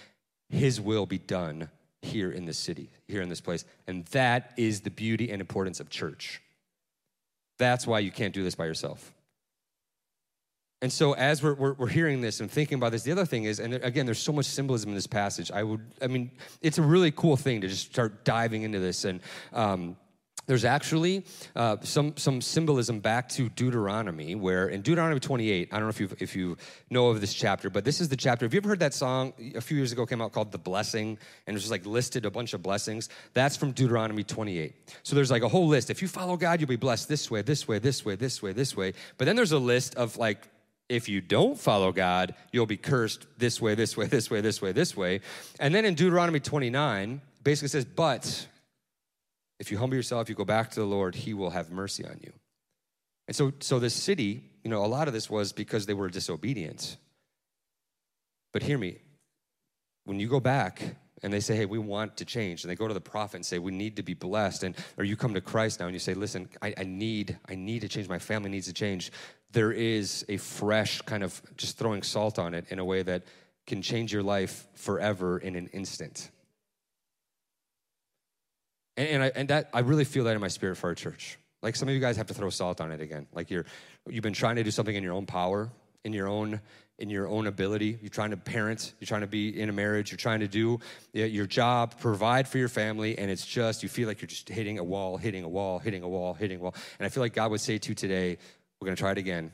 His 0.49 0.81
will 0.81 1.07
be 1.07 1.19
done 1.19 1.69
here 2.01 2.31
in 2.31 2.45
this 2.45 2.59
city, 2.59 2.91
here 3.09 3.23
in 3.23 3.29
this 3.29 3.41
place. 3.41 3.65
And 3.87 4.05
that 4.07 4.53
is 4.57 4.83
the 4.83 4.91
beauty 4.91 5.31
and 5.31 5.41
importance 5.41 5.81
of 5.81 5.91
church. 5.91 6.41
That's 7.59 7.87
why 7.87 7.99
you 8.01 8.11
can't 8.11 8.35
do 8.35 8.45
this 8.45 8.55
by 8.55 8.67
yourself. 8.67 9.13
And 10.83 10.93
so, 10.93 11.15
as 11.15 11.43
we're, 11.43 11.55
we're, 11.55 11.73
we're, 11.73 11.89
hearing 11.89 12.21
this 12.21 12.41
and 12.41 12.51
thinking 12.51 12.77
about 12.77 12.93
this, 12.93 13.05
the 13.05 13.13
other 13.13 13.25
thing 13.25 13.45
is, 13.45 13.59
and 13.59 13.73
again, 13.75 14.05
there's 14.05 14.19
so 14.19 14.33
much 14.33 14.45
symbolism 14.45 14.91
in 14.91 14.95
this 14.95 15.07
passage. 15.07 15.51
I 15.51 15.63
would, 15.63 15.81
I 16.03 16.09
mean, 16.09 16.31
it's 16.61 16.77
a 16.77 16.83
really 16.83 17.11
cool 17.11 17.37
thing 17.37 17.63
to 17.63 17.69
just 17.69 17.87
start 17.91 18.25
diving 18.25 18.65
into 18.65 18.81
this. 18.81 19.07
And 19.07 19.21
um, 19.55 19.97
there's 20.47 20.65
actually 20.65 21.25
uh, 21.57 21.77
some, 21.83 22.17
some 22.17 22.41
symbolism 22.41 23.01
back 23.01 23.29
to 23.31 23.49
Deuteronomy, 23.49 24.35
where 24.35 24.69
in 24.69 24.83
Deuteronomy 24.83 25.21
28, 25.21 25.69
I 25.71 25.77
don't 25.77 25.85
know 25.85 25.89
if 25.89 26.01
you 26.01 26.09
if 26.21 26.37
you 26.37 26.57
know 26.91 27.09
of 27.09 27.21
this 27.21 27.33
chapter, 27.33 27.71
but 27.71 27.85
this 27.85 28.01
is 28.01 28.09
the 28.09 28.17
chapter. 28.17 28.45
Have 28.45 28.53
you 28.53 28.59
ever 28.59 28.69
heard 28.69 28.81
that 28.81 28.95
song 28.95 29.33
a 29.55 29.61
few 29.61 29.77
years 29.77 29.93
ago 29.93 30.07
came 30.07 30.21
out 30.21 30.33
called 30.33 30.53
"The 30.53 30.59
Blessing"? 30.59 31.19
And 31.47 31.55
it 31.55 31.55
was 31.55 31.63
just 31.63 31.71
like 31.71 31.87
listed 31.87 32.25
a 32.27 32.31
bunch 32.31 32.55
of 32.55 32.63
blessings. 32.63 33.09
That's 33.33 33.57
from 33.57 33.73
Deuteronomy 33.73 34.25
28. 34.25 34.75
So 35.03 35.17
there's 35.17 35.31
like 35.31 35.43
a 35.43 35.49
whole 35.49 35.67
list. 35.67 35.91
If 35.91 36.03
you 36.03 36.09
follow 36.09 36.37
God, 36.37 36.61
you'll 36.61 36.69
be 36.69 36.77
blessed 36.77 37.09
this 37.09 37.31
way, 37.31 37.43
this 37.43 37.67
way, 37.67 37.79
this 37.79 38.05
way, 38.05 38.17
this 38.17 38.43
way, 38.43 38.53
this 38.53 38.77
way. 38.77 38.93
But 39.19 39.25
then 39.25 39.37
there's 39.37 39.53
a 39.53 39.59
list 39.59 39.95
of 39.97 40.17
like 40.17 40.49
if 40.89 41.09
you 41.09 41.21
don't 41.21 41.59
follow 41.59 41.93
God, 41.93 42.35
you'll 42.53 42.67
be 42.67 42.77
cursed 42.77 43.27
this 43.39 43.61
way, 43.61 43.75
this 43.75 43.97
way, 43.97 44.07
this 44.07 44.31
way, 44.31 44.41
this 44.41 44.61
way, 44.61 44.73
this 44.73 44.97
way. 44.97 45.21
And 45.59 45.75
then 45.75 45.85
in 45.85 45.95
Deuteronomy 45.95 46.41
29, 46.41 47.21
basically 47.43 47.69
says, 47.69 47.85
but 47.85 48.47
if 49.65 49.73
you 49.73 49.79
humble 49.79 49.97
yourself, 49.97 50.29
you 50.29 50.35
go 50.35 50.45
back 50.45 50.71
to 50.73 50.81
the 50.81 50.87
Lord, 50.87 51.15
He 51.15 51.33
will 51.33 51.49
have 51.49 51.71
mercy 51.71 52.05
on 52.05 52.21
you. 52.23 52.35
And 53.27 53.35
so, 53.35 53.51
so 53.61 53.79
this 53.79 53.95
city, 53.95 54.45
you 54.63 54.71
know, 54.71 54.85
a 54.85 54.87
lot 54.87 55.09
of 55.09 55.15
this 55.15 55.31
was 55.31 55.55
because 55.55 55.87
they 55.87 55.95
were 55.95 56.11
disobedient. 56.11 56.99
But 58.53 58.63
hear 58.63 58.77
me, 58.77 58.99
when 60.05 60.21
you 60.21 60.29
go 60.29 60.39
back 60.39 60.97
and 61.23 61.33
they 61.33 61.41
say, 61.41 61.57
hey, 61.57 61.65
we 61.65 61.79
want 61.79 62.19
to 62.19 62.27
change, 62.27 62.63
and 62.63 62.71
they 62.71 62.75
go 62.75 62.87
to 62.87 62.93
the 62.93 63.01
prophet 63.01 63.37
and 63.37 63.47
say, 63.47 63.59
we 63.59 63.73
need 63.73 63.97
to 63.97 64.03
be 64.03 64.13
blessed, 64.13 64.65
and 64.65 64.77
or 64.99 65.05
you 65.05 65.17
come 65.17 65.33
to 65.33 65.41
Christ 65.41 65.81
now 65.81 65.87
and 65.87 65.95
you 65.95 65.99
say, 65.99 66.13
listen, 66.13 66.47
I, 66.61 66.75
I 66.77 66.85
need, 66.85 67.39
I 67.49 67.55
need 67.55 67.81
to 67.81 67.89
change, 67.89 68.07
my 68.07 68.19
family 68.19 68.51
needs 68.51 68.67
to 68.67 68.75
change. 68.75 69.13
There 69.53 69.73
is 69.73 70.27
a 70.29 70.37
fresh 70.37 71.01
kind 71.01 71.23
of 71.23 71.41
just 71.57 71.79
throwing 71.79 72.03
salt 72.03 72.39
on 72.39 72.53
it 72.53 72.67
in 72.69 72.79
a 72.79 72.85
way 72.85 73.03
that 73.03 73.23
can 73.67 73.81
change 73.81 74.13
your 74.13 74.23
life 74.23 74.67
forever 74.75 75.39
in 75.39 75.57
an 75.57 75.69
instant. 75.69 76.29
And, 78.97 79.09
and, 79.09 79.23
I, 79.23 79.33
and 79.35 79.49
that 79.49 79.71
I 79.73 79.81
really 79.81 80.05
feel 80.05 80.25
that 80.25 80.35
in 80.35 80.41
my 80.41 80.49
spirit 80.49 80.77
for 80.77 80.89
our 80.89 80.95
church. 80.95 81.39
Like 81.63 81.77
some 81.77 81.89
of 81.89 81.95
you 81.95 82.01
guys 82.01 82.17
have 82.19 82.27
to 82.27 82.35
throw 82.35 82.51
salt 82.51 82.81
on 82.81 82.93
it 82.93 83.01
again. 83.01 83.27
Like 83.33 83.51
you're 83.51 83.65
you've 84.09 84.23
been 84.23 84.35
trying 84.35 84.57
to 84.57 84.65
do 84.65 84.71
something 84.71 84.95
in 84.95 85.03
your 85.03 85.15
own 85.15 85.25
power, 85.25 85.71
in 86.05 86.13
your 86.13 86.29
own 86.29 86.61
in 86.99 87.11
your 87.11 87.27
own 87.27 87.47
ability. 87.47 87.99
You're 88.01 88.11
trying 88.11 88.31
to 88.31 88.37
parent, 88.37 88.93
you're 89.01 89.07
trying 89.07 89.23
to 89.23 89.27
be 89.27 89.61
in 89.61 89.69
a 89.69 89.73
marriage, 89.73 90.11
you're 90.13 90.19
trying 90.19 90.41
to 90.41 90.49
do 90.49 90.79
your 91.13 91.47
job, 91.47 91.99
provide 91.99 92.47
for 92.47 92.59
your 92.59 92.69
family, 92.69 93.19
and 93.19 93.31
it's 93.31 93.47
just 93.47 93.83
you 93.83 93.89
feel 93.89 94.07
like 94.07 94.21
you're 94.21 94.29
just 94.29 94.49
hitting 94.49 94.79
a 94.79 94.85
wall, 94.85 95.17
hitting 95.17 95.43
a 95.43 95.49
wall, 95.49 95.79
hitting 95.79 96.03
a 96.03 96.09
wall, 96.09 96.35
hitting 96.35 96.59
a 96.59 96.63
wall. 96.63 96.75
And 96.99 97.07
I 97.07 97.09
feel 97.09 97.23
like 97.23 97.33
God 97.33 97.51
would 97.51 97.61
say 97.61 97.79
to 97.79 97.89
you 97.89 97.95
today, 97.95 98.39
we're 98.81 98.87
going 98.87 98.97
to 98.97 99.01
try 99.01 99.13
it 99.13 99.19
again. 99.19 99.53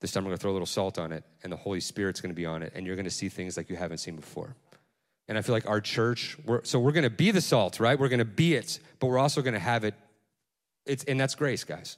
This 0.00 0.12
time 0.12 0.24
we're 0.24 0.30
going 0.30 0.38
to 0.38 0.42
throw 0.42 0.50
a 0.50 0.52
little 0.52 0.66
salt 0.66 0.98
on 0.98 1.12
it, 1.12 1.24
and 1.42 1.50
the 1.50 1.56
Holy 1.56 1.80
Spirit's 1.80 2.20
going 2.20 2.30
to 2.30 2.36
be 2.36 2.44
on 2.44 2.62
it, 2.62 2.72
and 2.74 2.86
you're 2.86 2.96
going 2.96 3.04
to 3.04 3.10
see 3.10 3.28
things 3.30 3.56
like 3.56 3.70
you 3.70 3.76
haven't 3.76 3.98
seen 3.98 4.16
before. 4.16 4.54
And 5.28 5.36
I 5.36 5.42
feel 5.42 5.54
like 5.54 5.68
our 5.68 5.80
church, 5.80 6.36
we're, 6.44 6.64
so 6.64 6.78
we're 6.78 6.92
going 6.92 7.04
to 7.04 7.10
be 7.10 7.30
the 7.30 7.40
salt, 7.40 7.80
right? 7.80 7.98
We're 7.98 8.08
going 8.08 8.20
to 8.20 8.24
be 8.24 8.54
it, 8.54 8.78
but 9.00 9.08
we're 9.08 9.18
also 9.18 9.42
going 9.42 9.54
to 9.54 9.60
have 9.60 9.84
it. 9.84 9.94
It's, 10.84 11.04
and 11.04 11.18
that's 11.18 11.34
grace, 11.34 11.64
guys. 11.64 11.96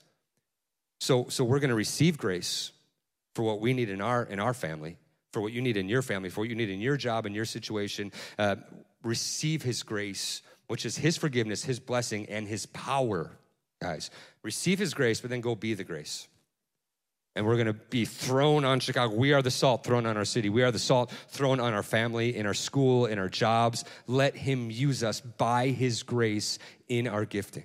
So, 1.00 1.26
so 1.28 1.44
we're 1.44 1.60
going 1.60 1.70
to 1.70 1.76
receive 1.76 2.16
grace 2.16 2.72
for 3.34 3.42
what 3.42 3.60
we 3.60 3.74
need 3.74 3.90
in 3.90 4.00
our, 4.00 4.24
in 4.24 4.40
our 4.40 4.54
family, 4.54 4.96
for 5.32 5.42
what 5.42 5.52
you 5.52 5.60
need 5.60 5.76
in 5.76 5.88
your 5.88 6.02
family, 6.02 6.30
for 6.30 6.40
what 6.40 6.48
you 6.48 6.56
need 6.56 6.70
in 6.70 6.80
your 6.80 6.96
job, 6.96 7.26
in 7.26 7.34
your 7.34 7.44
situation. 7.44 8.12
Uh, 8.38 8.56
receive 9.02 9.62
his 9.62 9.82
grace, 9.82 10.42
which 10.66 10.86
is 10.86 10.96
his 10.96 11.16
forgiveness, 11.16 11.64
his 11.64 11.78
blessing, 11.78 12.26
and 12.26 12.48
his 12.48 12.66
power, 12.66 13.30
guys. 13.80 14.10
Receive 14.42 14.78
his 14.78 14.94
grace, 14.94 15.20
but 15.20 15.28
then 15.30 15.40
go 15.42 15.54
be 15.54 15.74
the 15.74 15.84
grace 15.84 16.28
and 17.38 17.46
we're 17.46 17.54
going 17.54 17.68
to 17.68 17.72
be 17.72 18.04
thrown 18.04 18.64
on 18.64 18.80
Chicago. 18.80 19.14
We 19.14 19.32
are 19.32 19.42
the 19.42 19.50
salt 19.50 19.84
thrown 19.84 20.06
on 20.06 20.16
our 20.16 20.24
city. 20.24 20.48
We 20.48 20.64
are 20.64 20.72
the 20.72 20.78
salt 20.80 21.12
thrown 21.28 21.60
on 21.60 21.72
our 21.72 21.84
family, 21.84 22.36
in 22.36 22.46
our 22.46 22.54
school, 22.54 23.06
in 23.06 23.16
our 23.16 23.28
jobs. 23.28 23.84
Let 24.08 24.34
Him 24.34 24.72
use 24.72 25.04
us 25.04 25.20
by 25.20 25.68
His 25.68 26.02
grace 26.02 26.58
in 26.88 27.06
our 27.06 27.24
gifting. 27.24 27.62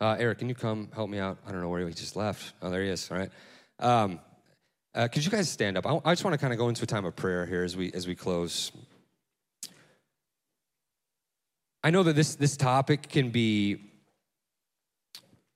Uh, 0.00 0.16
Eric, 0.18 0.40
can 0.40 0.48
you 0.48 0.56
come 0.56 0.88
help 0.92 1.08
me 1.08 1.20
out? 1.20 1.38
I 1.46 1.52
don't 1.52 1.60
know 1.60 1.68
where 1.68 1.86
he 1.86 1.94
just 1.94 2.16
left. 2.16 2.54
Oh, 2.60 2.70
there 2.70 2.82
he 2.82 2.88
is. 2.88 3.08
All 3.08 3.18
right. 3.18 3.30
Um, 3.78 4.18
uh, 4.96 5.06
could 5.06 5.24
you 5.24 5.30
guys 5.30 5.48
stand 5.48 5.78
up? 5.78 5.86
I, 5.86 6.00
I 6.04 6.12
just 6.12 6.24
want 6.24 6.34
to 6.34 6.38
kind 6.38 6.52
of 6.52 6.58
go 6.58 6.68
into 6.68 6.82
a 6.82 6.86
time 6.86 7.04
of 7.04 7.14
prayer 7.14 7.46
here 7.46 7.62
as 7.62 7.76
we 7.76 7.92
as 7.92 8.08
we 8.08 8.16
close. 8.16 8.72
I 11.84 11.90
know 11.90 12.02
that 12.02 12.16
this 12.16 12.34
this 12.34 12.56
topic 12.56 13.08
can 13.08 13.30
be 13.30 13.92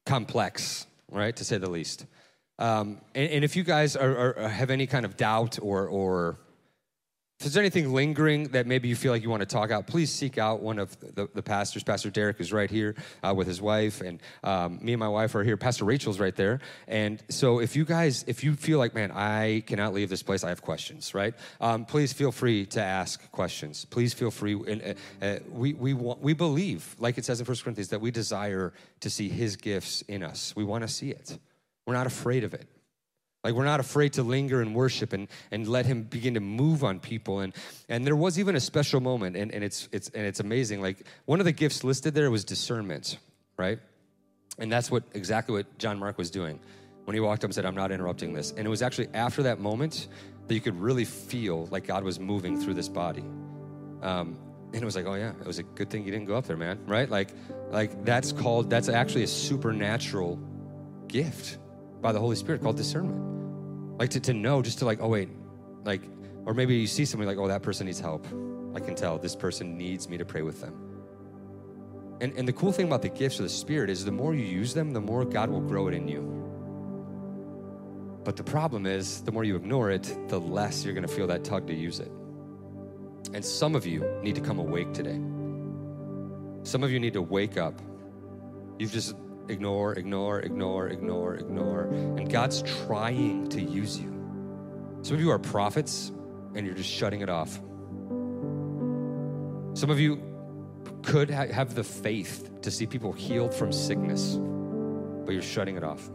complex, 0.06 0.86
right, 1.10 1.34
to 1.34 1.44
say 1.44 1.58
the 1.58 1.68
least. 1.68 2.06
Um, 2.58 3.00
and, 3.14 3.30
and, 3.30 3.44
if 3.44 3.56
you 3.56 3.64
guys 3.64 3.96
are, 3.96 4.38
are, 4.38 4.48
have 4.48 4.70
any 4.70 4.86
kind 4.86 5.04
of 5.04 5.16
doubt 5.16 5.58
or, 5.60 5.88
or 5.88 6.38
if 7.40 7.46
there's 7.46 7.56
anything 7.56 7.92
lingering 7.92 8.44
that 8.48 8.68
maybe 8.68 8.88
you 8.88 8.94
feel 8.94 9.10
like 9.10 9.24
you 9.24 9.28
want 9.28 9.40
to 9.40 9.46
talk 9.46 9.72
out, 9.72 9.88
please 9.88 10.12
seek 10.12 10.38
out 10.38 10.62
one 10.62 10.78
of 10.78 10.98
the, 11.00 11.28
the 11.34 11.42
pastors. 11.42 11.82
Pastor 11.82 12.08
Derek 12.08 12.40
is 12.40 12.52
right 12.52 12.70
here 12.70 12.94
uh, 13.24 13.34
with 13.34 13.48
his 13.48 13.60
wife, 13.60 14.00
and 14.00 14.20
um, 14.44 14.78
me 14.80 14.92
and 14.92 15.00
my 15.00 15.08
wife 15.08 15.34
are 15.34 15.42
here. 15.42 15.56
Pastor 15.56 15.84
Rachel's 15.84 16.20
right 16.20 16.34
there. 16.36 16.60
And 16.86 17.20
so, 17.28 17.58
if 17.58 17.74
you 17.74 17.84
guys, 17.84 18.24
if 18.28 18.44
you 18.44 18.54
feel 18.54 18.78
like, 18.78 18.94
man, 18.94 19.10
I 19.10 19.64
cannot 19.66 19.94
leave 19.94 20.10
this 20.10 20.22
place, 20.22 20.44
I 20.44 20.50
have 20.50 20.62
questions, 20.62 21.12
right? 21.12 21.34
Um, 21.60 21.84
please 21.84 22.12
feel 22.12 22.30
free 22.30 22.66
to 22.66 22.80
ask 22.80 23.30
questions. 23.32 23.84
Please 23.84 24.14
feel 24.14 24.30
free. 24.30 24.54
And 24.54 24.96
uh, 25.20 25.24
uh, 25.24 25.38
we 25.50 25.72
we 25.72 25.92
want, 25.92 26.20
we 26.20 26.34
believe, 26.34 26.94
like 27.00 27.18
it 27.18 27.24
says 27.24 27.40
in 27.40 27.46
First 27.46 27.64
Corinthians, 27.64 27.88
that 27.88 28.00
we 28.00 28.12
desire 28.12 28.72
to 29.00 29.10
see 29.10 29.28
His 29.28 29.56
gifts 29.56 30.02
in 30.02 30.22
us. 30.22 30.54
We 30.54 30.62
want 30.62 30.82
to 30.82 30.88
see 30.88 31.10
it. 31.10 31.36
We're 31.86 31.94
not 31.94 32.06
afraid 32.06 32.44
of 32.44 32.54
it. 32.54 32.68
Like 33.44 33.52
we're 33.52 33.66
not 33.66 33.78
afraid 33.78 34.14
to 34.14 34.22
linger 34.22 34.62
and 34.62 34.74
worship 34.74 35.12
and, 35.12 35.28
and 35.50 35.68
let 35.68 35.84
him 35.84 36.04
begin 36.04 36.34
to 36.34 36.40
move 36.40 36.82
on 36.82 36.98
people. 36.98 37.40
And 37.40 37.52
and 37.90 38.06
there 38.06 38.16
was 38.16 38.38
even 38.38 38.56
a 38.56 38.60
special 38.60 39.00
moment, 39.00 39.36
and, 39.36 39.52
and 39.52 39.62
it's 39.62 39.88
it's 39.92 40.08
and 40.08 40.24
it's 40.24 40.40
amazing. 40.40 40.80
Like 40.80 41.04
one 41.26 41.40
of 41.40 41.44
the 41.44 41.52
gifts 41.52 41.84
listed 41.84 42.14
there 42.14 42.30
was 42.30 42.44
discernment, 42.44 43.18
right? 43.58 43.78
And 44.58 44.72
that's 44.72 44.90
what 44.90 45.02
exactly 45.12 45.54
what 45.54 45.78
John 45.78 45.98
Mark 45.98 46.16
was 46.16 46.30
doing 46.30 46.58
when 47.04 47.14
he 47.14 47.20
walked 47.20 47.44
up 47.44 47.48
and 47.48 47.54
said, 47.54 47.66
I'm 47.66 47.74
not 47.74 47.92
interrupting 47.92 48.32
this. 48.32 48.52
And 48.52 48.66
it 48.66 48.70
was 48.70 48.80
actually 48.80 49.08
after 49.12 49.42
that 49.42 49.60
moment 49.60 50.08
that 50.48 50.54
you 50.54 50.60
could 50.62 50.80
really 50.80 51.04
feel 51.04 51.66
like 51.66 51.86
God 51.86 52.02
was 52.02 52.18
moving 52.18 52.58
through 52.58 52.74
this 52.74 52.88
body. 52.88 53.24
Um, 54.00 54.38
And 54.72 54.82
it 54.82 54.84
was 54.84 54.96
like, 54.96 55.06
oh 55.06 55.14
yeah, 55.14 55.32
it 55.40 55.46
was 55.46 55.58
a 55.58 55.62
good 55.62 55.88
thing 55.90 56.04
you 56.04 56.10
didn't 56.10 56.26
go 56.26 56.36
up 56.36 56.46
there, 56.46 56.56
man. 56.56 56.78
Right? 56.86 57.08
Like, 57.08 57.28
like 57.70 58.04
that's 58.04 58.32
called 58.32 58.70
that's 58.70 58.88
actually 58.88 59.24
a 59.24 59.28
supernatural 59.28 60.38
gift 61.08 61.58
by 62.04 62.12
the 62.12 62.20
Holy 62.20 62.36
Spirit 62.36 62.60
called 62.60 62.76
discernment. 62.76 63.98
Like 63.98 64.10
to, 64.10 64.20
to 64.20 64.34
know, 64.34 64.60
just 64.60 64.80
to 64.80 64.84
like, 64.84 64.98
oh 65.00 65.08
wait, 65.08 65.30
like, 65.84 66.02
or 66.44 66.52
maybe 66.52 66.76
you 66.76 66.86
see 66.86 67.06
somebody 67.06 67.26
like, 67.26 67.38
oh, 67.38 67.48
that 67.48 67.62
person 67.62 67.86
needs 67.86 67.98
help. 67.98 68.26
I 68.74 68.80
can 68.80 68.94
tell 68.94 69.16
this 69.16 69.34
person 69.34 69.78
needs 69.78 70.06
me 70.06 70.18
to 70.18 70.24
pray 70.24 70.42
with 70.42 70.60
them. 70.60 70.74
And, 72.20 72.34
and 72.36 72.46
the 72.46 72.52
cool 72.52 72.72
thing 72.72 72.86
about 72.86 73.00
the 73.00 73.08
gifts 73.08 73.38
of 73.38 73.44
the 73.44 73.48
Spirit 73.48 73.88
is 73.88 74.04
the 74.04 74.12
more 74.12 74.34
you 74.34 74.44
use 74.44 74.74
them, 74.74 74.90
the 74.90 75.00
more 75.00 75.24
God 75.24 75.48
will 75.48 75.62
grow 75.62 75.88
it 75.88 75.94
in 75.94 76.06
you. 76.06 76.20
But 78.22 78.36
the 78.36 78.44
problem 78.44 78.84
is, 78.84 79.22
the 79.22 79.32
more 79.32 79.42
you 79.44 79.56
ignore 79.56 79.90
it, 79.90 80.14
the 80.28 80.38
less 80.38 80.84
you're 80.84 80.94
gonna 80.94 81.08
feel 81.08 81.26
that 81.28 81.42
tug 81.42 81.66
to 81.68 81.74
use 81.74 82.00
it. 82.00 82.12
And 83.32 83.42
some 83.42 83.74
of 83.74 83.86
you 83.86 84.04
need 84.22 84.34
to 84.34 84.42
come 84.42 84.58
awake 84.58 84.92
today. 84.92 85.18
Some 86.64 86.82
of 86.82 86.90
you 86.90 87.00
need 87.00 87.14
to 87.14 87.22
wake 87.22 87.56
up. 87.56 87.80
You've 88.78 88.92
just 88.92 89.16
ignore, 89.48 89.92
ignore, 89.94 90.40
ignore, 90.40 90.88
ignore, 90.88 91.34
ignore. 91.34 91.82
And 91.84 92.30
God's 92.30 92.62
trying 92.86 93.48
to 93.48 93.60
use 93.60 93.98
you. 93.98 94.10
Some 95.02 95.16
of 95.16 95.20
you 95.20 95.30
are 95.30 95.38
prophets 95.38 96.12
and 96.54 96.66
you're 96.66 96.74
just 96.74 96.90
shutting 96.90 97.20
it 97.20 97.28
off. 97.28 97.60
Some 99.74 99.90
of 99.90 99.98
you 99.98 100.22
could 101.02 101.30
ha- 101.30 101.48
have 101.48 101.74
the 101.74 101.84
faith 101.84 102.50
to 102.62 102.70
see 102.70 102.86
people 102.86 103.12
healed 103.12 103.52
from 103.52 103.72
sickness, 103.72 104.36
but 105.24 105.32
you're 105.32 105.42
shutting 105.42 105.76
it 105.76 105.84
off. 105.84 106.10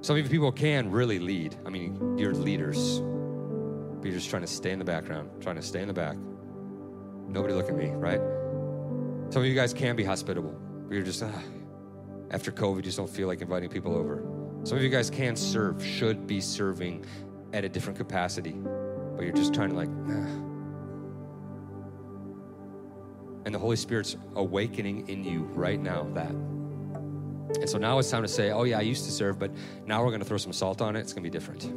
Some 0.00 0.16
of 0.16 0.24
you 0.24 0.30
people 0.30 0.52
can 0.52 0.90
really 0.90 1.18
lead. 1.18 1.56
I 1.66 1.70
mean, 1.70 2.16
you're 2.16 2.32
leaders, 2.32 3.00
but 3.00 4.04
you're 4.04 4.14
just 4.14 4.30
trying 4.30 4.42
to 4.42 4.48
stay 4.48 4.70
in 4.70 4.78
the 4.78 4.84
background, 4.84 5.30
trying 5.42 5.56
to 5.56 5.62
stay 5.62 5.80
in 5.82 5.88
the 5.88 5.94
back. 5.94 6.16
Nobody 7.28 7.54
look 7.54 7.68
at 7.68 7.76
me, 7.76 7.90
right? 7.90 8.20
Some 9.30 9.42
of 9.42 9.48
you 9.48 9.54
guys 9.54 9.74
can 9.74 9.96
be 9.96 10.04
hospitable, 10.04 10.56
but 10.86 10.94
you're 10.94 11.04
just, 11.04 11.22
ah, 11.22 11.42
after 12.30 12.50
COVID, 12.52 12.76
you 12.76 12.82
just 12.82 12.96
don't 12.96 13.10
feel 13.10 13.28
like 13.28 13.40
inviting 13.40 13.68
people 13.68 13.94
over. 13.94 14.22
Some 14.64 14.78
of 14.78 14.84
you 14.84 14.90
guys 14.90 15.10
can 15.10 15.36
serve, 15.36 15.84
should 15.84 16.26
be 16.26 16.40
serving 16.40 17.04
at 17.52 17.64
a 17.64 17.68
different 17.68 17.98
capacity, 17.98 18.52
but 18.52 19.24
you're 19.24 19.32
just 19.32 19.54
trying 19.54 19.70
to 19.70 19.76
like, 19.76 19.88
ah. 20.08 20.42
And 23.44 23.54
the 23.54 23.58
Holy 23.58 23.76
Spirit's 23.76 24.16
awakening 24.34 25.08
in 25.08 25.22
you 25.22 25.42
right 25.54 25.80
now 25.80 26.04
that. 26.14 26.30
And 26.30 27.70
so 27.70 27.78
now 27.78 27.98
it's 28.00 28.10
time 28.10 28.22
to 28.22 28.28
say, 28.28 28.50
oh 28.50 28.64
yeah, 28.64 28.78
I 28.78 28.82
used 28.82 29.04
to 29.04 29.12
serve, 29.12 29.38
but 29.38 29.52
now 29.86 30.04
we're 30.04 30.10
gonna 30.10 30.24
throw 30.24 30.36
some 30.36 30.52
salt 30.52 30.82
on 30.82 30.96
it. 30.96 31.00
It's 31.00 31.12
gonna 31.12 31.22
be 31.22 31.30
different. 31.30 31.72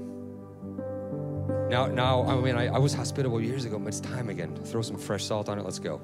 Now, 1.69 1.85
now, 1.85 2.23
I 2.23 2.35
mean, 2.41 2.55
I, 2.55 2.67
I 2.67 2.79
was 2.79 2.95
hospitable 2.95 3.39
years 3.39 3.65
ago, 3.65 3.77
but 3.77 3.89
it's 3.89 3.99
time 3.99 4.29
again. 4.29 4.55
Throw 4.55 4.81
some 4.81 4.97
fresh 4.97 5.23
salt 5.23 5.47
on 5.49 5.59
it. 5.59 5.63
Let's 5.63 5.77
go. 5.77 6.01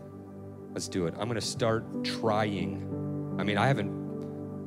Let's 0.76 0.88
do 0.88 1.08
it. 1.08 1.16
I'm 1.18 1.28
gonna 1.28 1.42
start 1.42 2.04
trying. 2.04 3.36
I 3.40 3.44
mean, 3.44 3.58
I 3.58 3.66
haven't 3.66 4.06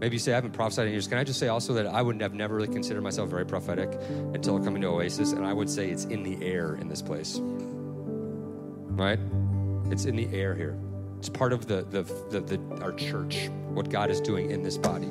Maybe 0.01 0.15
you 0.15 0.21
say 0.21 0.33
I 0.33 0.37
haven't 0.37 0.53
prophesied 0.53 0.87
in 0.87 0.93
years. 0.93 1.09
Can 1.09 1.19
I 1.19 1.25
just 1.25 1.41
say 1.41 1.49
also 1.49 1.75
that 1.75 1.87
I 1.87 2.03
would 2.03 2.21
have 2.21 2.33
never 2.33 2.55
really 2.55 2.73
considered 2.73 3.03
myself 3.03 3.31
very 3.31 3.45
prophetic 3.45 3.93
until 4.33 4.61
coming 4.61 4.81
to 4.83 4.89
Oasis, 4.89 5.33
and 5.33 5.45
I 5.45 5.53
would 5.53 5.69
say 5.69 5.91
it's 5.91 6.05
in 6.05 6.23
the 6.23 6.45
air 6.45 6.77
in 6.77 6.89
this 6.89 7.03
place. 7.03 7.41
Right? 7.43 9.19
It's 9.91 10.05
in 10.05 10.15
the 10.15 10.29
air 10.33 10.55
here. 10.55 10.79
It's 11.19 11.29
part 11.29 11.53
of 11.53 11.67
the, 11.67 11.83
the, 11.91 12.03
the, 12.31 12.41
the 12.41 12.61
our 12.81 12.93
church, 12.93 13.49
what 13.71 13.91
God 13.91 14.11
is 14.11 14.21
doing 14.21 14.53
in 14.53 14.63
this 14.63 14.79
body. 14.79 15.09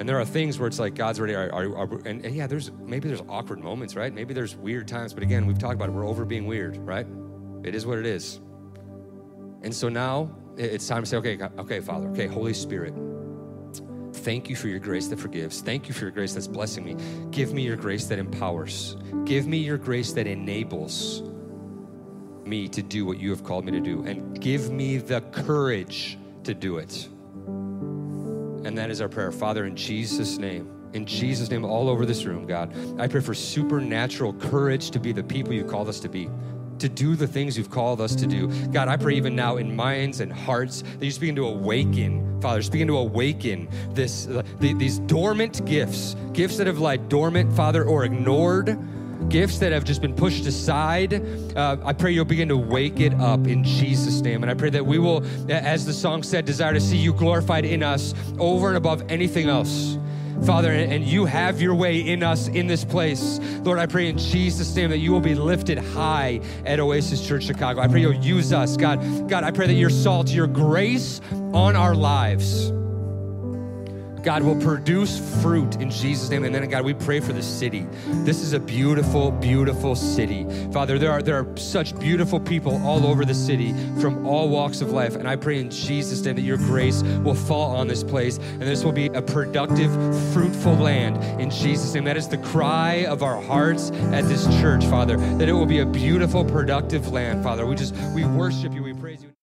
And 0.00 0.08
there 0.08 0.18
are 0.18 0.24
things 0.24 0.58
where 0.58 0.66
it's 0.66 0.80
like 0.80 0.96
God's 0.96 1.20
ready. 1.20 1.36
Are, 1.36 1.52
are, 1.52 1.76
are, 1.76 1.88
and, 2.04 2.24
and 2.24 2.34
yeah, 2.34 2.48
there's 2.48 2.72
maybe 2.72 3.06
there's 3.06 3.22
awkward 3.28 3.60
moments, 3.60 3.94
right? 3.94 4.12
Maybe 4.12 4.34
there's 4.34 4.56
weird 4.56 4.88
times, 4.88 5.14
but 5.14 5.22
again, 5.22 5.46
we've 5.46 5.58
talked 5.58 5.74
about 5.74 5.88
it. 5.88 5.92
We're 5.92 6.06
over 6.06 6.24
being 6.24 6.46
weird, 6.46 6.78
right? 6.78 7.06
It 7.62 7.76
is 7.76 7.86
what 7.86 7.98
it 7.98 8.06
is. 8.06 8.40
And 9.64 9.74
so 9.74 9.88
now 9.88 10.30
it's 10.56 10.86
time 10.86 11.02
to 11.02 11.08
say, 11.08 11.16
okay, 11.16 11.38
okay, 11.58 11.80
Father, 11.80 12.06
okay, 12.08 12.26
Holy 12.26 12.52
Spirit, 12.52 12.94
thank 14.12 14.50
you 14.50 14.56
for 14.56 14.68
your 14.68 14.78
grace 14.78 15.08
that 15.08 15.18
forgives. 15.18 15.62
Thank 15.62 15.88
you 15.88 15.94
for 15.94 16.02
your 16.02 16.10
grace 16.10 16.34
that's 16.34 16.46
blessing 16.46 16.84
me. 16.84 16.96
Give 17.30 17.52
me 17.54 17.62
your 17.62 17.76
grace 17.76 18.06
that 18.06 18.18
empowers. 18.18 18.96
Give 19.24 19.46
me 19.46 19.56
your 19.56 19.78
grace 19.78 20.12
that 20.12 20.26
enables 20.26 21.22
me 22.44 22.68
to 22.68 22.82
do 22.82 23.06
what 23.06 23.18
you 23.18 23.30
have 23.30 23.42
called 23.42 23.64
me 23.64 23.72
to 23.72 23.80
do. 23.80 24.04
And 24.04 24.38
give 24.38 24.70
me 24.70 24.98
the 24.98 25.22
courage 25.22 26.18
to 26.44 26.52
do 26.52 26.76
it. 26.76 27.08
And 28.66 28.76
that 28.76 28.90
is 28.90 29.00
our 29.00 29.08
prayer. 29.08 29.32
Father, 29.32 29.64
in 29.64 29.76
Jesus' 29.76 30.36
name, 30.36 30.70
in 30.92 31.06
Jesus' 31.06 31.50
name, 31.50 31.64
all 31.64 31.88
over 31.88 32.06
this 32.06 32.24
room, 32.24 32.46
God, 32.46 32.72
I 33.00 33.08
pray 33.08 33.20
for 33.20 33.34
supernatural 33.34 34.34
courage 34.34 34.90
to 34.92 35.00
be 35.00 35.10
the 35.12 35.24
people 35.24 35.52
you 35.52 35.64
called 35.64 35.88
us 35.88 36.00
to 36.00 36.08
be 36.08 36.28
to 36.84 36.88
do 36.90 37.16
the 37.16 37.26
things 37.26 37.56
you've 37.56 37.70
called 37.70 37.98
us 37.98 38.14
to 38.14 38.26
do. 38.26 38.46
God, 38.66 38.88
I 38.88 38.98
pray 38.98 39.14
even 39.14 39.34
now 39.34 39.56
in 39.56 39.74
minds 39.74 40.20
and 40.20 40.30
hearts 40.30 40.82
that 40.82 41.00
you 41.00 41.08
just 41.08 41.18
begin 41.18 41.34
to 41.36 41.46
awaken, 41.46 42.42
Father, 42.42 42.60
just 42.60 42.72
begin 42.72 42.88
to 42.88 42.98
awaken 42.98 43.68
this, 43.94 44.28
uh, 44.28 44.42
the, 44.60 44.74
these 44.74 44.98
dormant 44.98 45.64
gifts, 45.64 46.14
gifts 46.34 46.58
that 46.58 46.66
have 46.66 46.80
lied 46.80 47.08
dormant, 47.08 47.50
Father, 47.54 47.84
or 47.84 48.04
ignored 48.04 48.78
gifts 49.30 49.58
that 49.60 49.72
have 49.72 49.84
just 49.84 50.02
been 50.02 50.14
pushed 50.14 50.44
aside. 50.44 51.14
Uh, 51.56 51.78
I 51.82 51.94
pray 51.94 52.12
you'll 52.12 52.26
begin 52.26 52.48
to 52.48 52.56
wake 52.58 53.00
it 53.00 53.14
up 53.14 53.46
in 53.46 53.64
Jesus' 53.64 54.20
name. 54.20 54.42
And 54.42 54.50
I 54.50 54.54
pray 54.54 54.68
that 54.68 54.84
we 54.84 54.98
will, 54.98 55.24
as 55.48 55.86
the 55.86 55.94
song 55.94 56.22
said, 56.22 56.44
desire 56.44 56.74
to 56.74 56.80
see 56.80 56.98
you 56.98 57.14
glorified 57.14 57.64
in 57.64 57.82
us 57.82 58.12
over 58.38 58.68
and 58.68 58.76
above 58.76 59.02
anything 59.08 59.48
else. 59.48 59.96
Father, 60.42 60.70
and 60.70 61.04
you 61.04 61.24
have 61.24 61.60
your 61.60 61.74
way 61.74 62.00
in 62.00 62.22
us 62.22 62.48
in 62.48 62.66
this 62.66 62.84
place. 62.84 63.38
Lord, 63.62 63.78
I 63.78 63.86
pray 63.86 64.08
in 64.08 64.18
Jesus' 64.18 64.74
name 64.74 64.90
that 64.90 64.98
you 64.98 65.12
will 65.12 65.20
be 65.20 65.34
lifted 65.34 65.78
high 65.78 66.40
at 66.66 66.80
Oasis 66.80 67.26
Church 67.26 67.44
Chicago. 67.44 67.80
I 67.80 67.88
pray 67.88 68.00
you'll 68.00 68.14
use 68.14 68.52
us, 68.52 68.76
God. 68.76 69.28
God, 69.28 69.44
I 69.44 69.50
pray 69.50 69.66
that 69.66 69.74
your 69.74 69.90
salt, 69.90 70.28
your 70.28 70.46
grace 70.46 71.20
on 71.52 71.76
our 71.76 71.94
lives 71.94 72.72
God 74.24 74.42
will 74.42 74.56
produce 74.56 75.18
fruit 75.42 75.76
in 75.76 75.90
Jesus' 75.90 76.30
name. 76.30 76.44
And 76.44 76.54
then, 76.54 76.66
God, 76.70 76.84
we 76.84 76.94
pray 76.94 77.20
for 77.20 77.34
the 77.34 77.42
city. 77.42 77.86
This 78.24 78.40
is 78.40 78.54
a 78.54 78.58
beautiful, 78.58 79.30
beautiful 79.30 79.94
city. 79.94 80.46
Father, 80.72 80.98
there 80.98 81.12
are, 81.12 81.20
there 81.20 81.36
are 81.36 81.56
such 81.58 81.96
beautiful 81.98 82.40
people 82.40 82.82
all 82.86 83.06
over 83.06 83.26
the 83.26 83.34
city 83.34 83.74
from 84.00 84.26
all 84.26 84.48
walks 84.48 84.80
of 84.80 84.90
life. 84.90 85.14
And 85.14 85.28
I 85.28 85.36
pray 85.36 85.60
in 85.60 85.70
Jesus' 85.70 86.22
name 86.22 86.36
that 86.36 86.42
your 86.42 86.56
grace 86.56 87.02
will 87.02 87.34
fall 87.34 87.76
on 87.76 87.86
this 87.86 88.02
place 88.02 88.38
and 88.38 88.62
this 88.62 88.82
will 88.82 88.92
be 88.92 89.06
a 89.08 89.20
productive, 89.20 89.92
fruitful 90.32 90.74
land 90.74 91.22
in 91.38 91.50
Jesus' 91.50 91.92
name. 91.92 92.04
That 92.04 92.16
is 92.16 92.26
the 92.26 92.38
cry 92.38 93.04
of 93.04 93.22
our 93.22 93.40
hearts 93.42 93.90
at 93.90 94.22
this 94.26 94.46
church, 94.60 94.86
Father, 94.86 95.18
that 95.36 95.50
it 95.50 95.52
will 95.52 95.66
be 95.66 95.80
a 95.80 95.86
beautiful, 95.86 96.46
productive 96.46 97.08
land, 97.08 97.42
Father. 97.42 97.66
We 97.66 97.74
just, 97.74 97.94
we 98.14 98.24
worship 98.24 98.72
you, 98.72 98.82
we 98.82 98.94
praise 98.94 99.22
you. 99.22 99.33